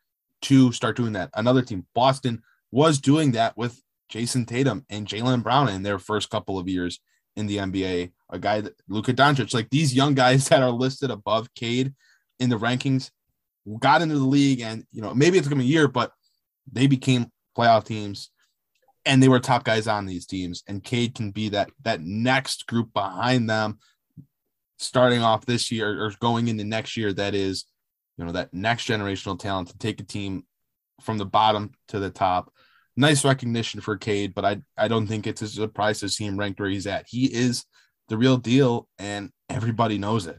to 0.42 0.72
start 0.72 0.96
doing 0.96 1.12
that. 1.12 1.30
Another 1.34 1.62
team, 1.62 1.86
Boston, 1.94 2.42
was 2.70 2.98
doing 2.98 3.32
that 3.32 3.56
with 3.56 3.80
Jayson 4.08 4.46
Tatum 4.46 4.84
and 4.90 5.06
Jaylen 5.06 5.42
Brown 5.42 5.68
in 5.68 5.82
their 5.82 5.98
first 5.98 6.30
couple 6.30 6.58
of 6.58 6.68
years 6.68 7.00
in 7.36 7.46
the 7.46 7.58
NBA. 7.58 8.12
A 8.30 8.38
guy 8.38 8.60
that 8.60 8.74
Luka 8.88 9.12
Doncic, 9.12 9.54
like 9.54 9.70
these 9.70 9.94
young 9.94 10.14
guys 10.14 10.48
that 10.48 10.62
are 10.62 10.70
listed 10.70 11.10
above 11.10 11.52
Cade 11.54 11.94
in 12.38 12.48
the 12.48 12.58
rankings, 12.58 13.10
got 13.78 14.02
into 14.02 14.18
the 14.18 14.24
league, 14.24 14.60
and 14.60 14.84
you 14.92 15.02
know 15.02 15.14
maybe 15.14 15.38
it's 15.38 15.50
a 15.50 15.56
year, 15.56 15.88
but 15.88 16.12
they 16.70 16.86
became 16.86 17.30
playoff 17.56 17.84
teams, 17.84 18.30
and 19.04 19.22
they 19.22 19.28
were 19.28 19.40
top 19.40 19.64
guys 19.64 19.86
on 19.86 20.06
these 20.06 20.26
teams. 20.26 20.62
And 20.66 20.82
Cade 20.82 21.14
can 21.14 21.30
be 21.30 21.50
that 21.50 21.70
that 21.82 22.00
next 22.00 22.66
group 22.66 22.92
behind 22.92 23.48
them, 23.48 23.78
starting 24.78 25.22
off 25.22 25.46
this 25.46 25.70
year 25.70 26.04
or 26.04 26.12
going 26.20 26.48
into 26.48 26.64
next 26.64 26.96
year. 26.96 27.12
That 27.12 27.34
is 27.34 27.66
you 28.20 28.26
know 28.26 28.32
that 28.32 28.52
next 28.52 28.86
generational 28.86 29.38
talent 29.38 29.68
to 29.68 29.78
take 29.78 29.98
a 29.98 30.04
team 30.04 30.44
from 31.00 31.16
the 31.16 31.24
bottom 31.24 31.72
to 31.88 31.98
the 31.98 32.10
top. 32.10 32.52
nice 32.96 33.24
recognition 33.24 33.80
for 33.80 33.96
Cade, 33.96 34.34
but 34.34 34.44
I 34.44 34.60
I 34.76 34.88
don't 34.88 35.06
think 35.06 35.26
it's 35.26 35.40
a 35.40 35.48
surprise 35.48 36.00
to 36.00 36.08
see 36.10 36.26
him 36.26 36.38
ranked 36.38 36.60
where 36.60 36.68
he's 36.68 36.86
at. 36.86 37.06
He 37.08 37.24
is 37.24 37.64
the 38.08 38.18
real 38.18 38.36
deal, 38.36 38.86
and 38.98 39.30
everybody 39.48 39.96
knows 39.96 40.26
it. 40.26 40.38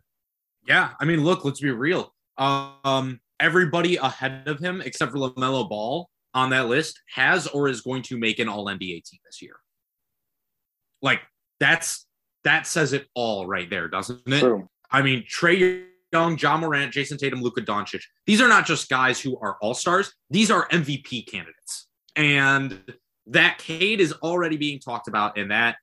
Yeah, 0.68 0.92
I 1.00 1.06
mean, 1.06 1.24
look, 1.24 1.44
let's 1.44 1.60
be 1.60 1.72
real. 1.72 2.14
Um, 2.38 3.20
everybody 3.40 3.98
ahead 3.98 4.48
of 4.48 4.60
him, 4.60 4.82
except 4.82 5.12
for 5.12 5.18
LaMelo 5.18 5.68
Ball, 5.68 6.08
on 6.36 6.52
that 6.52 6.68
list 6.68 7.02
has 7.16 7.48
or 7.48 7.68
is 7.68 7.82
going 7.82 8.04
to 8.04 8.18
make 8.18 8.38
an 8.38 8.48
All 8.48 8.66
NBA 8.68 9.04
team 9.06 9.20
this 9.26 9.42
year. 9.42 9.56
Like 11.02 11.22
that's 11.60 12.06
that 12.44 12.68
says 12.68 12.94
it 12.94 13.08
all 13.16 13.48
right 13.48 13.70
there, 13.72 13.88
doesn't 13.88 14.22
it? 14.28 14.40
True. 14.40 14.70
I 14.92 15.02
mean, 15.02 15.24
Trae 15.24 15.86
Young, 16.12 16.38
Ja 16.38 16.58
Morant, 16.58 16.94
Jayson 16.94 17.18
Tatum, 17.18 17.42
Luka 17.42 17.62
Doncic. 17.62 18.02
These 18.26 18.42
are 18.42 18.48
not 18.48 18.66
just 18.66 18.90
guys 18.90 19.20
who 19.20 19.38
are 19.40 19.58
all 19.62 19.74
stars. 19.74 20.14
These 20.30 20.52
are 20.52 20.68
MVP 20.70 21.28
candidates, 21.32 21.88
and 22.16 22.82
that 23.28 23.58
Cade 23.58 24.02
is 24.02 24.14
already 24.14 24.58
being 24.58 24.80
talked 24.80 25.08
about, 25.08 25.38
and 25.38 25.52
that 25.52 25.78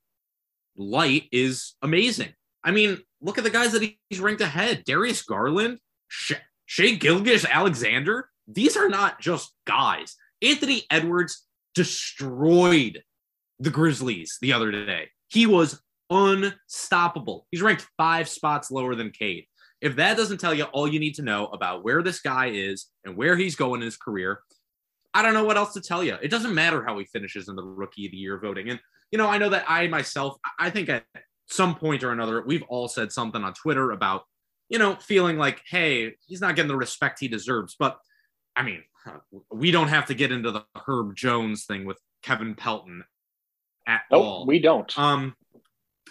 light 0.76 1.24
is 1.32 1.74
amazing. 1.82 2.32
I 2.62 2.70
mean, 2.70 2.98
look 3.20 3.38
at 3.38 3.44
the 3.44 3.50
guys 3.50 3.72
that 3.72 3.88
he's 4.08 4.20
ranked 4.20 4.42
ahead: 4.42 4.84
Darius 4.84 5.22
Garland, 5.22 5.78
Shai 6.08 6.90
Gilgeous 6.90 7.44
Alexander. 7.44 8.28
These 8.46 8.76
are 8.76 8.88
not 8.88 9.20
just 9.20 9.52
guys. 9.66 10.16
Anthony 10.42 10.84
Edwards 10.90 11.46
destroyed 11.74 13.02
the 13.58 13.70
Grizzlies 13.70 14.38
the 14.40 14.52
other 14.52 14.70
day. 14.70 15.08
He 15.28 15.46
was 15.46 15.82
unstoppable. 16.10 17.46
He's 17.50 17.62
ranked 17.62 17.86
five 17.96 18.28
spots 18.28 18.70
lower 18.70 18.94
than 18.94 19.10
Cade. 19.10 19.46
If 19.80 19.96
that 19.96 20.16
doesn't 20.16 20.38
tell 20.38 20.54
you 20.54 20.64
all 20.64 20.88
you 20.88 20.98
need 20.98 21.14
to 21.16 21.22
know 21.22 21.46
about 21.46 21.84
where 21.84 22.02
this 22.02 22.20
guy 22.20 22.46
is 22.46 22.86
and 23.04 23.16
where 23.16 23.36
he's 23.36 23.54
going 23.54 23.80
in 23.80 23.84
his 23.84 23.96
career, 23.96 24.40
I 25.14 25.22
don't 25.22 25.34
know 25.34 25.44
what 25.44 25.56
else 25.56 25.72
to 25.74 25.80
tell 25.80 26.02
you. 26.02 26.16
It 26.20 26.28
doesn't 26.28 26.54
matter 26.54 26.84
how 26.84 26.98
he 26.98 27.04
finishes 27.06 27.48
in 27.48 27.56
the 27.56 27.62
rookie 27.62 28.06
of 28.06 28.12
the 28.12 28.18
year 28.18 28.38
voting. 28.38 28.68
And, 28.70 28.80
you 29.10 29.18
know, 29.18 29.28
I 29.28 29.38
know 29.38 29.50
that 29.50 29.64
I 29.68 29.86
myself, 29.86 30.36
I 30.58 30.70
think 30.70 30.88
at 30.88 31.04
some 31.46 31.74
point 31.74 32.02
or 32.02 32.12
another, 32.12 32.42
we've 32.44 32.64
all 32.64 32.88
said 32.88 33.12
something 33.12 33.42
on 33.42 33.54
Twitter 33.54 33.92
about, 33.92 34.22
you 34.68 34.78
know, 34.78 34.96
feeling 34.96 35.38
like, 35.38 35.62
hey, 35.68 36.14
he's 36.26 36.40
not 36.40 36.56
getting 36.56 36.68
the 36.68 36.76
respect 36.76 37.20
he 37.20 37.28
deserves. 37.28 37.76
But 37.78 37.98
I 38.54 38.62
mean, 38.62 38.82
we 39.50 39.70
don't 39.70 39.88
have 39.88 40.06
to 40.06 40.14
get 40.14 40.32
into 40.32 40.50
the 40.50 40.64
Herb 40.86 41.16
Jones 41.16 41.64
thing 41.64 41.84
with 41.84 41.98
Kevin 42.22 42.54
Pelton 42.54 43.04
at 43.86 44.02
nope, 44.10 44.24
all. 44.24 44.46
We 44.46 44.58
don't. 44.58 44.98
Um, 44.98 45.34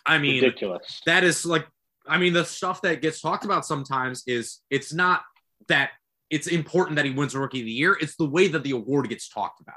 I 0.06 0.18
mean, 0.18 0.42
ridiculous. 0.42 1.02
That 1.06 1.24
is 1.24 1.46
like, 1.46 1.68
I 2.10 2.18
mean, 2.18 2.34
the 2.34 2.46
stuff 2.46 2.82
that 2.82 3.02
gets 3.02 3.22
talked 3.22 3.46
about 3.46 3.66
sometimes 3.66 4.24
is 4.28 4.60
it's 4.70 4.94
not 4.94 5.22
that 5.68 5.92
it's 6.30 6.48
important 6.48 6.96
that 6.98 7.06
he 7.06 7.12
wins 7.12 7.34
the 7.34 7.40
Rookie 7.40 7.60
of 7.60 7.66
the 7.66 7.72
Year. 7.72 7.98
It's 8.00 8.16
the 8.16 8.30
way 8.30 8.48
that 8.50 8.64
the 8.64 8.72
award 8.72 9.10
gets 9.10 9.30
talked 9.30 9.62
about. 9.62 9.76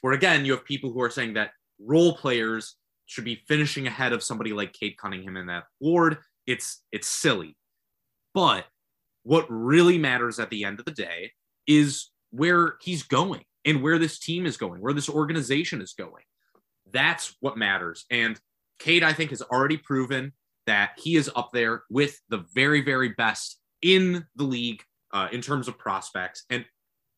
Where 0.00 0.14
again, 0.14 0.44
you 0.44 0.52
have 0.52 0.64
people 0.64 0.92
who 0.92 1.00
are 1.02 1.10
saying 1.10 1.34
that 1.34 1.50
role 1.78 2.16
players 2.16 2.76
should 3.06 3.24
be 3.24 3.42
finishing 3.46 3.86
ahead 3.86 4.12
of 4.12 4.22
somebody 4.22 4.52
like 4.52 4.72
Cade 4.72 4.96
Cunningham 4.96 5.36
in 5.36 5.46
that 5.46 5.64
award. 5.80 6.18
It's 6.46 6.82
it's 6.90 7.06
silly, 7.06 7.56
but 8.34 8.64
what 9.22 9.46
really 9.48 9.98
matters 9.98 10.40
at 10.40 10.50
the 10.50 10.64
end 10.64 10.80
of 10.80 10.84
the 10.84 10.92
day 10.92 11.32
is 11.66 12.10
where 12.30 12.74
he's 12.80 13.04
going 13.04 13.44
and 13.64 13.82
where 13.82 13.98
this 13.98 14.18
team 14.18 14.46
is 14.46 14.56
going, 14.56 14.80
where 14.80 14.92
this 14.92 15.08
organization 15.08 15.80
is 15.80 15.92
going. 15.92 16.24
That's 16.90 17.36
what 17.40 17.56
matters. 17.56 18.04
And 18.10 18.38
Cade, 18.80 19.04
I 19.04 19.12
think, 19.12 19.30
has 19.30 19.42
already 19.42 19.76
proven 19.76 20.32
that 20.66 20.92
he 20.96 21.16
is 21.16 21.30
up 21.34 21.50
there 21.52 21.82
with 21.90 22.20
the 22.28 22.44
very, 22.54 22.82
very 22.82 23.10
best 23.10 23.58
in 23.80 24.24
the 24.36 24.44
league 24.44 24.82
uh, 25.12 25.28
in 25.32 25.40
terms 25.40 25.68
of 25.68 25.78
prospects. 25.78 26.44
And 26.50 26.64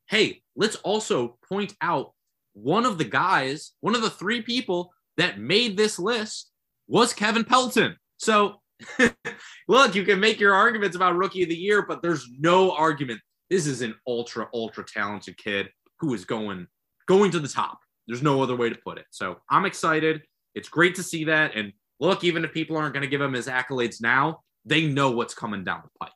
hey, 0.08 0.42
let's 0.56 0.76
also 0.76 1.38
point 1.48 1.74
out 1.80 2.12
one 2.54 2.86
of 2.86 2.98
the 2.98 3.04
guys, 3.04 3.72
one 3.80 3.94
of 3.94 4.02
the 4.02 4.10
three 4.10 4.42
people 4.42 4.92
that 5.16 5.38
made 5.38 5.76
this 5.76 5.98
list 5.98 6.50
was 6.88 7.12
Kevin 7.12 7.44
Pelton. 7.44 7.96
So, 8.18 8.60
look, 9.68 9.94
you 9.94 10.04
can 10.04 10.20
make 10.20 10.40
your 10.40 10.54
arguments 10.54 10.96
about 10.96 11.16
rookie 11.16 11.42
of 11.42 11.48
the 11.48 11.56
year, 11.56 11.82
but 11.82 12.02
there's 12.02 12.28
no 12.38 12.72
argument. 12.72 13.20
This 13.50 13.66
is 13.66 13.82
an 13.82 13.94
ultra, 14.06 14.48
ultra 14.52 14.84
talented 14.84 15.36
kid 15.36 15.68
who 16.00 16.14
is 16.14 16.24
going 16.24 16.66
going 17.06 17.30
to 17.30 17.40
the 17.40 17.48
top. 17.48 17.78
There's 18.06 18.22
no 18.22 18.42
other 18.42 18.56
way 18.56 18.68
to 18.68 18.78
put 18.84 18.98
it. 18.98 19.06
So 19.10 19.38
I'm 19.50 19.64
excited. 19.64 20.22
It's 20.54 20.68
great 20.68 20.94
to 20.96 21.02
see 21.02 21.24
that. 21.24 21.54
And 21.54 21.72
look, 22.04 22.22
even 22.22 22.44
if 22.44 22.52
people 22.52 22.76
aren't 22.76 22.92
going 22.92 23.02
to 23.02 23.08
give 23.08 23.20
him 23.20 23.32
his 23.32 23.46
accolades 23.46 24.00
now, 24.00 24.40
they 24.64 24.86
know 24.86 25.10
what's 25.10 25.34
coming 25.34 25.64
down 25.64 25.82
the 25.82 25.90
pike. 25.98 26.12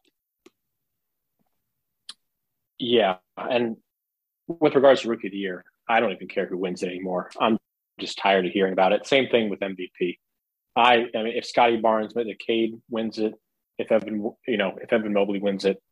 Yeah. 2.79 3.17
And 3.37 3.77
with 4.47 4.75
regards 4.75 5.03
to 5.03 5.09
rookie 5.09 5.29
of 5.29 5.33
the 5.33 5.39
year, 5.39 5.65
I 5.89 6.01
don't 6.01 6.13
even 6.13 6.29
care 6.29 6.47
who 6.47 6.59
wins 6.59 6.83
it 6.83 6.89
anymore. 6.89 7.31
I'm 7.41 7.59
just 7.99 8.19
tired 8.19 8.47
of 8.47 8.53
hearing 8.53 8.73
about 8.73 8.93
it. 8.93 9.07
Same 9.07 9.29
thing 9.29 9.49
with 9.49 9.61
MVP. 9.61 10.19
I, 10.77 11.07
I 11.15 11.23
mean, 11.23 11.33
if 11.35 11.45
Scottie 11.45 11.79
Barnes, 11.79 12.13
if 12.15 12.39
Cade 12.39 12.75
wins 12.89 13.19
it, 13.19 13.35
if 13.79 13.91
Evan, 13.91 14.31
you 14.47 14.57
know, 14.57 14.79
if 14.81 14.93
Evan 14.93 15.13
Mobley 15.13 15.41
wins 15.41 15.65
it, 15.65 15.83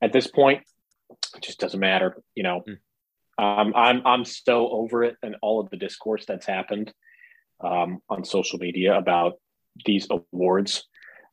at 0.00 0.12
this 0.12 0.28
point, 0.28 0.62
it 1.34 1.42
just 1.42 1.58
doesn't 1.58 1.80
matter. 1.80 2.22
You 2.34 2.42
know, 2.44 2.62
mm. 2.68 2.78
um, 3.42 3.72
I'm 3.74 4.06
I'm 4.06 4.24
so 4.24 4.68
over 4.68 5.02
it 5.02 5.16
and 5.22 5.36
all 5.42 5.60
of 5.60 5.70
the 5.70 5.76
discourse 5.76 6.24
that's 6.26 6.46
happened 6.46 6.92
um, 7.60 8.00
on 8.08 8.24
social 8.24 8.58
media 8.58 8.96
about 8.96 9.34
these 9.84 10.08
awards. 10.10 10.84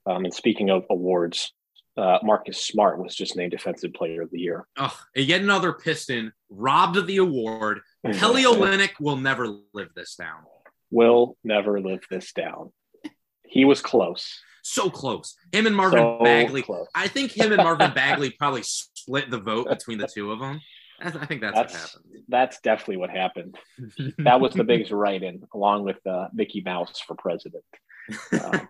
Um, 0.05 0.25
and 0.25 0.33
speaking 0.33 0.69
of 0.69 0.85
awards, 0.89 1.53
uh, 1.97 2.19
Marcus 2.23 2.63
Smart 2.65 3.01
was 3.01 3.15
just 3.15 3.35
named 3.35 3.51
Defensive 3.51 3.93
Player 3.93 4.21
of 4.21 4.31
the 4.31 4.39
Year. 4.39 4.67
Oh, 4.77 4.97
yet 5.15 5.41
another 5.41 5.73
Piston 5.73 6.33
robbed 6.49 6.97
of 6.97 7.07
the 7.07 7.17
award. 7.17 7.79
Kelly 8.13 8.43
Olynyk 8.43 8.99
will 8.99 9.17
never 9.17 9.47
live 9.73 9.89
this 9.95 10.15
down. 10.15 10.43
Will 10.91 11.37
never 11.43 11.79
live 11.79 12.01
this 12.09 12.33
down. 12.33 12.71
He 13.47 13.65
was 13.65 13.81
close. 13.81 14.41
So 14.63 14.89
close. 14.89 15.35
Him 15.51 15.67
and 15.67 15.75
Marvin 15.75 15.99
so 15.99 16.19
Bagley. 16.23 16.63
Close. 16.63 16.87
I 16.93 17.07
think 17.07 17.31
him 17.31 17.51
and 17.51 17.63
Marvin 17.63 17.93
Bagley 17.95 18.31
probably 18.31 18.63
split 18.63 19.29
the 19.29 19.39
vote 19.39 19.69
between 19.69 19.99
the 19.99 20.07
two 20.07 20.31
of 20.31 20.39
them. 20.39 20.59
I 21.01 21.25
think 21.25 21.41
that's, 21.41 21.55
that's, 21.55 21.73
what 21.73 21.81
happened. 21.81 22.23
That's 22.27 22.59
definitely 22.61 22.97
what 22.97 23.09
happened. 23.09 23.57
that 24.19 24.39
was 24.39 24.53
the 24.53 24.63
biggest 24.63 24.91
write-in, 24.91 25.43
along 25.53 25.83
with 25.83 26.05
uh, 26.07 26.27
Mickey 26.33 26.61
Mouse 26.61 26.99
for 26.99 27.15
president. 27.15 27.63
Um, 28.41 28.69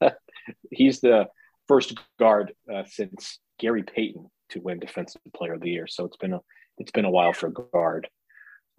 he's 0.70 1.00
the 1.00 1.28
first 1.66 1.98
guard 2.18 2.52
uh, 2.72 2.84
since 2.86 3.38
Gary 3.58 3.82
Payton 3.82 4.30
to 4.50 4.60
win 4.60 4.78
Defensive 4.78 5.20
Player 5.36 5.54
of 5.54 5.60
the 5.60 5.70
Year. 5.70 5.86
So 5.86 6.04
it's 6.04 6.16
been 6.16 6.32
a 6.32 6.40
it's 6.78 6.92
been 6.92 7.04
a 7.04 7.10
while 7.10 7.32
for 7.32 7.50
guard. 7.50 8.08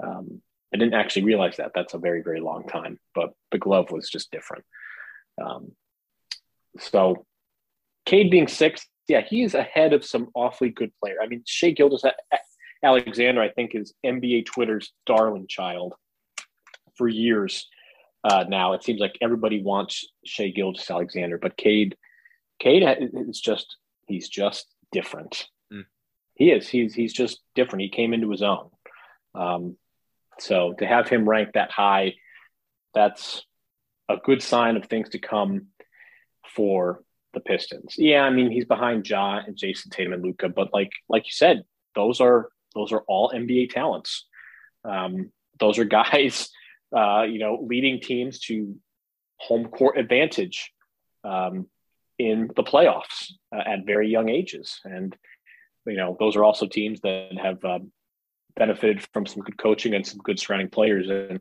Um, 0.01 0.41
I 0.73 0.77
didn't 0.77 0.93
actually 0.93 1.25
realize 1.25 1.57
that. 1.57 1.71
That's 1.75 1.93
a 1.93 1.99
very 1.99 2.21
very 2.23 2.39
long 2.39 2.67
time, 2.67 2.99
but 3.13 3.31
the 3.51 3.57
glove 3.57 3.91
was 3.91 4.09
just 4.09 4.31
different. 4.31 4.65
Um, 5.41 5.71
so 6.79 7.25
Cade 8.05 8.31
being 8.31 8.47
sixth, 8.47 8.87
yeah, 9.09 9.21
he's 9.21 9.55
ahead 9.55 9.93
of 9.93 10.05
some 10.05 10.29
awfully 10.35 10.69
good 10.69 10.91
player. 11.01 11.17
I 11.21 11.27
mean, 11.27 11.43
Shai 11.45 11.71
Gilgeous 11.71 12.03
Alexander, 12.83 13.41
I 13.41 13.49
think, 13.49 13.75
is 13.75 13.93
NBA 14.05 14.45
Twitter's 14.45 14.93
darling 15.05 15.47
child 15.47 15.93
for 16.95 17.07
years 17.07 17.67
uh, 18.23 18.45
now. 18.47 18.73
It 18.73 18.83
seems 18.83 18.99
like 18.99 19.17
everybody 19.21 19.61
wants 19.61 20.05
Shai 20.25 20.49
Gilgeous 20.49 20.89
Alexander, 20.89 21.37
but 21.37 21.57
Cade, 21.57 21.97
Cade 22.59 22.83
is 23.27 23.41
just 23.41 23.77
he's 24.07 24.29
just 24.29 24.67
different. 24.91 25.47
Mm. 25.73 25.85
He 26.35 26.51
is. 26.51 26.67
He's 26.67 26.93
he's 26.93 27.13
just 27.13 27.39
different. 27.55 27.81
He 27.81 27.89
came 27.89 28.13
into 28.13 28.29
his 28.29 28.43
own. 28.43 28.69
Um, 29.33 29.77
so 30.39 30.73
to 30.79 30.85
have 30.85 31.09
him 31.09 31.27
ranked 31.27 31.53
that 31.53 31.71
high, 31.71 32.15
that's 32.93 33.45
a 34.07 34.17
good 34.17 34.41
sign 34.41 34.77
of 34.77 34.85
things 34.85 35.09
to 35.09 35.19
come 35.19 35.67
for 36.55 37.03
the 37.33 37.39
Pistons. 37.39 37.95
Yeah, 37.97 38.21
I 38.23 38.29
mean 38.29 38.51
he's 38.51 38.65
behind 38.65 39.07
Ja 39.07 39.39
and 39.45 39.55
Jayson 39.55 39.91
Tatum 39.91 40.13
and 40.13 40.23
Luka, 40.23 40.49
but 40.49 40.73
like 40.73 40.91
like 41.07 41.25
you 41.25 41.31
said, 41.31 41.63
those 41.95 42.21
are 42.21 42.49
those 42.75 42.91
are 42.91 43.03
all 43.07 43.31
NBA 43.33 43.71
talents. 43.71 44.25
Um, 44.83 45.31
those 45.59 45.77
are 45.77 45.85
guys, 45.85 46.49
uh, 46.95 47.23
you 47.23 47.39
know, 47.39 47.65
leading 47.67 48.01
teams 48.01 48.39
to 48.41 48.75
home 49.37 49.67
court 49.67 49.97
advantage 49.97 50.71
um, 51.23 51.67
in 52.17 52.49
the 52.55 52.63
playoffs 52.63 53.31
uh, 53.55 53.61
at 53.65 53.85
very 53.85 54.09
young 54.09 54.29
ages, 54.29 54.79
and 54.83 55.15
you 55.85 55.97
know 55.97 56.15
those 56.19 56.35
are 56.35 56.43
also 56.43 56.67
teams 56.67 56.99
that 57.01 57.37
have 57.41 57.63
um, 57.63 57.91
benefited 58.55 59.05
from 59.13 59.25
some 59.25 59.41
good 59.41 59.57
coaching 59.57 59.93
and 59.93 60.05
some 60.05 60.19
good 60.19 60.39
surrounding 60.39 60.69
players. 60.69 61.09
And 61.09 61.39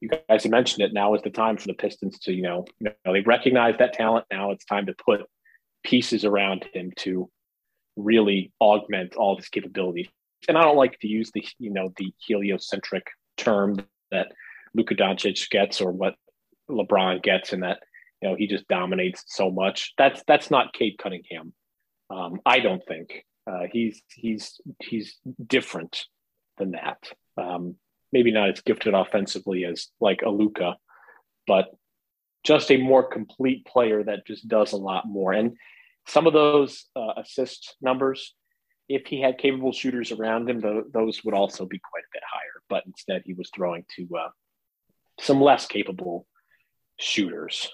you 0.00 0.08
guys 0.08 0.42
have 0.42 0.52
mentioned 0.52 0.84
it. 0.84 0.92
Now 0.92 1.14
is 1.14 1.22
the 1.22 1.30
time 1.30 1.56
for 1.56 1.66
the 1.66 1.74
Pistons 1.74 2.18
to, 2.20 2.32
you 2.32 2.42
know, 2.42 2.64
you 2.80 2.90
know 3.04 3.12
they 3.12 3.20
recognize 3.20 3.76
that 3.78 3.94
talent. 3.94 4.26
Now 4.30 4.50
it's 4.50 4.64
time 4.64 4.86
to 4.86 4.94
put 4.94 5.22
pieces 5.84 6.24
around 6.24 6.66
him 6.72 6.92
to 6.96 7.30
really 7.96 8.52
augment 8.60 9.16
all 9.16 9.36
his 9.36 9.48
capabilities 9.48 10.08
and 10.48 10.56
I 10.56 10.62
don't 10.62 10.76
like 10.76 10.98
to 11.00 11.08
use 11.08 11.30
the 11.32 11.44
you 11.58 11.70
know 11.70 11.92
the 11.96 12.12
heliocentric 12.26 13.06
term 13.36 13.76
that 14.10 14.32
Luka 14.74 14.94
Doncic 14.94 15.48
gets 15.50 15.80
or 15.80 15.92
what 15.92 16.14
LeBron 16.70 17.22
gets, 17.22 17.52
and 17.52 17.62
that 17.62 17.80
you 18.22 18.28
know 18.28 18.36
he 18.36 18.46
just 18.46 18.68
dominates 18.68 19.24
so 19.26 19.50
much. 19.50 19.92
That's 19.98 20.22
that's 20.26 20.50
not 20.50 20.72
Cade 20.72 20.98
Cunningham. 20.98 21.52
Um, 22.10 22.40
I 22.46 22.60
don't 22.60 22.82
think 22.86 23.24
uh, 23.50 23.64
he's 23.70 24.02
he's 24.14 24.60
he's 24.80 25.16
different 25.44 26.04
than 26.58 26.72
that. 26.72 26.98
Um, 27.36 27.76
maybe 28.12 28.30
not 28.30 28.50
as 28.50 28.60
gifted 28.60 28.94
offensively 28.94 29.64
as 29.64 29.88
like 30.00 30.22
a 30.22 30.30
Luka, 30.30 30.76
but 31.46 31.74
just 32.44 32.70
a 32.70 32.76
more 32.76 33.02
complete 33.02 33.66
player 33.66 34.02
that 34.04 34.26
just 34.26 34.46
does 34.48 34.72
a 34.72 34.76
lot 34.76 35.06
more. 35.06 35.32
And 35.32 35.56
some 36.06 36.26
of 36.26 36.32
those 36.32 36.84
uh, 36.94 37.14
assist 37.16 37.76
numbers, 37.80 38.34
if 38.88 39.06
he 39.06 39.20
had 39.20 39.38
capable 39.38 39.72
shooters 39.72 40.12
around 40.12 40.48
him, 40.48 40.62
th- 40.62 40.84
those 40.92 41.24
would 41.24 41.34
also 41.34 41.66
be 41.66 41.80
quite 41.80 42.04
a 42.04 42.12
bit 42.12 42.22
higher. 42.30 42.62
But 42.68 42.86
instead, 42.86 43.22
he 43.24 43.34
was 43.34 43.50
throwing 43.54 43.84
to 43.96 44.08
uh, 44.16 44.28
some 45.20 45.40
less 45.40 45.66
capable 45.66 46.26
shooters. 46.98 47.68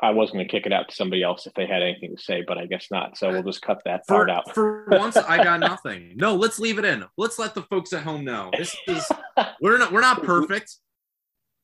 I 0.00 0.10
was 0.10 0.30
going 0.30 0.46
to 0.46 0.50
kick 0.50 0.66
it 0.66 0.72
out 0.72 0.88
to 0.90 0.94
somebody 0.94 1.22
else 1.22 1.46
if 1.46 1.54
they 1.54 1.66
had 1.66 1.82
anything 1.82 2.14
to 2.14 2.22
say, 2.22 2.44
but 2.46 2.58
I 2.58 2.66
guess 2.66 2.88
not. 2.90 3.16
So 3.16 3.30
we'll 3.30 3.42
just 3.42 3.62
cut 3.62 3.80
that 3.86 4.06
part 4.06 4.28
For, 4.28 4.34
out. 4.34 4.54
for 4.54 4.86
once, 4.90 5.16
I 5.16 5.42
got 5.42 5.60
nothing. 5.60 6.12
No, 6.16 6.34
let's 6.34 6.58
leave 6.58 6.78
it 6.78 6.84
in. 6.84 7.04
Let's 7.16 7.38
let 7.38 7.54
the 7.54 7.62
folks 7.62 7.92
at 7.94 8.02
home 8.02 8.24
know. 8.24 8.50
This 8.56 8.76
is 8.86 9.10
we're 9.60 9.78
not 9.78 9.92
we're 9.92 10.02
not 10.02 10.22
perfect. 10.22 10.76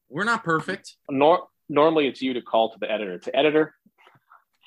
We're 0.09 0.25
not 0.25 0.45
perfect. 0.45 0.95
Nor- 1.11 1.47
normally, 1.69 2.07
it's 2.07 2.23
you 2.23 2.35
to 2.35 2.43
call 2.43 2.71
to 2.73 2.79
the 2.79 2.91
editor. 2.91 3.19
To 3.19 3.37
editor, 3.37 3.75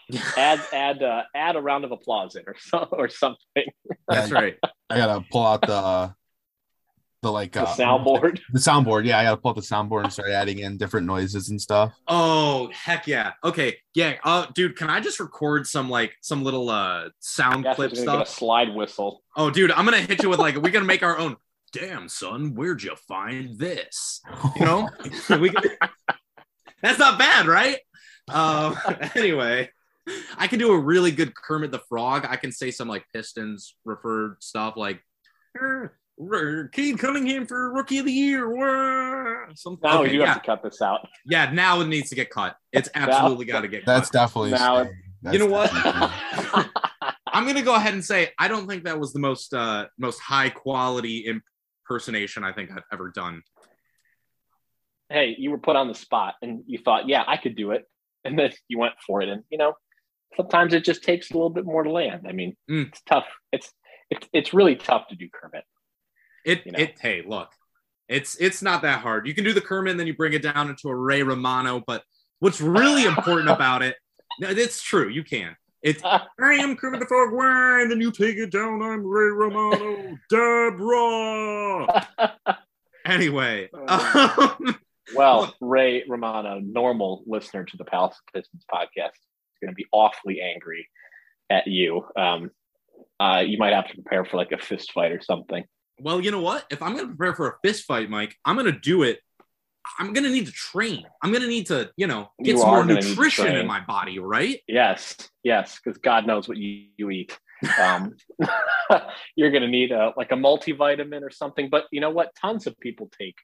add 0.38 0.62
add 0.72 1.02
uh, 1.02 1.24
add 1.34 1.56
a 1.56 1.62
round 1.62 1.86
of 1.86 1.92
applause 1.92 2.36
in 2.36 2.44
or 2.46 2.56
so, 2.60 2.88
or 2.92 3.10
something. 3.10 3.66
That's 4.08 4.32
right. 4.32 4.58
I 4.90 4.98
gotta 4.98 5.26
pull 5.32 5.46
out 5.46 5.62
the 5.62 6.14
the 7.26 7.32
like 7.32 7.54
The 7.54 7.64
uh, 7.64 7.76
soundboard. 7.76 8.40
The 8.52 8.60
soundboard, 8.60 9.06
yeah. 9.06 9.20
I 9.20 9.24
gotta 9.24 9.38
pull 9.38 9.50
out 9.50 9.56
the 9.56 9.62
soundboard 9.62 10.04
and 10.04 10.14
start 10.14 10.30
adding 10.30 10.60
in 10.60 10.78
different 10.78 11.08
noises 11.08 11.50
and 11.50 11.60
stuff. 11.60 11.94
Oh 12.08 12.70
heck 12.72 13.08
yeah. 13.08 13.34
Okay. 13.44 13.78
Yeah. 13.96 14.18
Uh 14.24 14.46
dude, 14.54 14.78
can 14.78 14.90
I 14.90 15.00
just 15.00 15.20
record 15.20 15.66
some 15.66 15.90
like 15.90 16.14
some 16.22 16.44
little 16.44 16.70
uh 16.70 17.10
sound 17.20 17.64
Guess 17.64 17.76
clip 17.76 17.92
it's 17.92 18.02
get 18.02 18.08
a 18.08 18.26
stuff? 18.26 18.28
slide 18.30 18.76
whistle. 18.76 19.24
Oh 19.36 19.50
dude, 19.50 19.72
I'm 19.72 19.86
gonna 19.86 20.02
hit 20.02 20.22
you 20.22 20.30
with 20.30 20.40
like 20.40 20.56
we're 20.56 20.70
gonna 20.70 20.86
make 20.86 21.04
our 21.04 21.18
own 21.18 21.36
damn 21.74 22.08
son, 22.08 22.54
where'd 22.54 22.84
you 22.84 22.96
find 23.08 23.58
this? 23.58 24.22
You 24.56 24.66
know? 24.66 24.90
we 25.40 25.50
can, 25.50 25.64
that's 26.82 27.00
not 27.00 27.18
bad, 27.18 27.48
right? 27.48 27.80
Um 28.30 28.78
anyway. 29.16 29.70
I 30.38 30.46
can 30.46 30.60
do 30.60 30.72
a 30.72 30.80
really 30.80 31.10
good 31.10 31.34
Kermit 31.34 31.72
the 31.72 31.80
Frog. 31.80 32.28
I 32.30 32.36
can 32.36 32.52
say 32.52 32.70
some 32.70 32.88
like 32.88 33.04
Pistons 33.12 33.76
referred 33.86 34.36
stuff 34.40 34.78
like 34.78 35.02
"Er, 35.60 35.66
er, 35.66 35.98
Cade 36.72 36.98
Cunningham 37.00 37.46
for 37.46 37.74
Rookie 37.74 37.98
of 38.00 38.06
the 38.06 38.12
Year. 38.12 38.50
Wah." 38.50 39.54
Some, 39.56 39.78
Now 39.84 40.02
okay, 40.04 40.14
you 40.14 40.22
yeah. 40.22 40.28
have 40.34 40.42
to 40.42 40.46
cut 40.46 40.64
this 40.64 40.82
out. 40.82 41.08
Yeah, 41.26 41.52
now 41.52 41.82
it 41.82 41.88
needs 41.88 42.10
to 42.10 42.16
get 42.16 42.30
cut. 42.30 42.56
It's 42.72 42.90
absolutely 42.96 43.46
got 43.46 43.62
to 43.62 43.68
get 43.68 43.86
cut. 43.86 43.94
That's 43.94 44.10
cut. 44.10 44.20
definitely 44.20 44.52
Now- 44.52 44.88
That's 45.22 45.34
you 45.38 45.40
know 45.40 45.48
what? 45.48 45.72
I'm 47.28 47.46
gonna 47.46 47.62
go 47.64 47.76
ahead 47.76 47.94
and 47.94 48.04
say 48.06 48.30
I 48.40 48.48
don't 48.48 48.68
think 48.68 48.86
that 48.86 49.00
was 49.00 49.12
the 49.12 49.20
most 49.20 49.54
uh 49.54 49.88
most 49.98 50.20
high 50.20 50.50
quality 50.50 51.26
impersonation 51.90 52.44
I 52.46 52.54
think 52.54 52.72
I've 52.72 52.84
ever 52.94 53.12
done. 53.14 53.42
hey, 55.10 55.36
you 55.38 55.52
were 55.52 55.58
put 55.58 55.76
on 55.76 55.88
the 55.88 55.94
spot 55.96 56.36
and 56.42 56.64
you 56.66 56.78
thought, 56.80 57.08
yeah, 57.08 57.24
I 57.28 57.38
could 57.38 57.56
do 57.56 57.72
it. 57.72 57.84
And 58.24 58.40
then 58.40 58.52
you 58.68 58.80
went 58.80 58.94
for 59.06 59.22
it. 59.22 59.30
And, 59.30 59.44
you 59.52 59.58
know, 59.60 59.74
sometimes 60.36 60.74
it 60.74 60.84
just 60.84 61.04
takes 61.04 61.30
a 61.30 61.34
little 61.36 61.52
bit 61.52 61.64
more 61.66 61.84
to 61.84 61.92
land. 61.92 62.26
I 62.28 62.32
mean, 62.32 62.56
Mm. 62.70 62.88
it's 62.88 63.02
tough. 63.02 63.26
It's, 63.52 63.72
it's, 64.10 64.28
it's 64.34 64.54
really 64.54 64.76
tough 64.76 65.08
to 65.10 65.16
do 65.16 65.28
Kermit. 65.32 65.64
It 66.46 66.66
You 66.66 66.72
know. 66.72 66.80
it 66.80 66.96
hey 67.02 67.24
look, 67.28 67.50
it's 68.08 68.36
it's 68.38 68.62
not 68.62 68.84
that 68.84 69.02
hard. 69.02 69.28
You 69.28 69.34
can 69.34 69.44
do 69.44 69.54
the 69.54 69.62
Kermit 69.62 69.92
and 69.92 70.00
then 70.00 70.08
you 70.08 70.16
bring 70.16 70.34
it 70.34 70.42
down 70.42 70.70
into 70.70 70.90
a 70.90 70.96
Ray 70.96 71.24
Romano, 71.24 71.84
but 71.86 72.04
what's 72.40 72.62
really 72.62 73.06
important 73.06 73.50
about 73.56 73.82
it, 73.82 73.96
it's 74.40 74.82
true, 74.82 75.10
you 75.10 75.24
can. 75.24 75.56
It 75.82 76.02
I 76.06 76.24
am 76.40 76.76
Kermit 76.76 77.00
the 77.00 77.06
Frog, 77.08 77.34
and 77.82 77.92
then 77.92 78.02
you 78.02 78.12
take 78.12 78.38
it 78.38 78.52
down. 78.52 78.82
I'm 78.82 79.06
Ray 79.06 79.30
Romano, 79.30 80.18
Deborah. 80.30 82.08
Anyway, 83.06 83.70
um, 83.88 84.78
Well, 85.14 85.54
Ray 85.62 86.04
Romano, 86.08 86.60
normal 86.60 87.24
listener 87.28 87.64
to 87.64 87.78
the 87.78 87.86
Palace 87.86 88.20
Pistons 88.34 88.66
podcast, 88.72 89.14
is 89.14 89.60
going 89.62 89.72
to 89.72 89.76
be 89.76 89.86
awfully 89.92 90.42
angry 90.42 90.88
at 91.50 91.68
you. 91.68 92.04
Um, 92.16 92.50
uh, 93.20 93.44
you 93.46 93.58
might 93.58 93.74
have 93.74 93.88
to 93.88 93.94
prepare 93.94 94.26
for 94.26 94.38
like 94.38 94.52
a 94.52 94.58
fist 94.58 94.92
fight 94.92 95.12
or 95.12 95.22
something. 95.22 95.64
Well, 96.00 96.22
you 96.22 96.32
know 96.32 96.42
what? 96.42 96.66
If 96.70 96.82
I'm 96.82 96.94
going 96.94 97.08
to 97.08 97.16
prepare 97.16 97.36
for 97.36 97.50
a 97.50 97.56
fist 97.64 97.86
fight, 97.86 98.10
Mike, 98.10 98.36
I'm 98.44 98.56
going 98.56 98.72
to 98.72 98.80
do 98.80 99.04
it. 99.04 99.20
I'm 100.00 100.14
going 100.14 100.24
to 100.24 100.32
need 100.32 100.48
to 100.48 100.52
train. 100.52 101.06
I'm 101.22 101.32
going 101.32 101.44
to 101.44 101.48
need 101.48 101.68
to, 101.68 101.92
you 101.96 102.08
know, 102.08 102.30
get 102.44 102.54
You 102.54 102.58
some 102.58 102.70
more 102.70 102.80
gonna 102.80 102.96
need 102.96 103.04
to 103.04 103.10
nutrition 103.10 103.56
in 103.56 103.68
my 103.68 103.82
body, 103.82 104.20
right? 104.20 104.60
Yes, 104.68 105.16
yes, 105.44 105.80
because 105.82 106.00
God 106.00 106.26
knows 106.26 106.48
what 106.48 106.58
you, 106.58 106.88
you 106.98 107.12
eat. 107.12 107.38
Um, 107.80 108.16
you're 109.36 109.52
going 109.52 109.62
to 109.62 109.70
need 109.70 109.92
a, 109.92 110.14
like 110.18 110.32
a 110.32 110.36
multivitamin 110.36 111.22
or 111.22 111.30
something. 111.30 111.70
But 111.70 111.86
you 111.92 112.02
know 112.02 112.10
what? 112.10 112.36
Tons 112.36 112.68
of 112.68 112.80
people 112.80 113.10
take 113.18 113.36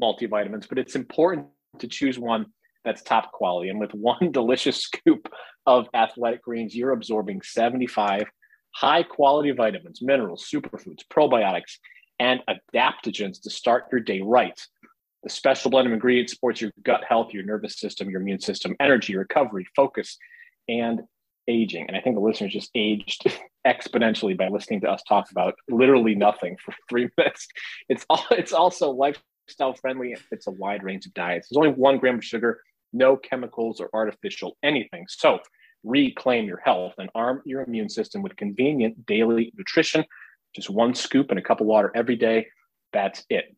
multivitamins, 0.00 0.68
but 0.68 0.78
it's 0.78 0.96
important 0.96 1.48
to 1.78 1.86
choose 1.86 2.18
one 2.18 2.46
that's 2.84 3.02
top 3.02 3.32
quality. 3.32 3.68
And 3.68 3.78
with 3.78 3.92
one 3.92 4.32
delicious 4.32 4.78
scoop 4.78 5.28
of 5.66 5.88
athletic 5.94 6.42
greens, 6.42 6.74
you're 6.74 6.92
absorbing 6.92 7.42
75 7.42 8.24
high 8.74 9.02
quality 9.02 9.50
vitamins, 9.50 10.00
minerals, 10.00 10.48
superfoods, 10.52 11.00
probiotics, 11.12 11.78
and 12.20 12.40
adaptogens 12.48 13.42
to 13.42 13.50
start 13.50 13.86
your 13.90 14.00
day 14.00 14.20
right. 14.20 14.60
The 15.24 15.30
special 15.30 15.70
blend 15.70 15.88
of 15.88 15.92
ingredients 15.92 16.32
supports 16.32 16.60
your 16.60 16.70
gut 16.84 17.02
health, 17.08 17.32
your 17.32 17.42
nervous 17.44 17.80
system, 17.80 18.08
your 18.10 18.20
immune 18.20 18.40
system, 18.40 18.76
energy, 18.78 19.16
recovery, 19.16 19.66
focus, 19.74 20.16
and 20.68 21.00
aging. 21.48 21.86
And 21.88 21.96
I 21.96 22.00
think 22.00 22.14
the 22.14 22.20
listeners 22.20 22.52
just 22.52 22.70
aged 22.74 23.26
exponentially 23.66 24.36
by 24.36 24.48
listening 24.48 24.82
to 24.82 24.90
us 24.90 25.02
talk 25.08 25.30
about 25.30 25.54
literally 25.68 26.14
nothing 26.14 26.56
for 26.64 26.74
three 26.88 27.08
minutes. 27.16 27.48
It's 27.88 28.06
all 28.08 28.24
it's 28.30 28.52
also 28.52 28.90
lifestyle 28.90 29.74
friendly. 29.74 30.12
And 30.12 30.22
it's 30.30 30.46
a 30.46 30.52
wide 30.52 30.82
range 30.82 31.06
of 31.06 31.14
diets. 31.14 31.48
There's 31.50 31.58
only 31.58 31.76
one 31.76 31.98
gram 31.98 32.16
of 32.16 32.24
sugar, 32.24 32.62
no 32.92 33.16
chemicals 33.16 33.80
or 33.80 33.88
artificial 33.94 34.56
anything. 34.62 35.06
So 35.08 35.40
reclaim 35.82 36.46
your 36.46 36.60
health 36.62 36.94
and 36.98 37.08
arm 37.14 37.42
your 37.46 37.62
immune 37.62 37.88
system 37.88 38.22
with 38.22 38.36
convenient 38.36 39.06
daily 39.06 39.52
nutrition. 39.56 40.04
Just 40.54 40.70
one 40.70 40.94
scoop 40.94 41.30
and 41.30 41.38
a 41.38 41.42
cup 41.42 41.60
of 41.60 41.66
water 41.66 41.92
every 41.94 42.16
day. 42.16 42.48
That's 42.92 43.24
it. 43.30 43.54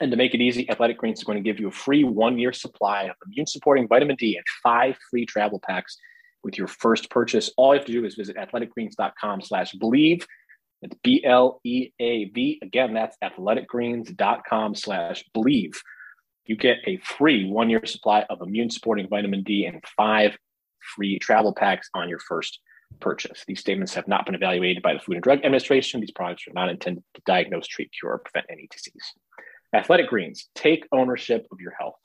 And 0.00 0.10
to 0.10 0.16
make 0.16 0.34
it 0.34 0.40
easy, 0.40 0.68
Athletic 0.70 0.98
Greens 0.98 1.18
is 1.18 1.24
going 1.24 1.36
to 1.36 1.42
give 1.42 1.60
you 1.60 1.68
a 1.68 1.72
free 1.72 2.04
one 2.04 2.38
year 2.38 2.52
supply 2.52 3.04
of 3.04 3.16
immune 3.26 3.46
supporting 3.46 3.86
vitamin 3.86 4.16
D 4.16 4.36
and 4.36 4.44
five 4.62 4.96
free 5.10 5.26
travel 5.26 5.60
packs 5.60 5.96
with 6.42 6.58
your 6.58 6.66
first 6.66 7.10
purchase. 7.10 7.50
All 7.56 7.74
you 7.74 7.78
have 7.78 7.86
to 7.86 7.92
do 7.92 8.04
is 8.04 8.14
visit 8.14 8.36
athleticgreens.com 8.36 9.42
slash 9.42 9.74
bleav. 9.74 10.24
It's 10.80 10.96
B 11.04 11.22
L 11.24 11.60
E 11.64 11.90
A 12.00 12.24
V. 12.30 12.58
Again, 12.62 12.94
that's 12.94 13.16
athleticgreens.com 13.22 14.74
slash 14.74 15.24
bleav. 15.34 15.76
You 16.46 16.56
get 16.56 16.78
a 16.86 16.96
free 16.98 17.48
one 17.48 17.70
year 17.70 17.84
supply 17.86 18.26
of 18.28 18.42
immune 18.42 18.70
supporting 18.70 19.08
vitamin 19.08 19.42
D 19.44 19.66
and 19.66 19.82
five 19.96 20.36
free 20.96 21.18
travel 21.18 21.54
packs 21.54 21.88
on 21.94 22.08
your 22.08 22.18
first 22.18 22.58
purchase. 23.00 23.44
These 23.46 23.60
statements 23.60 23.94
have 23.94 24.08
not 24.08 24.26
been 24.26 24.34
evaluated 24.34 24.82
by 24.82 24.94
the 24.94 25.00
Food 25.00 25.16
and 25.16 25.22
Drug 25.22 25.38
Administration. 25.38 26.00
These 26.00 26.12
products 26.12 26.46
are 26.48 26.52
not 26.54 26.68
intended 26.68 27.04
to 27.14 27.22
diagnose, 27.26 27.66
treat, 27.66 27.90
cure, 27.98 28.12
or 28.12 28.18
prevent 28.18 28.46
any 28.50 28.68
disease. 28.70 29.12
Athletic 29.74 30.08
Greens, 30.08 30.48
take 30.54 30.86
ownership 30.92 31.46
of 31.50 31.60
your 31.60 31.72
health. 31.72 31.98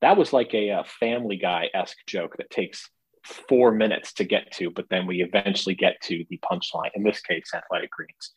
That 0.00 0.16
was 0.16 0.32
like 0.32 0.54
a, 0.54 0.70
uh 0.70 0.82
Family 1.00 1.36
Guy 1.36 1.68
esque 1.74 1.98
joke 2.06 2.36
that 2.38 2.50
takes 2.50 2.88
four 3.24 3.72
minutes 3.72 4.14
to 4.14 4.24
get 4.24 4.50
to, 4.52 4.70
but 4.70 4.86
then 4.88 5.06
we 5.06 5.22
eventually 5.22 5.74
get 5.74 6.00
to 6.02 6.24
the 6.30 6.38
punchline. 6.38 6.90
In 6.94 7.02
this 7.02 7.20
case, 7.20 7.50
Athletic 7.54 7.90
Greens. 7.90 8.32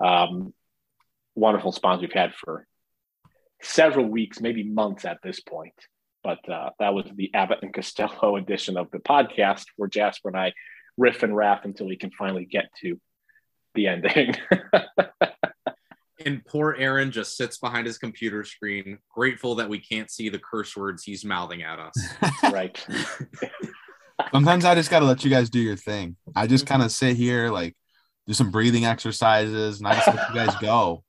Um, 0.00 0.54
wonderful 1.34 1.72
sponsor 1.72 2.02
we've 2.02 2.12
had 2.12 2.34
for 2.34 2.66
several 3.62 4.06
weeks, 4.06 4.40
maybe 4.40 4.64
months 4.64 5.04
at 5.04 5.18
this 5.22 5.40
point. 5.40 5.74
But 6.24 6.48
uh, 6.48 6.70
that 6.78 6.94
was 6.94 7.06
the 7.14 7.32
Abbott 7.34 7.60
and 7.62 7.74
Costello 7.74 8.36
edition 8.36 8.76
of 8.76 8.90
the 8.90 8.98
podcast 8.98 9.64
where 9.76 9.88
Jasper 9.88 10.28
and 10.28 10.38
I 10.38 10.52
riff 10.96 11.22
and 11.22 11.34
raff 11.34 11.64
until 11.64 11.86
we 11.86 11.96
can 11.96 12.10
finally 12.10 12.44
get 12.44 12.66
to 12.82 13.00
the 13.74 13.88
ending. 13.88 14.36
And 16.24 16.44
poor 16.44 16.74
Aaron 16.78 17.10
just 17.10 17.36
sits 17.36 17.58
behind 17.58 17.86
his 17.86 17.98
computer 17.98 18.44
screen, 18.44 18.98
grateful 19.12 19.56
that 19.56 19.68
we 19.68 19.78
can't 19.78 20.10
see 20.10 20.28
the 20.28 20.38
curse 20.38 20.76
words 20.76 21.02
he's 21.04 21.24
mouthing 21.24 21.62
at 21.62 21.78
us. 21.78 21.94
right. 22.52 22.84
Sometimes 24.32 24.64
I 24.64 24.74
just 24.74 24.90
gotta 24.90 25.04
let 25.04 25.24
you 25.24 25.30
guys 25.30 25.50
do 25.50 25.58
your 25.58 25.76
thing. 25.76 26.16
I 26.36 26.46
just 26.46 26.66
kind 26.66 26.82
of 26.82 26.92
sit 26.92 27.16
here, 27.16 27.50
like 27.50 27.76
do 28.26 28.34
some 28.34 28.50
breathing 28.50 28.84
exercises, 28.84 29.78
and 29.78 29.88
I 29.88 29.94
just 29.94 30.06
let 30.06 30.28
you 30.28 30.34
guys 30.34 30.54
go. 30.60 31.02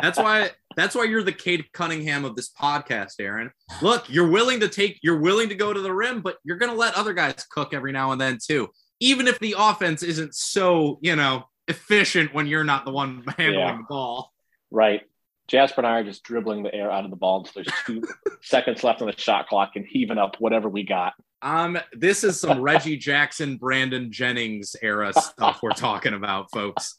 That's 0.00 0.18
why 0.18 0.50
that's 0.76 0.94
why 0.94 1.04
you're 1.04 1.22
the 1.22 1.32
Cade 1.32 1.64
Cunningham 1.72 2.24
of 2.24 2.36
this 2.36 2.50
podcast, 2.52 3.14
Aaron. 3.20 3.50
Look, 3.82 4.08
you're 4.08 4.28
willing 4.28 4.60
to 4.60 4.68
take 4.68 4.98
you're 5.02 5.20
willing 5.20 5.48
to 5.48 5.54
go 5.54 5.72
to 5.72 5.80
the 5.80 5.92
rim, 5.92 6.20
but 6.22 6.36
you're 6.44 6.56
gonna 6.58 6.74
let 6.74 6.94
other 6.94 7.12
guys 7.12 7.44
cook 7.50 7.74
every 7.74 7.92
now 7.92 8.12
and 8.12 8.20
then 8.20 8.38
too. 8.44 8.68
Even 9.00 9.26
if 9.26 9.38
the 9.38 9.54
offense 9.58 10.02
isn't 10.02 10.34
so, 10.34 10.98
you 11.02 11.16
know, 11.16 11.44
efficient 11.68 12.34
when 12.34 12.46
you're 12.46 12.64
not 12.64 12.84
the 12.84 12.90
one 12.92 13.24
handling 13.38 13.58
Yeah. 13.60 13.76
the 13.76 13.84
ball. 13.88 14.32
Right. 14.70 15.02
Jasper 15.48 15.80
and 15.80 15.86
I 15.88 15.98
are 15.98 16.04
just 16.04 16.22
dribbling 16.22 16.62
the 16.62 16.72
air 16.72 16.92
out 16.92 17.04
of 17.04 17.10
the 17.10 17.16
ball 17.16 17.38
until 17.38 17.64
there's 17.64 17.76
two 17.84 18.02
seconds 18.42 18.84
left 18.84 19.00
on 19.02 19.08
the 19.08 19.16
shot 19.18 19.48
clock 19.48 19.72
and 19.74 19.84
heaving 19.84 20.18
up 20.18 20.36
whatever 20.38 20.68
we 20.68 20.84
got. 20.84 21.14
Um, 21.42 21.78
this 21.92 22.22
is 22.22 22.38
some 22.38 22.60
Reggie 22.60 22.96
Jackson, 22.98 23.56
Brandon 23.56 24.12
Jennings 24.12 24.76
era 24.82 25.12
stuff 25.12 25.60
we're 25.62 25.70
talking 25.72 26.12
about, 26.14 26.50
folks. 26.52 26.96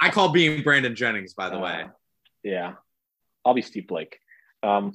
I 0.00 0.10
call 0.10 0.30
being 0.30 0.62
Brandon 0.62 0.94
Jennings, 0.94 1.32
by 1.34 1.48
the 1.48 1.56
Uh, 1.56 1.60
way. 1.60 1.84
Yeah, 2.42 2.72
I'll 3.44 3.54
be 3.54 3.62
Steve 3.62 3.86
Blake. 3.86 4.18
Um, 4.62 4.92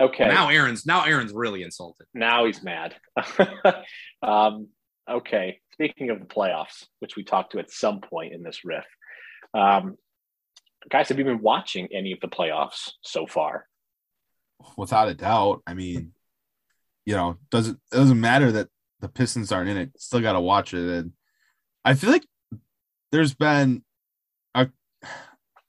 okay, 0.00 0.28
Now 0.28 0.48
Aaron's 0.48 0.86
now 0.86 1.04
Aaron's 1.04 1.32
really 1.32 1.62
insulted. 1.62 2.06
now 2.14 2.44
he's 2.46 2.62
mad. 2.62 2.94
um, 4.22 4.68
okay, 5.10 5.60
speaking 5.72 6.10
of 6.10 6.20
the 6.20 6.26
playoffs, 6.26 6.86
which 7.00 7.16
we 7.16 7.24
talked 7.24 7.52
to 7.52 7.58
at 7.58 7.70
some 7.70 8.00
point 8.00 8.32
in 8.32 8.42
this 8.42 8.60
riff, 8.64 8.86
um, 9.54 9.96
guys, 10.90 11.08
have 11.08 11.18
you 11.18 11.24
been 11.24 11.42
watching 11.42 11.88
any 11.92 12.12
of 12.12 12.20
the 12.20 12.28
playoffs 12.28 12.92
so 13.02 13.26
far? 13.26 13.66
Without 14.76 15.08
a 15.08 15.14
doubt. 15.14 15.62
I 15.66 15.74
mean, 15.74 16.12
you 17.06 17.14
know, 17.16 17.38
doesn't 17.50 17.80
it 17.92 17.96
doesn't 17.96 18.20
matter 18.20 18.52
that 18.52 18.68
the 19.00 19.08
Pistons 19.08 19.50
aren't 19.52 19.70
in 19.70 19.76
it. 19.78 19.90
Still 19.98 20.20
got 20.20 20.34
to 20.34 20.40
watch 20.40 20.74
it, 20.74 20.98
and 20.98 21.12
I 21.84 21.94
feel 21.94 22.10
like 22.10 22.26
there's 23.10 23.34
been 23.34 23.82
a 24.54 24.68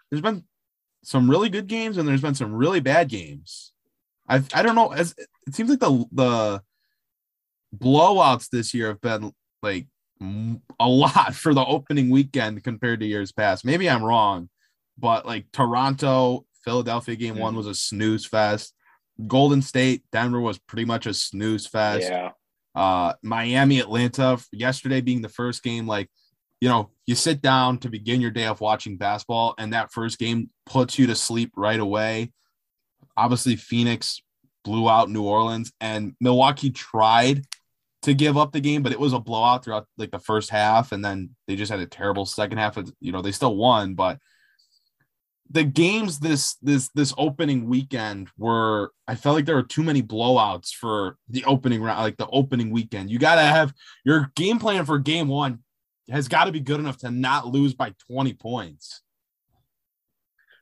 there's 0.10 0.22
been 0.22 0.44
some 1.04 1.30
really 1.30 1.50
good 1.50 1.68
games 1.68 1.98
and 1.98 2.08
there's 2.08 2.22
been 2.22 2.36
some 2.36 2.54
really 2.54 2.80
bad 2.80 3.10
games. 3.10 3.72
I 4.28 4.44
I 4.54 4.62
don't 4.62 4.76
know. 4.76 4.92
As 4.92 5.16
it 5.48 5.56
seems 5.56 5.70
like 5.70 5.80
the 5.80 6.06
the 6.12 6.62
blowouts 7.76 8.50
this 8.50 8.74
year 8.74 8.88
have 8.88 9.02
been 9.02 9.34
like 9.62 9.88
a 10.80 10.88
lot 10.88 11.34
for 11.34 11.54
the 11.54 11.66
opening 11.66 12.10
weekend 12.10 12.64
compared 12.64 13.00
to 13.00 13.06
years 13.08 13.32
past. 13.32 13.66
Maybe 13.66 13.90
I'm 13.90 14.04
wrong, 14.04 14.50
but 14.98 15.26
like 15.26 15.48
Toronto, 15.52 16.46
Philadelphia 16.64 17.16
game 17.16 17.38
one 17.38 17.56
was 17.56 17.68
a 17.68 17.74
snooze 17.74 18.26
fest. 18.26 18.74
Golden 19.28 19.62
State, 19.62 20.04
Denver 20.12 20.40
was 20.40 20.60
pretty 20.60 20.86
much 20.86 21.06
a 21.06 21.14
snooze 21.14 21.66
fest. 21.68 22.08
Yeah, 22.10 22.32
Uh, 22.76 23.14
Miami, 23.24 23.80
Atlanta, 23.80 24.40
yesterday 24.52 25.02
being 25.02 25.22
the 25.22 25.30
first 25.30 25.64
game, 25.64 25.88
like, 25.88 26.10
you 26.62 26.70
know, 26.70 26.92
you 27.08 27.16
sit 27.16 27.42
down 27.42 27.80
to 27.80 27.90
begin 27.90 28.22
your 28.22 28.32
day 28.32 28.46
of 28.46 28.62
watching 28.62 28.96
basketball, 28.96 29.56
and 29.58 29.74
that 29.74 29.92
first 29.92 30.20
game 30.20 30.50
puts 30.68 30.98
you 30.98 31.08
to 31.08 31.16
sleep 31.16 31.52
right 31.58 31.80
away. 31.80 32.32
Obviously, 33.18 33.56
Phoenix 33.56 34.22
blew 34.64 34.88
out 34.88 35.10
New 35.10 35.24
Orleans, 35.24 35.74
and 35.82 36.14
Milwaukee 36.22 36.70
tried 36.70 37.46
to 38.04 38.14
give 38.14 38.38
up 38.38 38.52
the 38.52 38.62
game, 38.62 38.84
but 38.84 38.92
it 38.92 39.00
was 39.00 39.14
a 39.14 39.20
blowout 39.20 39.66
throughout 39.66 39.88
like 39.98 40.12
the 40.12 40.20
first 40.20 40.52
half, 40.52 40.92
and 40.92 41.04
then 41.04 41.36
they 41.48 41.56
just 41.56 41.72
had 41.72 41.82
a 41.82 41.88
terrible 41.88 42.26
second 42.26 42.60
half. 42.60 42.78
Of, 42.78 42.92
you 43.00 43.12
know, 43.12 43.24
they 43.24 43.32
still 43.32 43.56
won, 43.56 43.96
but 43.96 44.20
the 45.50 45.64
games 45.64 46.20
this 46.20 46.56
this 46.62 46.90
this 46.94 47.14
opening 47.18 47.68
weekend 47.68 48.30
were 48.38 48.92
I 49.08 49.16
felt 49.16 49.36
like 49.36 49.46
there 49.46 49.56
were 49.56 49.64
too 49.64 49.84
many 49.84 50.02
blowouts 50.02 50.70
for 50.70 51.18
the 51.28 51.44
opening 51.46 51.82
round, 51.82 52.00
like 52.00 52.18
the 52.18 52.30
opening 52.30 52.70
weekend. 52.70 53.10
You 53.10 53.20
got 53.20 53.36
to 53.36 53.42
have 53.42 53.74
your 54.06 54.32
game 54.36 54.60
plan 54.60 54.86
for 54.86 55.00
game 55.00 55.28
one 55.28 55.60
has 56.12 56.28
got 56.28 56.46
to 56.46 56.52
be 56.52 56.60
good 56.60 56.80
enough 56.80 56.98
to 56.98 57.12
not 57.12 57.48
lose 57.48 57.74
by 57.74 57.94
20 58.08 58.34
points. 58.34 59.02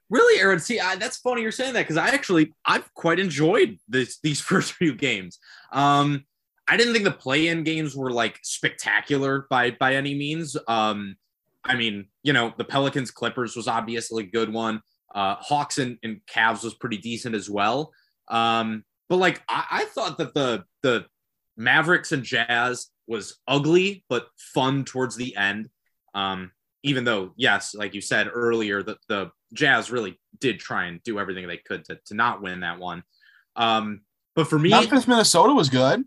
Really, 0.10 0.42
Aaron? 0.42 0.60
See, 0.60 0.80
I, 0.80 0.96
that's 0.96 1.18
funny 1.18 1.44
you're 1.44 1.52
saying 1.52 1.74
that 1.74 1.82
because 1.82 1.98
I 1.98 2.10
actually 2.10 2.54
I've 2.66 2.92
quite 2.96 3.20
enjoyed 3.20 3.78
this 3.88 4.20
these 4.24 4.42
first 4.52 4.74
few 4.74 4.96
games. 4.96 5.40
Um, 5.72 6.26
I 6.68 6.78
didn't 6.78 6.94
think 6.94 7.06
the 7.06 7.12
play-in 7.12 7.64
games 7.64 7.96
were 7.96 8.12
like 8.12 8.40
spectacular 8.44 9.46
by 9.50 9.72
by 9.72 9.96
any 9.96 10.16
means. 10.16 10.58
Um, 10.68 11.16
I 11.64 11.76
mean, 11.76 12.08
you 12.24 12.34
know, 12.34 12.54
the 12.58 12.64
Pelicans 12.64 13.12
Clippers 13.12 13.56
was 13.56 13.68
obviously 13.68 14.24
a 14.24 14.28
good 14.28 14.52
one. 14.52 14.82
Uh, 15.14 15.36
Hawks 15.40 15.78
and, 15.78 15.98
and 16.04 16.22
Cavs 16.32 16.64
was 16.64 16.74
pretty 16.76 16.98
decent 16.98 17.36
as 17.36 17.50
well. 17.50 17.92
Um, 18.28 18.84
but 19.10 19.18
like 19.18 19.44
I, 19.48 19.66
I 19.72 19.86
thought 19.86 20.18
that 20.18 20.34
the 20.34 20.64
the 20.82 21.06
Mavericks 21.58 22.12
and 22.12 22.24
Jazz 22.24 22.88
was 23.10 23.38
ugly 23.48 24.06
but 24.08 24.28
fun 24.38 24.86
towards 24.86 25.16
the 25.16 25.36
end. 25.36 25.70
Um, 26.14 26.52
even 26.84 27.04
though, 27.04 27.34
yes, 27.36 27.76
like 27.76 27.94
you 27.94 28.02
said 28.02 28.30
earlier, 28.32 28.82
that 28.84 28.98
the 29.10 29.32
Jazz 29.54 29.92
really 29.92 30.18
did 30.40 30.60
try 30.60 30.86
and 30.86 31.04
do 31.04 31.20
everything 31.20 31.48
they 31.48 31.58
could 31.58 31.84
to, 31.86 32.00
to 32.06 32.14
not 32.14 32.42
win 32.42 32.62
that 32.62 32.80
one. 32.80 33.04
Um, 33.56 34.02
but 34.36 34.48
for 34.48 34.58
me, 34.58 34.70
Memphis, 34.70 35.08
Minnesota 35.08 35.54
was 35.54 35.70
good. 35.70 36.06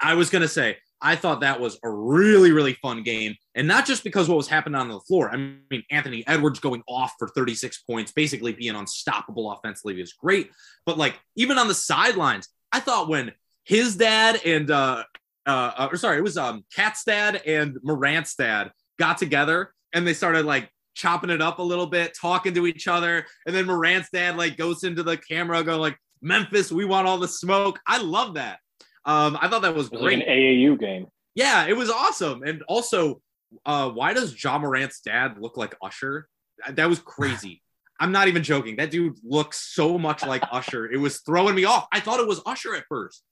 I 0.00 0.14
was 0.14 0.30
gonna 0.30 0.46
say 0.46 0.76
I 1.00 1.16
thought 1.16 1.40
that 1.40 1.58
was 1.58 1.78
a 1.82 1.90
really 1.90 2.52
really 2.52 2.74
fun 2.74 3.02
game, 3.02 3.34
and 3.54 3.66
not 3.66 3.86
just 3.86 4.04
because 4.04 4.28
what 4.28 4.36
was 4.36 4.46
happening 4.46 4.78
on 4.78 4.88
the 4.88 5.00
floor. 5.00 5.30
I 5.30 5.36
mean, 5.36 5.82
Anthony 5.90 6.22
Edwards 6.26 6.60
going 6.60 6.82
off 6.86 7.14
for 7.18 7.28
36 7.28 7.82
points, 7.82 8.12
basically 8.12 8.52
being 8.52 8.76
unstoppable 8.76 9.50
offensively 9.50 9.98
was 9.98 10.12
great, 10.12 10.50
but 10.86 10.98
like 10.98 11.18
even 11.34 11.58
on 11.58 11.66
the 11.66 11.74
sidelines, 11.74 12.48
I 12.70 12.80
thought 12.80 13.08
when 13.08 13.32
his 13.64 13.96
dad 13.96 14.40
and 14.44 14.70
uh, 14.70 15.04
uh, 15.46 15.72
uh 15.76 15.88
or 15.90 15.96
sorry, 15.96 16.18
it 16.18 16.22
was 16.22 16.36
um 16.36 16.64
Cat's 16.74 17.04
dad 17.04 17.42
and 17.46 17.78
Morant's 17.82 18.34
dad 18.34 18.70
got 18.98 19.18
together 19.18 19.72
and 19.92 20.06
they 20.06 20.14
started 20.14 20.46
like 20.46 20.70
chopping 20.94 21.30
it 21.30 21.40
up 21.40 21.58
a 21.58 21.62
little 21.62 21.86
bit, 21.86 22.16
talking 22.18 22.54
to 22.54 22.66
each 22.66 22.88
other, 22.88 23.26
and 23.46 23.54
then 23.54 23.66
Morant's 23.66 24.10
dad 24.12 24.36
like 24.36 24.56
goes 24.56 24.84
into 24.84 25.02
the 25.02 25.16
camera, 25.16 25.62
going 25.62 25.80
like, 25.80 25.96
"Memphis, 26.20 26.70
we 26.72 26.84
want 26.84 27.06
all 27.06 27.18
the 27.18 27.28
smoke." 27.28 27.78
I 27.86 27.98
love 27.98 28.34
that. 28.34 28.58
Um, 29.04 29.38
I 29.40 29.48
thought 29.48 29.62
that 29.62 29.74
was 29.74 29.90
was 29.90 30.00
like 30.00 30.18
great. 30.18 30.28
an 30.28 30.28
AAU 30.28 30.78
game. 30.78 31.06
Yeah, 31.34 31.66
it 31.66 31.76
was 31.76 31.90
awesome. 31.90 32.42
And 32.42 32.62
also, 32.68 33.20
uh, 33.64 33.90
why 33.90 34.12
does 34.12 34.42
Ja 34.42 34.58
Morant's 34.58 35.00
dad 35.00 35.38
look 35.38 35.56
like 35.56 35.74
Usher? 35.82 36.28
That 36.70 36.88
was 36.88 36.98
crazy. 36.98 37.62
I'm 38.00 38.12
not 38.12 38.28
even 38.28 38.42
joking. 38.42 38.76
That 38.76 38.90
dude 38.90 39.16
looks 39.22 39.74
so 39.74 39.96
much 39.96 40.26
like 40.26 40.42
Usher. 40.50 40.90
It 40.90 40.96
was 40.96 41.20
throwing 41.20 41.54
me 41.54 41.64
off. 41.64 41.86
I 41.92 42.00
thought 42.00 42.20
it 42.20 42.26
was 42.26 42.40
Usher 42.44 42.74
at 42.74 42.84
first. 42.88 43.22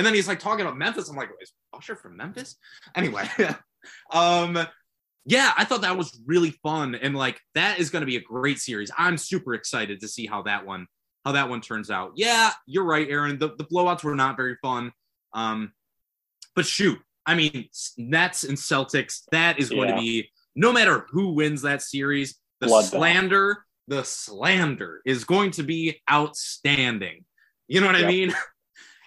And 0.00 0.06
then 0.06 0.14
he's 0.14 0.26
like 0.26 0.40
talking 0.40 0.64
about 0.64 0.78
Memphis. 0.78 1.10
I'm 1.10 1.16
like, 1.16 1.28
is 1.42 1.52
Usher 1.74 1.94
from 1.94 2.16
Memphis? 2.16 2.56
Anyway, 2.96 3.28
um, 4.14 4.56
yeah, 5.26 5.52
I 5.58 5.66
thought 5.66 5.82
that 5.82 5.94
was 5.98 6.18
really 6.24 6.52
fun. 6.62 6.94
And 6.94 7.14
like 7.14 7.38
that 7.54 7.78
is 7.78 7.90
going 7.90 8.00
to 8.00 8.06
be 8.06 8.16
a 8.16 8.22
great 8.22 8.58
series. 8.60 8.90
I'm 8.96 9.18
super 9.18 9.52
excited 9.52 10.00
to 10.00 10.08
see 10.08 10.24
how 10.24 10.40
that 10.44 10.64
one 10.64 10.86
how 11.26 11.32
that 11.32 11.50
one 11.50 11.60
turns 11.60 11.90
out. 11.90 12.12
Yeah, 12.16 12.50
you're 12.64 12.86
right, 12.86 13.06
Aaron. 13.10 13.38
The, 13.38 13.48
the 13.58 13.64
blowouts 13.64 14.02
were 14.02 14.14
not 14.14 14.38
very 14.38 14.56
fun. 14.62 14.90
Um, 15.34 15.74
but 16.56 16.64
shoot, 16.64 16.98
I 17.26 17.34
mean, 17.34 17.68
Nets 17.98 18.44
and 18.44 18.56
Celtics, 18.56 19.24
that 19.32 19.58
is 19.60 19.68
going 19.68 19.90
Yeah. 19.90 19.96
to 19.96 20.00
be 20.00 20.30
no 20.56 20.72
matter 20.72 21.04
who 21.10 21.34
wins 21.34 21.60
that 21.60 21.82
series, 21.82 22.36
the 22.60 22.68
Bloodbath. 22.68 22.84
slander, 22.88 23.66
the 23.86 24.02
slander 24.02 25.02
is 25.04 25.24
going 25.24 25.50
to 25.50 25.62
be 25.62 26.00
outstanding. 26.10 27.26
You 27.68 27.82
know 27.82 27.86
what 27.86 27.96
I 27.96 28.06
mean? 28.06 28.32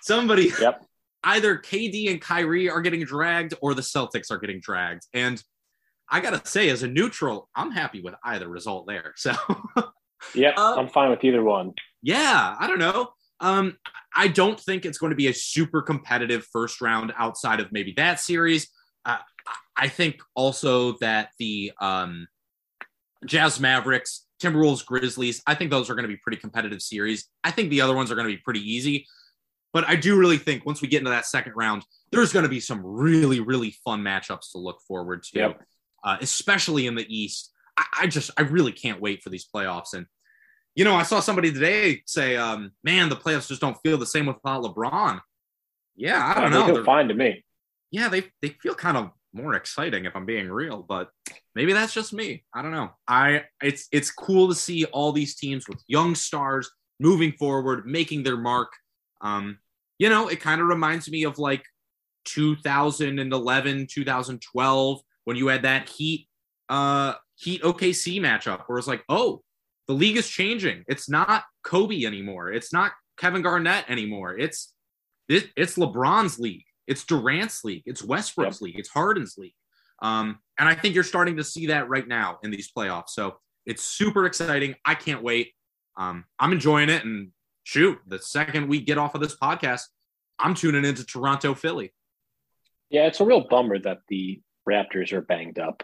Somebody, 0.04 0.52
Yep. 0.60 0.86
either 1.24 1.58
KD 1.58 2.12
and 2.12 2.20
Kyrie 2.20 2.70
are 2.70 2.82
getting 2.82 3.04
dragged 3.06 3.54
or 3.62 3.74
the 3.74 3.82
Celtics 3.82 4.30
are 4.32 4.38
getting 4.38 4.60
dragged. 4.60 5.04
And 5.14 5.42
I 6.10 6.20
gotta 6.20 6.46
say, 6.46 6.70
as 6.70 6.84
a 6.84 6.88
neutral, 6.88 7.50
I'm 7.56 7.72
happy 7.72 8.02
with 8.02 8.14
either 8.24 8.48
result 8.50 8.86
there. 8.88 9.14
So 9.16 9.32
Yep, 10.36 10.56
Uh, 10.58 10.76
I'm 10.78 10.90
fine 10.90 11.10
with 11.10 11.24
either 11.24 11.42
one. 11.44 11.74
yeah, 12.02 12.56
I 12.60 12.68
don't 12.68 12.80
know. 12.80 13.14
Um, 13.40 13.78
I 14.16 14.28
don't 14.28 14.60
think 14.60 14.86
it's 14.86 14.98
going 14.98 15.10
to 15.12 15.16
be 15.18 15.28
a 15.28 15.34
super 15.34 15.82
competitive 15.82 16.46
first 16.52 16.82
round 16.82 17.14
outside 17.18 17.60
of 17.60 17.72
maybe 17.72 17.94
that 17.98 18.20
series. 18.20 18.70
Uh, 19.06 19.18
I 19.76 19.88
think 19.88 20.22
also 20.36 20.94
that 21.00 21.30
the 21.40 21.72
um, 21.82 22.28
Jazz 23.26 23.60
Mavericks, 23.60 24.26
Timberwolves, 24.42 24.86
Grizzlies, 24.86 25.42
I 25.48 25.56
think 25.56 25.72
those 25.72 25.90
are 25.90 25.96
going 25.96 26.04
to 26.04 26.10
be 26.10 26.18
pretty 26.18 26.38
competitive 26.38 26.82
series. 26.82 27.28
I 27.44 27.52
think 27.52 27.70
the 27.70 27.82
other 27.82 27.96
ones 27.96 28.12
are 28.12 28.16
going 28.16 28.28
to 28.28 28.34
be 28.34 28.42
pretty 28.42 28.62
easy. 28.62 29.08
But 29.74 29.88
I 29.90 29.96
do 29.96 30.18
really 30.18 30.38
think 30.38 30.66
once 30.66 30.82
we 30.82 30.88
get 30.88 31.00
into 31.00 31.10
that 31.12 31.26
second 31.26 31.54
round, 31.56 31.84
there's 32.12 32.32
going 32.32 32.44
to 32.44 32.50
be 32.50 32.60
some 32.60 32.82
really, 32.86 33.40
really 33.40 33.76
fun 33.84 34.02
matchups 34.02 34.52
to 34.52 34.60
look 34.60 34.80
forward 34.88 35.24
to, 35.24 35.40
Yep. 35.40 35.62
uh, 36.04 36.18
especially 36.22 36.86
in 36.88 36.96
the 36.96 37.06
East. 37.14 37.52
I, 37.76 37.86
I 38.02 38.08
just, 38.08 38.30
I 38.38 38.44
really 38.44 38.72
can't 38.72 39.02
wait 39.02 39.24
for 39.24 39.30
these 39.32 39.48
playoffs. 39.54 39.94
And 39.94 40.06
you 40.76 40.84
know, 40.86 40.96
I 40.96 41.04
saw 41.04 41.20
somebody 41.20 41.52
today 41.52 42.02
say, 42.08 42.36
um, 42.36 42.72
man, 42.84 43.08
the 43.10 43.16
playoffs 43.16 43.48
just 43.48 43.62
don't 43.62 43.78
feel 43.84 43.98
the 43.98 44.06
same 44.08 44.26
without 44.26 44.64
LeBron. 44.64 45.20
Yeah, 45.96 46.34
I 46.36 46.42
don't 46.42 46.52
They 46.52 46.58
know. 46.60 46.74
They're- 46.74 46.84
fine 46.84 47.08
to 47.10 47.14
me. 47.14 47.44
yeah, 47.92 48.10
they, 48.10 48.24
they 48.42 48.50
feel 48.50 48.74
kind 48.74 48.98
of 48.98 49.12
more 49.34 49.54
exciting 49.56 50.06
if 50.06 50.16
I'm 50.16 50.26
being 50.26 50.50
real, 50.50 50.82
but 50.84 51.10
maybe 51.56 51.74
that's 51.74 51.94
just 51.94 52.14
me. 52.14 52.44
I 52.54 52.62
don't 52.62 52.72
know. 52.72 52.92
I 53.08 53.44
it's 53.62 53.88
it's 53.92 54.12
cool 54.12 54.48
to 54.50 54.56
see 54.56 54.86
all 54.86 55.12
these 55.12 55.36
teams 55.36 55.68
with 55.68 55.82
young 55.88 56.14
stars 56.16 56.70
moving 57.00 57.32
forward, 57.34 57.86
making 57.88 58.22
their 58.24 58.38
mark. 58.38 58.72
Um, 59.24 59.58
you 59.98 60.10
know, 60.10 60.28
it 60.28 60.42
kind 60.42 60.62
of 60.62 60.68
reminds 60.68 61.10
me 61.10 61.24
of 61.24 61.40
like 61.40 61.64
2011, 62.26 63.88
2012 63.90 65.02
when 65.24 65.38
you 65.38 65.48
had 65.48 65.64
that 65.64 65.90
Heat 65.90 66.28
uh 66.70 67.14
Heat 67.36 67.62
OKC 67.64 68.22
matchup 68.22 68.64
where 68.68 68.78
it's 68.78 68.88
like, 68.88 69.04
"Oh, 69.10 69.42
the 69.88 69.94
league 69.94 70.18
is 70.18 70.30
changing. 70.30 70.84
It's 70.88 71.10
not 71.10 71.44
Kobe 71.64 72.06
anymore. 72.06 72.52
It's 72.52 72.72
not 72.72 72.92
Kevin 73.18 73.42
Garnett 73.42 73.90
anymore. 73.90 74.38
It's 74.38 74.74
it, 75.28 75.50
it's 75.56 75.76
LeBron's 75.78 76.40
league. 76.40 76.66
It's 76.88 77.04
Durant's 77.06 77.64
league. 77.64 77.84
It's 77.86 78.04
Westbrook's 78.04 78.62
league. 78.62 78.78
It's 78.78 78.90
Harden's 78.90 79.38
league. 79.38 79.56
Um, 80.02 80.40
and 80.60 80.68
I 80.68 80.76
think 80.76 80.96
you're 80.96 81.04
starting 81.04 81.38
to 81.38 81.44
see 81.44 81.68
that 81.68 81.88
right 81.90 82.08
now 82.08 82.40
in 82.44 82.52
these 82.52 82.72
playoffs. 82.72 83.10
So 83.10 83.38
it's 83.66 83.84
super 83.84 84.26
exciting. 84.26 84.76
I 84.86 84.96
can't 84.96 85.24
wait. 85.24 85.52
um, 85.98 86.26
I'm 86.40 86.52
enjoying 86.52 86.90
it. 86.90 87.06
And 87.06 87.30
shoot, 87.64 88.00
the 88.08 88.20
second 88.20 88.68
we 88.68 88.82
get 88.82 88.98
off 88.98 89.16
of 89.16 89.22
this 89.22 89.36
podcast, 89.36 89.84
I'm 90.40 90.54
tuning 90.56 90.86
into 90.86 91.06
Toronto, 91.06 91.54
Philly. 91.54 91.94
Yeah, 92.90 93.08
it's 93.08 93.20
a 93.20 93.26
real 93.26 93.48
bummer 93.48 93.80
that 93.80 94.00
the 94.10 94.42
Raptors 94.70 95.12
are 95.14 95.22
banged 95.22 95.60
up 95.60 95.84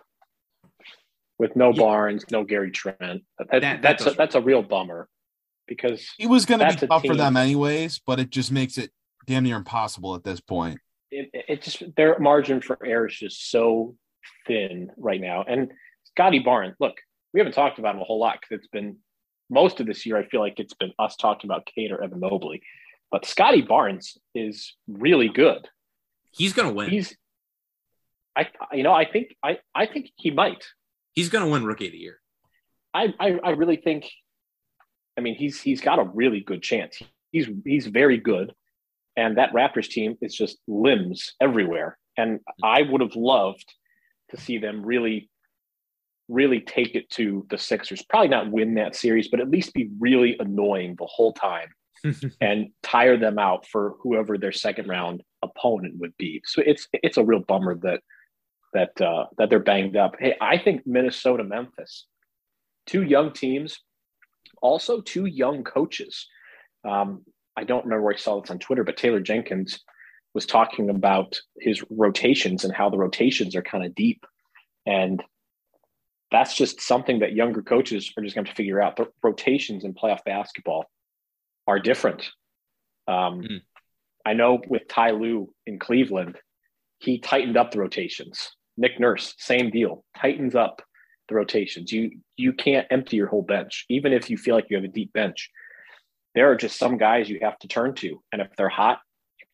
with 1.38 1.56
no 1.56 1.70
Yeah. 1.74 1.80
Barnes, 1.82 2.26
no 2.32 2.44
Gary 2.44 2.72
Trent. 2.72 3.24
That, 3.38 3.48
That- 3.52 3.62
that 3.62 3.82
that's 3.82 4.04
does 4.04 4.14
a, 4.14 4.18
that's 4.18 4.36
a 4.36 4.42
real 4.42 4.62
bummer 4.62 5.08
because 5.68 6.08
It 6.20 6.28
was 6.28 6.46
going 6.46 6.60
to 6.60 6.68
be 6.68 6.86
a 6.86 6.88
tough 6.88 7.06
for 7.06 7.16
them 7.16 7.38
anyways, 7.38 8.00
but 8.06 8.20
it 8.20 8.30
just 8.30 8.52
makes 8.52 8.78
it 8.78 8.92
damn 9.28 9.44
near 9.44 9.56
impossible 9.58 10.16
at 10.16 10.24
this 10.24 10.40
point. 10.40 10.80
it, 11.12 11.30
it 11.34 11.62
just 11.62 11.84
their 11.96 12.20
margin 12.20 12.62
for 12.62 12.78
error 12.86 13.08
is 13.08 13.16
just 13.18 13.50
so 13.52 13.96
thin 14.48 14.92
right 14.98 15.22
now. 15.22 15.44
And 15.48 15.72
Scottie 16.06 16.40
Barnes, 16.40 16.76
look, 16.80 16.96
we 17.34 17.40
haven't 17.40 17.54
talked 17.54 17.80
about 17.80 17.96
him 17.96 18.02
a 18.02 18.06
whole 18.06 18.20
lot 18.20 18.40
because 18.42 18.60
it's 18.60 18.68
been 18.68 18.98
most 19.50 19.80
of 19.80 19.88
this 19.88 20.06
year. 20.06 20.18
I 20.18 20.26
feel 20.28 20.42
like 20.42 20.60
it's 20.60 20.74
been 20.74 20.94
us 21.00 21.16
talking 21.16 21.50
about 21.50 21.66
Cade 21.66 21.92
or 21.92 22.04
Evan 22.04 22.20
Mobley, 22.20 22.62
but 23.12 23.26
Scottie 23.26 23.62
Barnes 23.62 24.18
is 24.36 24.76
really 24.88 25.30
good. 25.30 25.68
He's 26.32 26.54
gonna 26.54 26.72
win. 26.72 26.90
He's, 26.90 27.16
I 28.36 28.48
you 28.74 28.84
know, 28.84 28.94
I 28.94 29.06
think 29.10 29.36
I 29.44 29.60
I 29.74 29.86
think 29.86 30.12
he 30.16 30.32
might. 30.32 30.64
He's 31.14 31.30
gonna 31.30 31.48
win 31.48 31.66
Rookie 31.66 31.88
of 31.88 31.92
the 31.92 31.98
Year. 31.98 32.20
I 32.94 33.14
I, 33.20 33.40
I 33.44 33.50
really 33.52 33.78
think. 33.78 34.10
I 35.18 35.22
mean, 35.22 35.36
he's 35.36 35.60
he's 35.60 35.82
got 35.82 36.00
a 36.00 36.04
really 36.04 36.42
good 36.42 36.62
chance. 36.64 37.02
He's 37.32 37.48
he's 37.66 37.88
very 37.88 38.18
good, 38.18 38.54
and 39.18 39.38
that 39.38 39.54
Raptors 39.54 39.90
team 39.90 40.18
is 40.22 40.34
just 40.34 40.58
limbs 40.68 41.34
everywhere. 41.42 41.98
And 42.18 42.40
I 42.64 42.82
would 42.82 43.02
have 43.02 43.16
loved 43.16 43.66
to 44.32 44.38
see 44.38 44.58
them 44.58 44.86
really, 44.86 45.30
really 46.30 46.62
take 46.62 46.96
it 46.96 47.10
to 47.10 47.46
the 47.50 47.58
Sixers. 47.58 48.04
Probably 48.04 48.30
not 48.30 48.52
win 48.52 48.76
that 48.76 48.96
series, 48.96 49.28
but 49.28 49.40
at 49.40 49.50
least 49.50 49.74
be 49.74 49.90
really 50.00 50.38
annoying 50.40 50.96
the 50.98 51.08
whole 51.08 51.34
time 51.34 51.70
and 52.42 52.70
tire 52.84 53.18
them 53.18 53.40
out 53.40 53.68
for 53.68 53.96
whoever 54.02 54.38
their 54.38 54.52
second 54.52 54.88
round 54.88 55.24
opponent 55.44 55.96
would 55.98 56.16
be. 56.18 56.42
So 56.46 56.62
it's 56.66 56.88
it's 56.94 57.18
a 57.18 57.24
real 57.24 57.40
bummer 57.40 57.76
that 57.82 58.02
that 58.74 59.02
uh, 59.02 59.26
that 59.38 59.50
they're 59.50 59.60
banged 59.60 59.98
up. 59.98 60.16
Hey, 60.20 60.36
I 60.40 60.58
think 60.58 60.86
Minnesota, 60.86 61.44
Memphis, 61.44 62.06
two 62.86 63.04
young 63.04 63.34
teams, 63.34 63.80
also 64.62 65.02
two 65.02 65.26
young 65.26 65.64
coaches. 65.64 66.28
Um, 66.88 67.24
I 67.58 67.64
don't 67.64 67.84
remember 67.84 68.04
where 68.04 68.14
I 68.14 68.18
saw 68.18 68.40
this 68.40 68.52
on 68.52 68.60
Twitter, 68.60 68.84
but 68.84 68.98
Taylor 68.98 69.20
Jenkins 69.20 69.84
was 70.34 70.46
talking 70.46 70.90
about 70.90 71.40
his 71.60 71.84
rotations 71.90 72.64
and 72.64 72.74
how 72.74 72.90
the 72.90 72.98
rotations 72.98 73.56
are 73.56 73.64
kind 73.64 73.84
of 73.84 73.96
deep, 73.96 74.26
and 74.86 75.24
that's 76.32 76.56
just 76.56 76.82
something 76.82 77.20
that 77.20 77.34
younger 77.34 77.62
coaches 77.62 78.12
are 78.16 78.24
just 78.24 78.36
going 78.36 78.46
to 78.46 78.54
figure 78.54 78.82
out. 78.82 78.96
The 78.96 79.08
rotations 79.24 79.84
in 79.84 79.94
playoff 79.94 80.24
basketball 80.26 80.86
are 81.68 81.80
different. 81.80 82.30
Um, 83.08 83.42
Mm. 83.42 83.62
I 84.26 84.34
know 84.34 84.62
with 84.68 84.88
Ty 84.88 85.12
Lue 85.12 85.52
in 85.66 85.80
Cleveland, 85.80 86.38
he 87.00 87.20
tightened 87.20 87.58
up 87.58 87.72
the 87.72 87.80
rotations. 87.80 88.52
Nick 88.78 89.00
Nurse, 89.00 89.34
same 89.38 89.72
deal, 89.72 90.04
tightens 90.16 90.56
up 90.56 90.82
the 91.30 91.36
rotations. 91.36 91.92
You 91.92 92.20
you 92.36 92.54
can't 92.54 92.88
empty 92.92 93.18
your 93.18 93.28
whole 93.28 93.42
bench, 93.42 93.86
even 93.90 94.14
if 94.14 94.30
you 94.30 94.38
feel 94.38 94.56
like 94.56 94.68
you 94.70 94.78
have 94.78 94.84
a 94.84 94.90
deep 94.90 95.14
bench. 95.14 95.50
There 96.36 96.52
are 96.52 96.56
just 96.56 96.78
some 96.78 96.98
guys 96.98 97.30
you 97.30 97.40
have 97.42 97.58
to 97.60 97.68
turn 97.68 97.96
to, 97.96 98.22
and 98.32 98.42
if 98.42 98.50
they're 98.56 98.70
hot, 98.70 99.00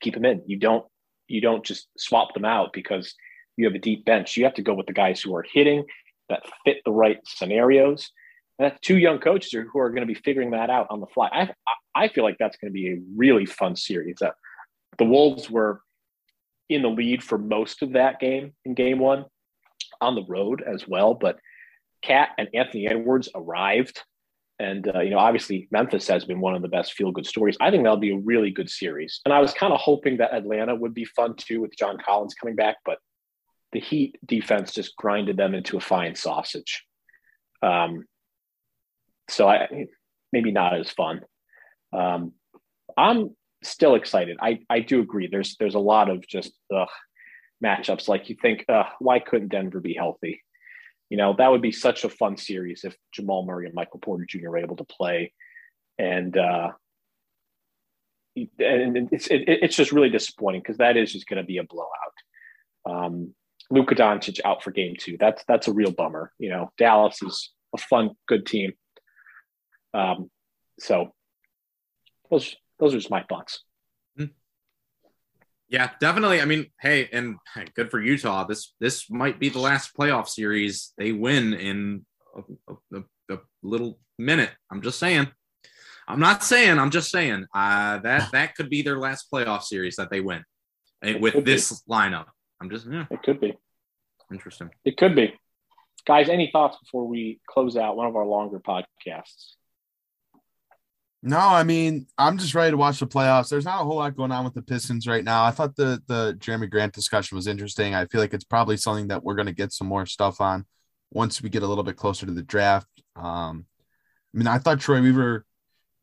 keep 0.01 0.15
them 0.15 0.25
in. 0.25 0.41
You 0.45 0.57
don't 0.57 0.85
you 1.27 1.41
don't 1.41 1.63
just 1.63 1.87
swap 1.97 2.33
them 2.33 2.45
out 2.45 2.73
because 2.73 3.15
you 3.55 3.65
have 3.65 3.75
a 3.75 3.79
deep 3.79 4.03
bench. 4.03 4.35
You 4.35 4.43
have 4.43 4.55
to 4.55 4.61
go 4.61 4.73
with 4.73 4.87
the 4.87 4.93
guys 4.93 5.21
who 5.21 5.35
are 5.35 5.45
hitting 5.53 5.85
that 6.29 6.43
fit 6.63 6.77
the 6.85 6.91
right 6.91 7.19
scenarios. 7.25 8.11
And 8.57 8.69
that's 8.69 8.79
two 8.79 8.97
young 8.97 9.19
coaches 9.19 9.51
who 9.51 9.59
are- 9.59 9.65
who 9.65 9.79
are 9.79 9.89
going 9.89 10.07
to 10.07 10.13
be 10.13 10.19
figuring 10.19 10.51
that 10.51 10.69
out 10.69 10.87
on 10.89 10.99
the 10.99 11.07
fly. 11.07 11.29
I 11.31 11.53
I 11.93 12.07
feel 12.09 12.23
like 12.23 12.37
that's 12.37 12.57
going 12.57 12.71
to 12.71 12.73
be 12.73 12.89
a 12.89 13.01
really 13.15 13.45
fun 13.45 13.75
series. 13.75 14.21
Uh, 14.21 14.31
the 14.97 15.05
Wolves 15.05 15.49
were 15.49 15.81
in 16.69 16.81
the 16.81 16.89
lead 16.89 17.23
for 17.23 17.37
most 17.37 17.81
of 17.81 17.93
that 17.93 18.19
game 18.19 18.53
in 18.65 18.73
game 18.73 18.99
one 18.99 19.25
on 20.01 20.15
the 20.15 20.25
road 20.25 20.61
as 20.61 20.87
well. 20.87 21.13
But 21.13 21.39
Cat 22.01 22.29
and 22.37 22.49
Anthony 22.53 22.87
Edwards 22.87 23.29
arrived. 23.33 24.01
And, 24.57 24.89
uh, 24.93 25.01
you 25.01 25.09
know, 25.09 25.19
obviously 25.19 25.67
Memphis 25.71 26.07
has 26.07 26.23
been 26.23 26.39
one 26.39 26.55
of 26.55 26.61
the 26.61 26.69
best 26.69 26.93
feel 26.93 27.11
good 27.11 27.25
stories. 27.25 27.57
I 27.59 27.71
think 27.71 27.83
that'll 27.83 27.97
be 27.97 28.13
a 28.13 28.17
really 28.17 28.51
good 28.51 28.69
series. 28.69 29.19
And 29.25 29.33
I 29.33 29.39
was 29.39 29.53
kind 29.53 29.73
of 29.73 29.79
hoping 29.79 30.17
that 30.17 30.33
Atlanta 30.33 30.75
would 30.75 30.93
be 30.93 31.05
fun 31.05 31.35
too 31.35 31.61
with 31.61 31.75
John 31.77 31.97
Collins 31.97 32.33
coming 32.33 32.55
back, 32.55 32.77
but 32.85 32.99
the 33.75 33.81
Heat 33.81 34.17
defense 34.25 34.71
just 34.71 34.95
grinded 34.95 35.35
them 35.35 35.53
into 35.53 35.75
a 35.75 35.81
fine 35.81 36.15
sausage. 36.15 36.85
Um, 37.61 38.05
so 39.29 39.49
I 39.49 39.87
maybe 40.31 40.51
not 40.51 40.79
as 40.79 40.89
fun. 40.89 41.19
Um, 41.91 42.31
I'm 42.95 43.35
still 43.63 43.95
excited. 43.95 44.37
I, 44.41 44.59
I 44.69 44.79
do 44.79 45.01
agree. 45.01 45.27
There's 45.27 45.57
there's 45.57 45.75
a 45.75 45.79
lot 45.79 46.09
of 46.09 46.25
just 46.25 46.53
ugh, 46.73 46.87
matchups. 47.61 48.07
Like 48.07 48.29
you 48.29 48.37
think, 48.41 48.63
uh, 48.69 48.85
why 48.99 49.19
couldn't 49.19 49.49
Denver 49.49 49.81
be 49.81 49.93
healthy? 49.93 50.41
You 51.09 51.17
know, 51.17 51.35
that 51.37 51.51
would 51.51 51.61
be 51.61 51.73
such 51.73 52.05
a 52.05 52.09
fun 52.09 52.37
series 52.37 52.85
if 52.85 52.95
Jamal 53.11 53.45
Murray 53.45 53.65
and 53.65 53.75
Michael 53.75 53.99
Porter 53.99 54.25
Jr. 54.25 54.51
were 54.51 54.57
able 54.57 54.77
to 54.77 54.85
play. 54.85 55.33
And 55.99 56.37
uh, 56.37 56.71
and 58.37 59.09
it's 59.11 59.27
it, 59.27 59.43
it's 59.47 59.75
just 59.75 59.91
really 59.91 60.09
disappointing 60.09 60.61
because 60.61 60.77
that 60.77 60.95
is 60.95 61.11
just 61.11 61.27
going 61.27 61.41
to 61.41 61.45
be 61.45 61.57
a 61.57 61.63
blowout. 61.65 61.89
Um, 62.85 63.35
Luka 63.69 63.95
Doncic 63.95 64.39
out 64.45 64.63
for 64.63 64.71
game 64.71 64.95
two. 64.99 65.17
That's 65.19 65.43
that's 65.47 65.67
a 65.67 65.73
real 65.73 65.91
bummer. 65.91 66.31
You 66.39 66.49
know, 66.49 66.71
Dallas 66.77 67.21
is 67.21 67.51
a 67.73 67.77
fun, 67.77 68.11
good 68.27 68.45
team. 68.45 68.73
Um, 69.93 70.29
so 70.79 71.13
those 72.29 72.55
those 72.79 72.93
are 72.93 72.97
just 72.97 73.11
my 73.11 73.23
thoughts. 73.23 73.63
Yeah, 75.67 75.89
definitely. 75.99 76.41
I 76.41 76.45
mean, 76.45 76.67
hey, 76.79 77.09
and 77.11 77.37
good 77.73 77.89
for 77.89 77.99
Utah. 77.99 78.45
This 78.45 78.73
this 78.79 79.09
might 79.09 79.39
be 79.39 79.49
the 79.49 79.59
last 79.59 79.95
playoff 79.97 80.27
series 80.27 80.93
they 80.97 81.11
win 81.11 81.53
in 81.53 82.05
a, 82.35 82.71
a, 82.95 83.33
a 83.33 83.37
little 83.63 83.99
minute. 84.19 84.51
I'm 84.71 84.81
just 84.81 84.99
saying. 84.99 85.27
I'm 86.07 86.19
not 86.19 86.43
saying. 86.43 86.77
I'm 86.77 86.91
just 86.91 87.09
saying. 87.09 87.47
Uh, 87.53 87.97
that 87.99 88.31
that 88.31 88.55
could 88.55 88.69
be 88.69 88.83
their 88.83 88.99
last 88.99 89.31
playoff 89.31 89.63
series 89.63 89.95
that 89.95 90.11
they 90.11 90.21
win 90.21 90.43
eh, 91.01 91.17
with 91.17 91.43
this 91.43 91.81
lineup. 91.89 92.27
I'm 92.61 92.69
just 92.69 92.85
yeah, 92.89 93.05
It 93.11 93.21
could 93.23 93.39
be. 93.39 93.57
interesting. 94.31 94.69
It 94.83 94.97
could 94.97 95.15
be. 95.15 95.33
Guys, 96.07 96.29
any 96.29 96.49
thoughts 96.51 96.77
before 96.83 97.07
we 97.07 97.39
close 97.47 97.75
out 97.77 97.97
one 97.97 98.07
of 98.07 98.15
our 98.15 98.25
longer 98.25 98.59
podcasts? 98.59 99.53
No, 101.23 101.39
I 101.39 101.63
mean, 101.63 102.05
I'm 102.19 102.37
just 102.37 102.53
ready 102.53 102.71
to 102.71 102.77
watch 102.77 102.99
the 102.99 103.07
playoffs. 103.07 103.49
There's 103.49 103.65
not 103.65 103.81
a 103.81 103.83
whole 103.83 103.95
lot 103.95 104.15
going 104.15 104.31
on 104.31 104.45
with 104.45 104.53
the 104.53 104.61
Pistons 104.61 105.07
right 105.07 105.23
now. 105.23 105.43
I 105.43 105.49
thought 105.51 105.75
the 105.75 105.99
the 106.07 106.35
Jerami 106.39 106.69
Grant 106.69 106.93
discussion 106.93 107.35
was 107.35 107.47
interesting. 107.47 107.95
I 107.95 108.05
feel 108.05 108.21
like 108.21 108.33
it's 108.35 108.43
probably 108.43 108.77
something 108.77 109.07
that 109.07 109.23
we're 109.23 109.33
going 109.33 109.47
to 109.47 109.51
get 109.53 109.73
some 109.73 109.87
more 109.87 110.05
stuff 110.05 110.39
on 110.39 110.65
once 111.11 111.41
we 111.41 111.49
get 111.49 111.63
a 111.63 111.67
little 111.67 111.83
bit 111.83 111.95
closer 111.97 112.27
to 112.27 112.31
the 112.31 112.43
draft. 112.43 112.87
Um, 113.15 113.65
I 114.33 114.37
mean, 114.37 114.47
I 114.47 114.59
thought 114.59 114.79
Troy 114.79 115.01
Weaver, 115.01 115.45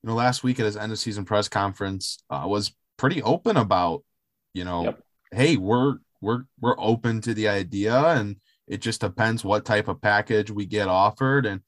you 0.03 0.09
know, 0.09 0.15
last 0.17 0.43
week 0.43 0.59
at 0.59 0.67
his 0.67 0.77
end 0.77 0.91
of 0.91 0.99
season 0.99 1.25
press 1.25 1.49
conference 1.49 2.19
uh, 2.29 2.45
was 2.47 2.75
pretty 2.97 3.23
open 3.23 3.57
about, 3.57 4.03
you 4.55 4.65
know, 4.65 4.85
Yep. 4.85 5.01
hey, 5.33 5.57
we're 5.57 5.99
we're 6.23 6.45
we're 6.61 6.77
open 6.79 7.21
to 7.23 7.35
the 7.35 7.49
idea, 7.49 7.95
and 7.95 8.37
it 8.67 8.81
just 8.81 9.03
depends 9.03 9.45
what 9.45 9.65
type 9.65 9.89
of 9.89 10.01
package 10.01 10.51
we 10.51 10.67
get 10.67 10.89
offered 10.89 11.47
and. 11.47 11.61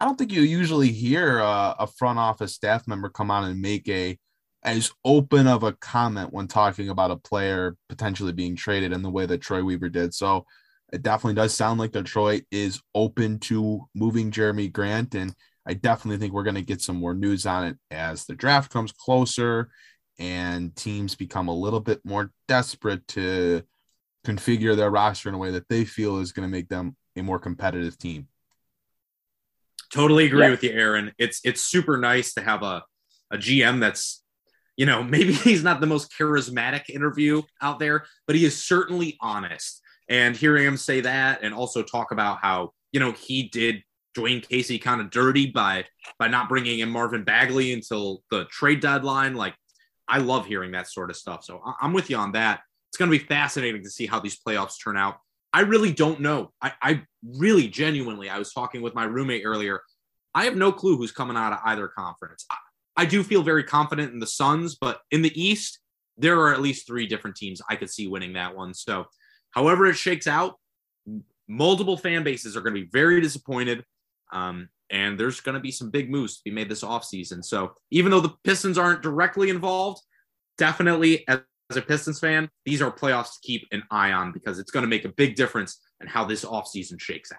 I 0.00 0.04
don't 0.04 0.18
think 0.18 0.32
you 0.32 0.40
usually 0.40 0.90
hear 0.90 1.38
a, 1.38 1.76
a 1.78 1.86
front 1.86 2.18
office 2.18 2.52
staff 2.52 2.88
member 2.88 3.08
come 3.08 3.30
out 3.30 3.44
and 3.44 3.60
make 3.60 3.88
a 3.88 4.18
as 4.66 4.90
open 5.04 5.46
of 5.46 5.62
a 5.62 5.72
comment 5.74 6.32
when 6.32 6.48
talking 6.48 6.88
about 6.88 7.12
a 7.12 7.16
player 7.16 7.76
potentially 7.88 8.32
being 8.32 8.56
traded 8.56 8.92
in 8.92 9.00
the 9.00 9.10
way 9.10 9.24
that 9.24 9.40
Troy 9.40 9.62
Weaver 9.62 9.88
did. 9.88 10.12
So 10.12 10.44
it 10.92 11.02
definitely 11.02 11.34
does 11.34 11.54
sound 11.54 11.78
like 11.78 11.92
Detroit 11.92 12.42
is 12.50 12.80
open 12.94 13.38
to 13.40 13.86
moving 13.94 14.32
Jerami 14.32 14.72
Grant. 14.72 15.14
And 15.14 15.34
I 15.66 15.74
definitely 15.74 16.18
think 16.18 16.32
we're 16.32 16.42
going 16.42 16.56
to 16.56 16.62
get 16.62 16.82
some 16.82 16.96
more 16.96 17.14
news 17.14 17.46
on 17.46 17.64
it 17.64 17.76
as 17.92 18.24
the 18.24 18.34
draft 18.34 18.72
comes 18.72 18.90
closer 18.92 19.70
and 20.18 20.74
teams 20.74 21.14
become 21.14 21.46
a 21.46 21.54
little 21.54 21.80
bit 21.80 22.00
more 22.04 22.32
desperate 22.48 23.06
to 23.08 23.62
configure 24.26 24.76
their 24.76 24.90
roster 24.90 25.28
in 25.28 25.34
a 25.34 25.38
way 25.38 25.50
that 25.52 25.68
they 25.68 25.84
feel 25.84 26.18
is 26.18 26.32
going 26.32 26.46
to 26.48 26.50
make 26.52 26.68
them 26.68 26.96
a 27.16 27.22
more 27.22 27.38
competitive 27.38 27.96
team. 27.98 28.28
Totally 29.92 30.26
agree 30.26 30.40
Yeah. 30.44 30.50
with 30.50 30.62
you, 30.64 30.70
Aaron. 30.70 31.12
It's 31.18 31.40
it's 31.44 31.62
super 31.62 31.96
nice 31.96 32.34
to 32.34 32.42
have 32.42 32.62
a 32.62 32.82
a 33.30 33.38
GM 33.38 33.80
that's 33.80 34.22
you 34.76 34.84
know 34.86 35.02
maybe 35.14 35.32
he's 35.32 35.62
not 35.62 35.80
the 35.80 35.86
most 35.86 36.12
charismatic 36.18 36.90
interview 36.90 37.42
out 37.62 37.78
there, 37.78 38.04
but 38.26 38.36
he 38.36 38.44
is 38.44 38.62
certainly 38.62 39.16
honest. 39.20 39.80
And 40.08 40.36
hearing 40.36 40.64
him 40.64 40.76
say 40.76 41.00
that, 41.00 41.40
and 41.42 41.52
also 41.54 41.82
talk 41.82 42.10
about 42.12 42.38
how 42.40 42.72
you 42.92 43.00
know 43.00 43.12
he 43.12 43.44
did 43.48 43.82
Dwane 44.16 44.46
Casey 44.46 44.78
kind 44.78 45.00
of 45.00 45.10
dirty 45.10 45.46
by 45.50 45.84
by 46.18 46.26
not 46.28 46.48
bringing 46.48 46.80
in 46.80 46.88
Marvin 46.90 47.22
Bagley 47.24 47.72
until 47.72 48.22
the 48.30 48.44
trade 48.46 48.80
deadline. 48.80 49.34
Like 49.34 49.54
I 50.08 50.18
love 50.18 50.46
hearing 50.46 50.72
that 50.72 50.88
sort 50.88 51.10
of 51.10 51.16
stuff. 51.16 51.44
So 51.44 51.60
I- 51.64 51.74
I'm 51.80 51.92
with 51.92 52.10
you 52.10 52.16
on 52.16 52.32
that. 52.32 52.60
It's 52.96 52.98
going 52.98 53.10
to 53.10 53.18
be 53.18 53.26
fascinating 53.26 53.82
to 53.84 53.90
see 53.90 54.06
how 54.06 54.20
these 54.20 54.38
playoffs 54.40 54.82
turn 54.82 54.96
out. 54.96 55.18
I 55.52 55.60
really 55.60 55.92
don't 55.92 56.20
know. 56.20 56.54
I, 56.62 56.72
I 56.80 57.02
really 57.22 57.68
genuinely, 57.68 58.30
I 58.30 58.38
was 58.38 58.54
talking 58.54 58.80
with 58.80 58.94
my 58.94 59.04
roommate 59.04 59.42
earlier. 59.44 59.82
I 60.34 60.44
have 60.44 60.56
no 60.56 60.72
clue 60.72 60.96
who's 60.96 61.12
coming 61.12 61.36
out 61.36 61.52
of 61.52 61.58
either 61.66 61.88
conference. 61.88 62.46
I, 62.50 63.02
I 63.02 63.04
do 63.04 63.22
feel 63.22 63.42
very 63.42 63.64
confident 63.64 64.14
in 64.14 64.18
the 64.18 64.26
Suns, 64.26 64.76
but 64.76 65.02
in 65.10 65.20
the 65.20 65.30
East, 65.38 65.80
there 66.16 66.40
are 66.40 66.54
at 66.54 66.62
least 66.62 66.86
three 66.86 67.06
different 67.06 67.36
teams 67.36 67.60
I 67.68 67.76
could 67.76 67.90
see 67.90 68.08
winning 68.08 68.32
that 68.32 68.56
one. 68.56 68.72
So, 68.72 69.04
however 69.50 69.84
it 69.84 69.96
shakes 69.96 70.26
out, 70.26 70.54
multiple 71.46 71.98
fan 71.98 72.24
bases 72.24 72.56
are 72.56 72.62
going 72.62 72.74
to 72.74 72.80
be 72.80 72.88
very 72.90 73.20
disappointed. 73.20 73.84
Um, 74.32 74.70
and 74.88 75.20
there's 75.20 75.40
going 75.40 75.56
to 75.56 75.60
be 75.60 75.70
some 75.70 75.90
big 75.90 76.10
moves 76.10 76.38
to 76.38 76.44
be 76.44 76.50
made 76.50 76.70
this 76.70 76.82
offseason. 76.82 77.44
So, 77.44 77.74
even 77.90 78.10
though 78.10 78.20
the 78.20 78.36
Pistons 78.42 78.78
aren't 78.78 79.02
directly 79.02 79.50
involved, 79.50 80.00
definitely 80.56 81.28
as, 81.28 81.40
as 81.70 81.76
a 81.76 81.82
Pistons 81.82 82.20
fan, 82.20 82.48
these 82.64 82.80
are 82.80 82.90
playoffs 82.90 83.34
to 83.34 83.38
keep 83.42 83.66
an 83.72 83.82
eye 83.90 84.12
on 84.12 84.32
because 84.32 84.58
it's 84.58 84.70
going 84.70 84.84
to 84.84 84.88
make 84.88 85.04
a 85.04 85.08
big 85.08 85.34
difference 85.34 85.80
in 86.00 86.06
how 86.06 86.24
this 86.24 86.44
offseason 86.44 87.00
shakes 87.00 87.32
out. 87.32 87.38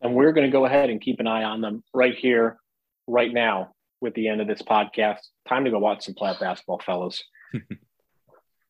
And 0.00 0.14
we're 0.14 0.32
going 0.32 0.46
to 0.46 0.52
go 0.52 0.64
ahead 0.64 0.90
and 0.90 1.00
keep 1.00 1.20
an 1.20 1.26
eye 1.26 1.44
on 1.44 1.60
them 1.60 1.84
right 1.94 2.14
here, 2.14 2.58
right 3.06 3.32
now, 3.32 3.74
with 4.00 4.14
the 4.14 4.28
end 4.28 4.40
of 4.40 4.48
this 4.48 4.62
podcast. 4.62 5.18
Time 5.48 5.64
to 5.64 5.70
go 5.70 5.78
watch 5.78 6.04
some 6.04 6.14
flat 6.14 6.40
basketball, 6.40 6.80
fellas. 6.84 7.22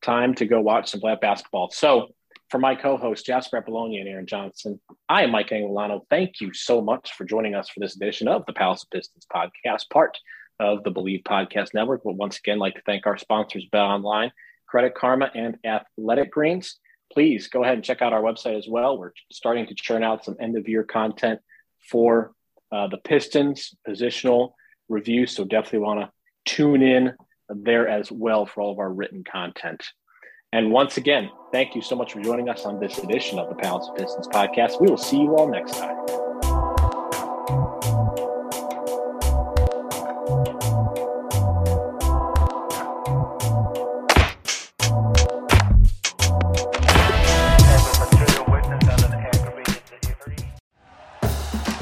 Time 0.02 0.34
to 0.34 0.46
go 0.46 0.60
watch 0.60 0.90
some 0.90 1.00
flat 1.00 1.20
basketball. 1.20 1.70
So, 1.70 2.08
for 2.50 2.58
my 2.58 2.74
co-host 2.74 3.24
Jasper 3.24 3.58
Apollonia 3.58 4.00
and 4.00 4.08
Aaron 4.08 4.26
Johnson, 4.26 4.80
I 5.08 5.22
am 5.22 5.30
Mike 5.30 5.50
Anguilano. 5.50 6.00
Thank 6.10 6.40
you 6.40 6.52
so 6.52 6.80
much 6.80 7.12
for 7.12 7.24
joining 7.24 7.54
us 7.54 7.68
for 7.68 7.78
this 7.78 7.94
edition 7.94 8.26
of 8.26 8.44
the 8.46 8.52
Palace 8.52 8.82
of 8.82 8.90
Pistons 8.90 9.24
podcast, 9.32 9.88
part 9.88 10.18
of 10.60 10.84
the 10.84 10.92
Bleav 10.92 11.24
Podcast 11.24 11.74
Network. 11.74 12.02
But 12.04 12.14
once 12.14 12.38
again, 12.38 12.58
like 12.58 12.74
to 12.74 12.82
thank 12.82 13.06
our 13.06 13.18
sponsors, 13.18 13.66
Bet 13.72 13.80
Online, 13.80 14.30
Credit 14.68 14.94
Karma, 14.94 15.30
and 15.34 15.56
Athletic 15.64 16.30
Greens. 16.30 16.78
Please 17.12 17.48
go 17.48 17.64
ahead 17.64 17.74
and 17.74 17.84
check 17.84 18.02
out 18.02 18.12
our 18.12 18.22
website 18.22 18.56
as 18.56 18.68
well. 18.68 18.96
We're 18.96 19.12
starting 19.32 19.66
to 19.66 19.74
churn 19.74 20.04
out 20.04 20.24
some 20.24 20.36
end 20.38 20.56
of 20.56 20.68
year 20.68 20.84
content 20.84 21.40
for 21.90 22.32
uh, 22.70 22.86
the 22.86 22.98
Pistons 22.98 23.74
positional 23.88 24.52
review. 24.88 25.26
So 25.26 25.44
definitely 25.44 25.80
want 25.80 26.00
to 26.00 26.10
tune 26.44 26.82
in 26.82 27.14
there 27.48 27.88
as 27.88 28.12
well 28.12 28.46
for 28.46 28.60
all 28.60 28.72
of 28.72 28.78
our 28.78 28.92
written 28.92 29.24
content. 29.24 29.82
And 30.52 30.70
once 30.70 30.96
again, 30.96 31.30
thank 31.52 31.74
you 31.74 31.82
so 31.82 31.96
much 31.96 32.12
for 32.12 32.20
joining 32.20 32.48
us 32.48 32.64
on 32.64 32.78
this 32.80 32.98
edition 32.98 33.38
of 33.38 33.48
the 33.48 33.54
Palace 33.54 33.88
of 33.88 33.96
Pistons 33.96 34.28
podcast. 34.28 34.80
We 34.80 34.88
will 34.88 34.96
see 34.96 35.18
you 35.18 35.36
all 35.36 35.48
next 35.48 35.72
time. 35.72 36.29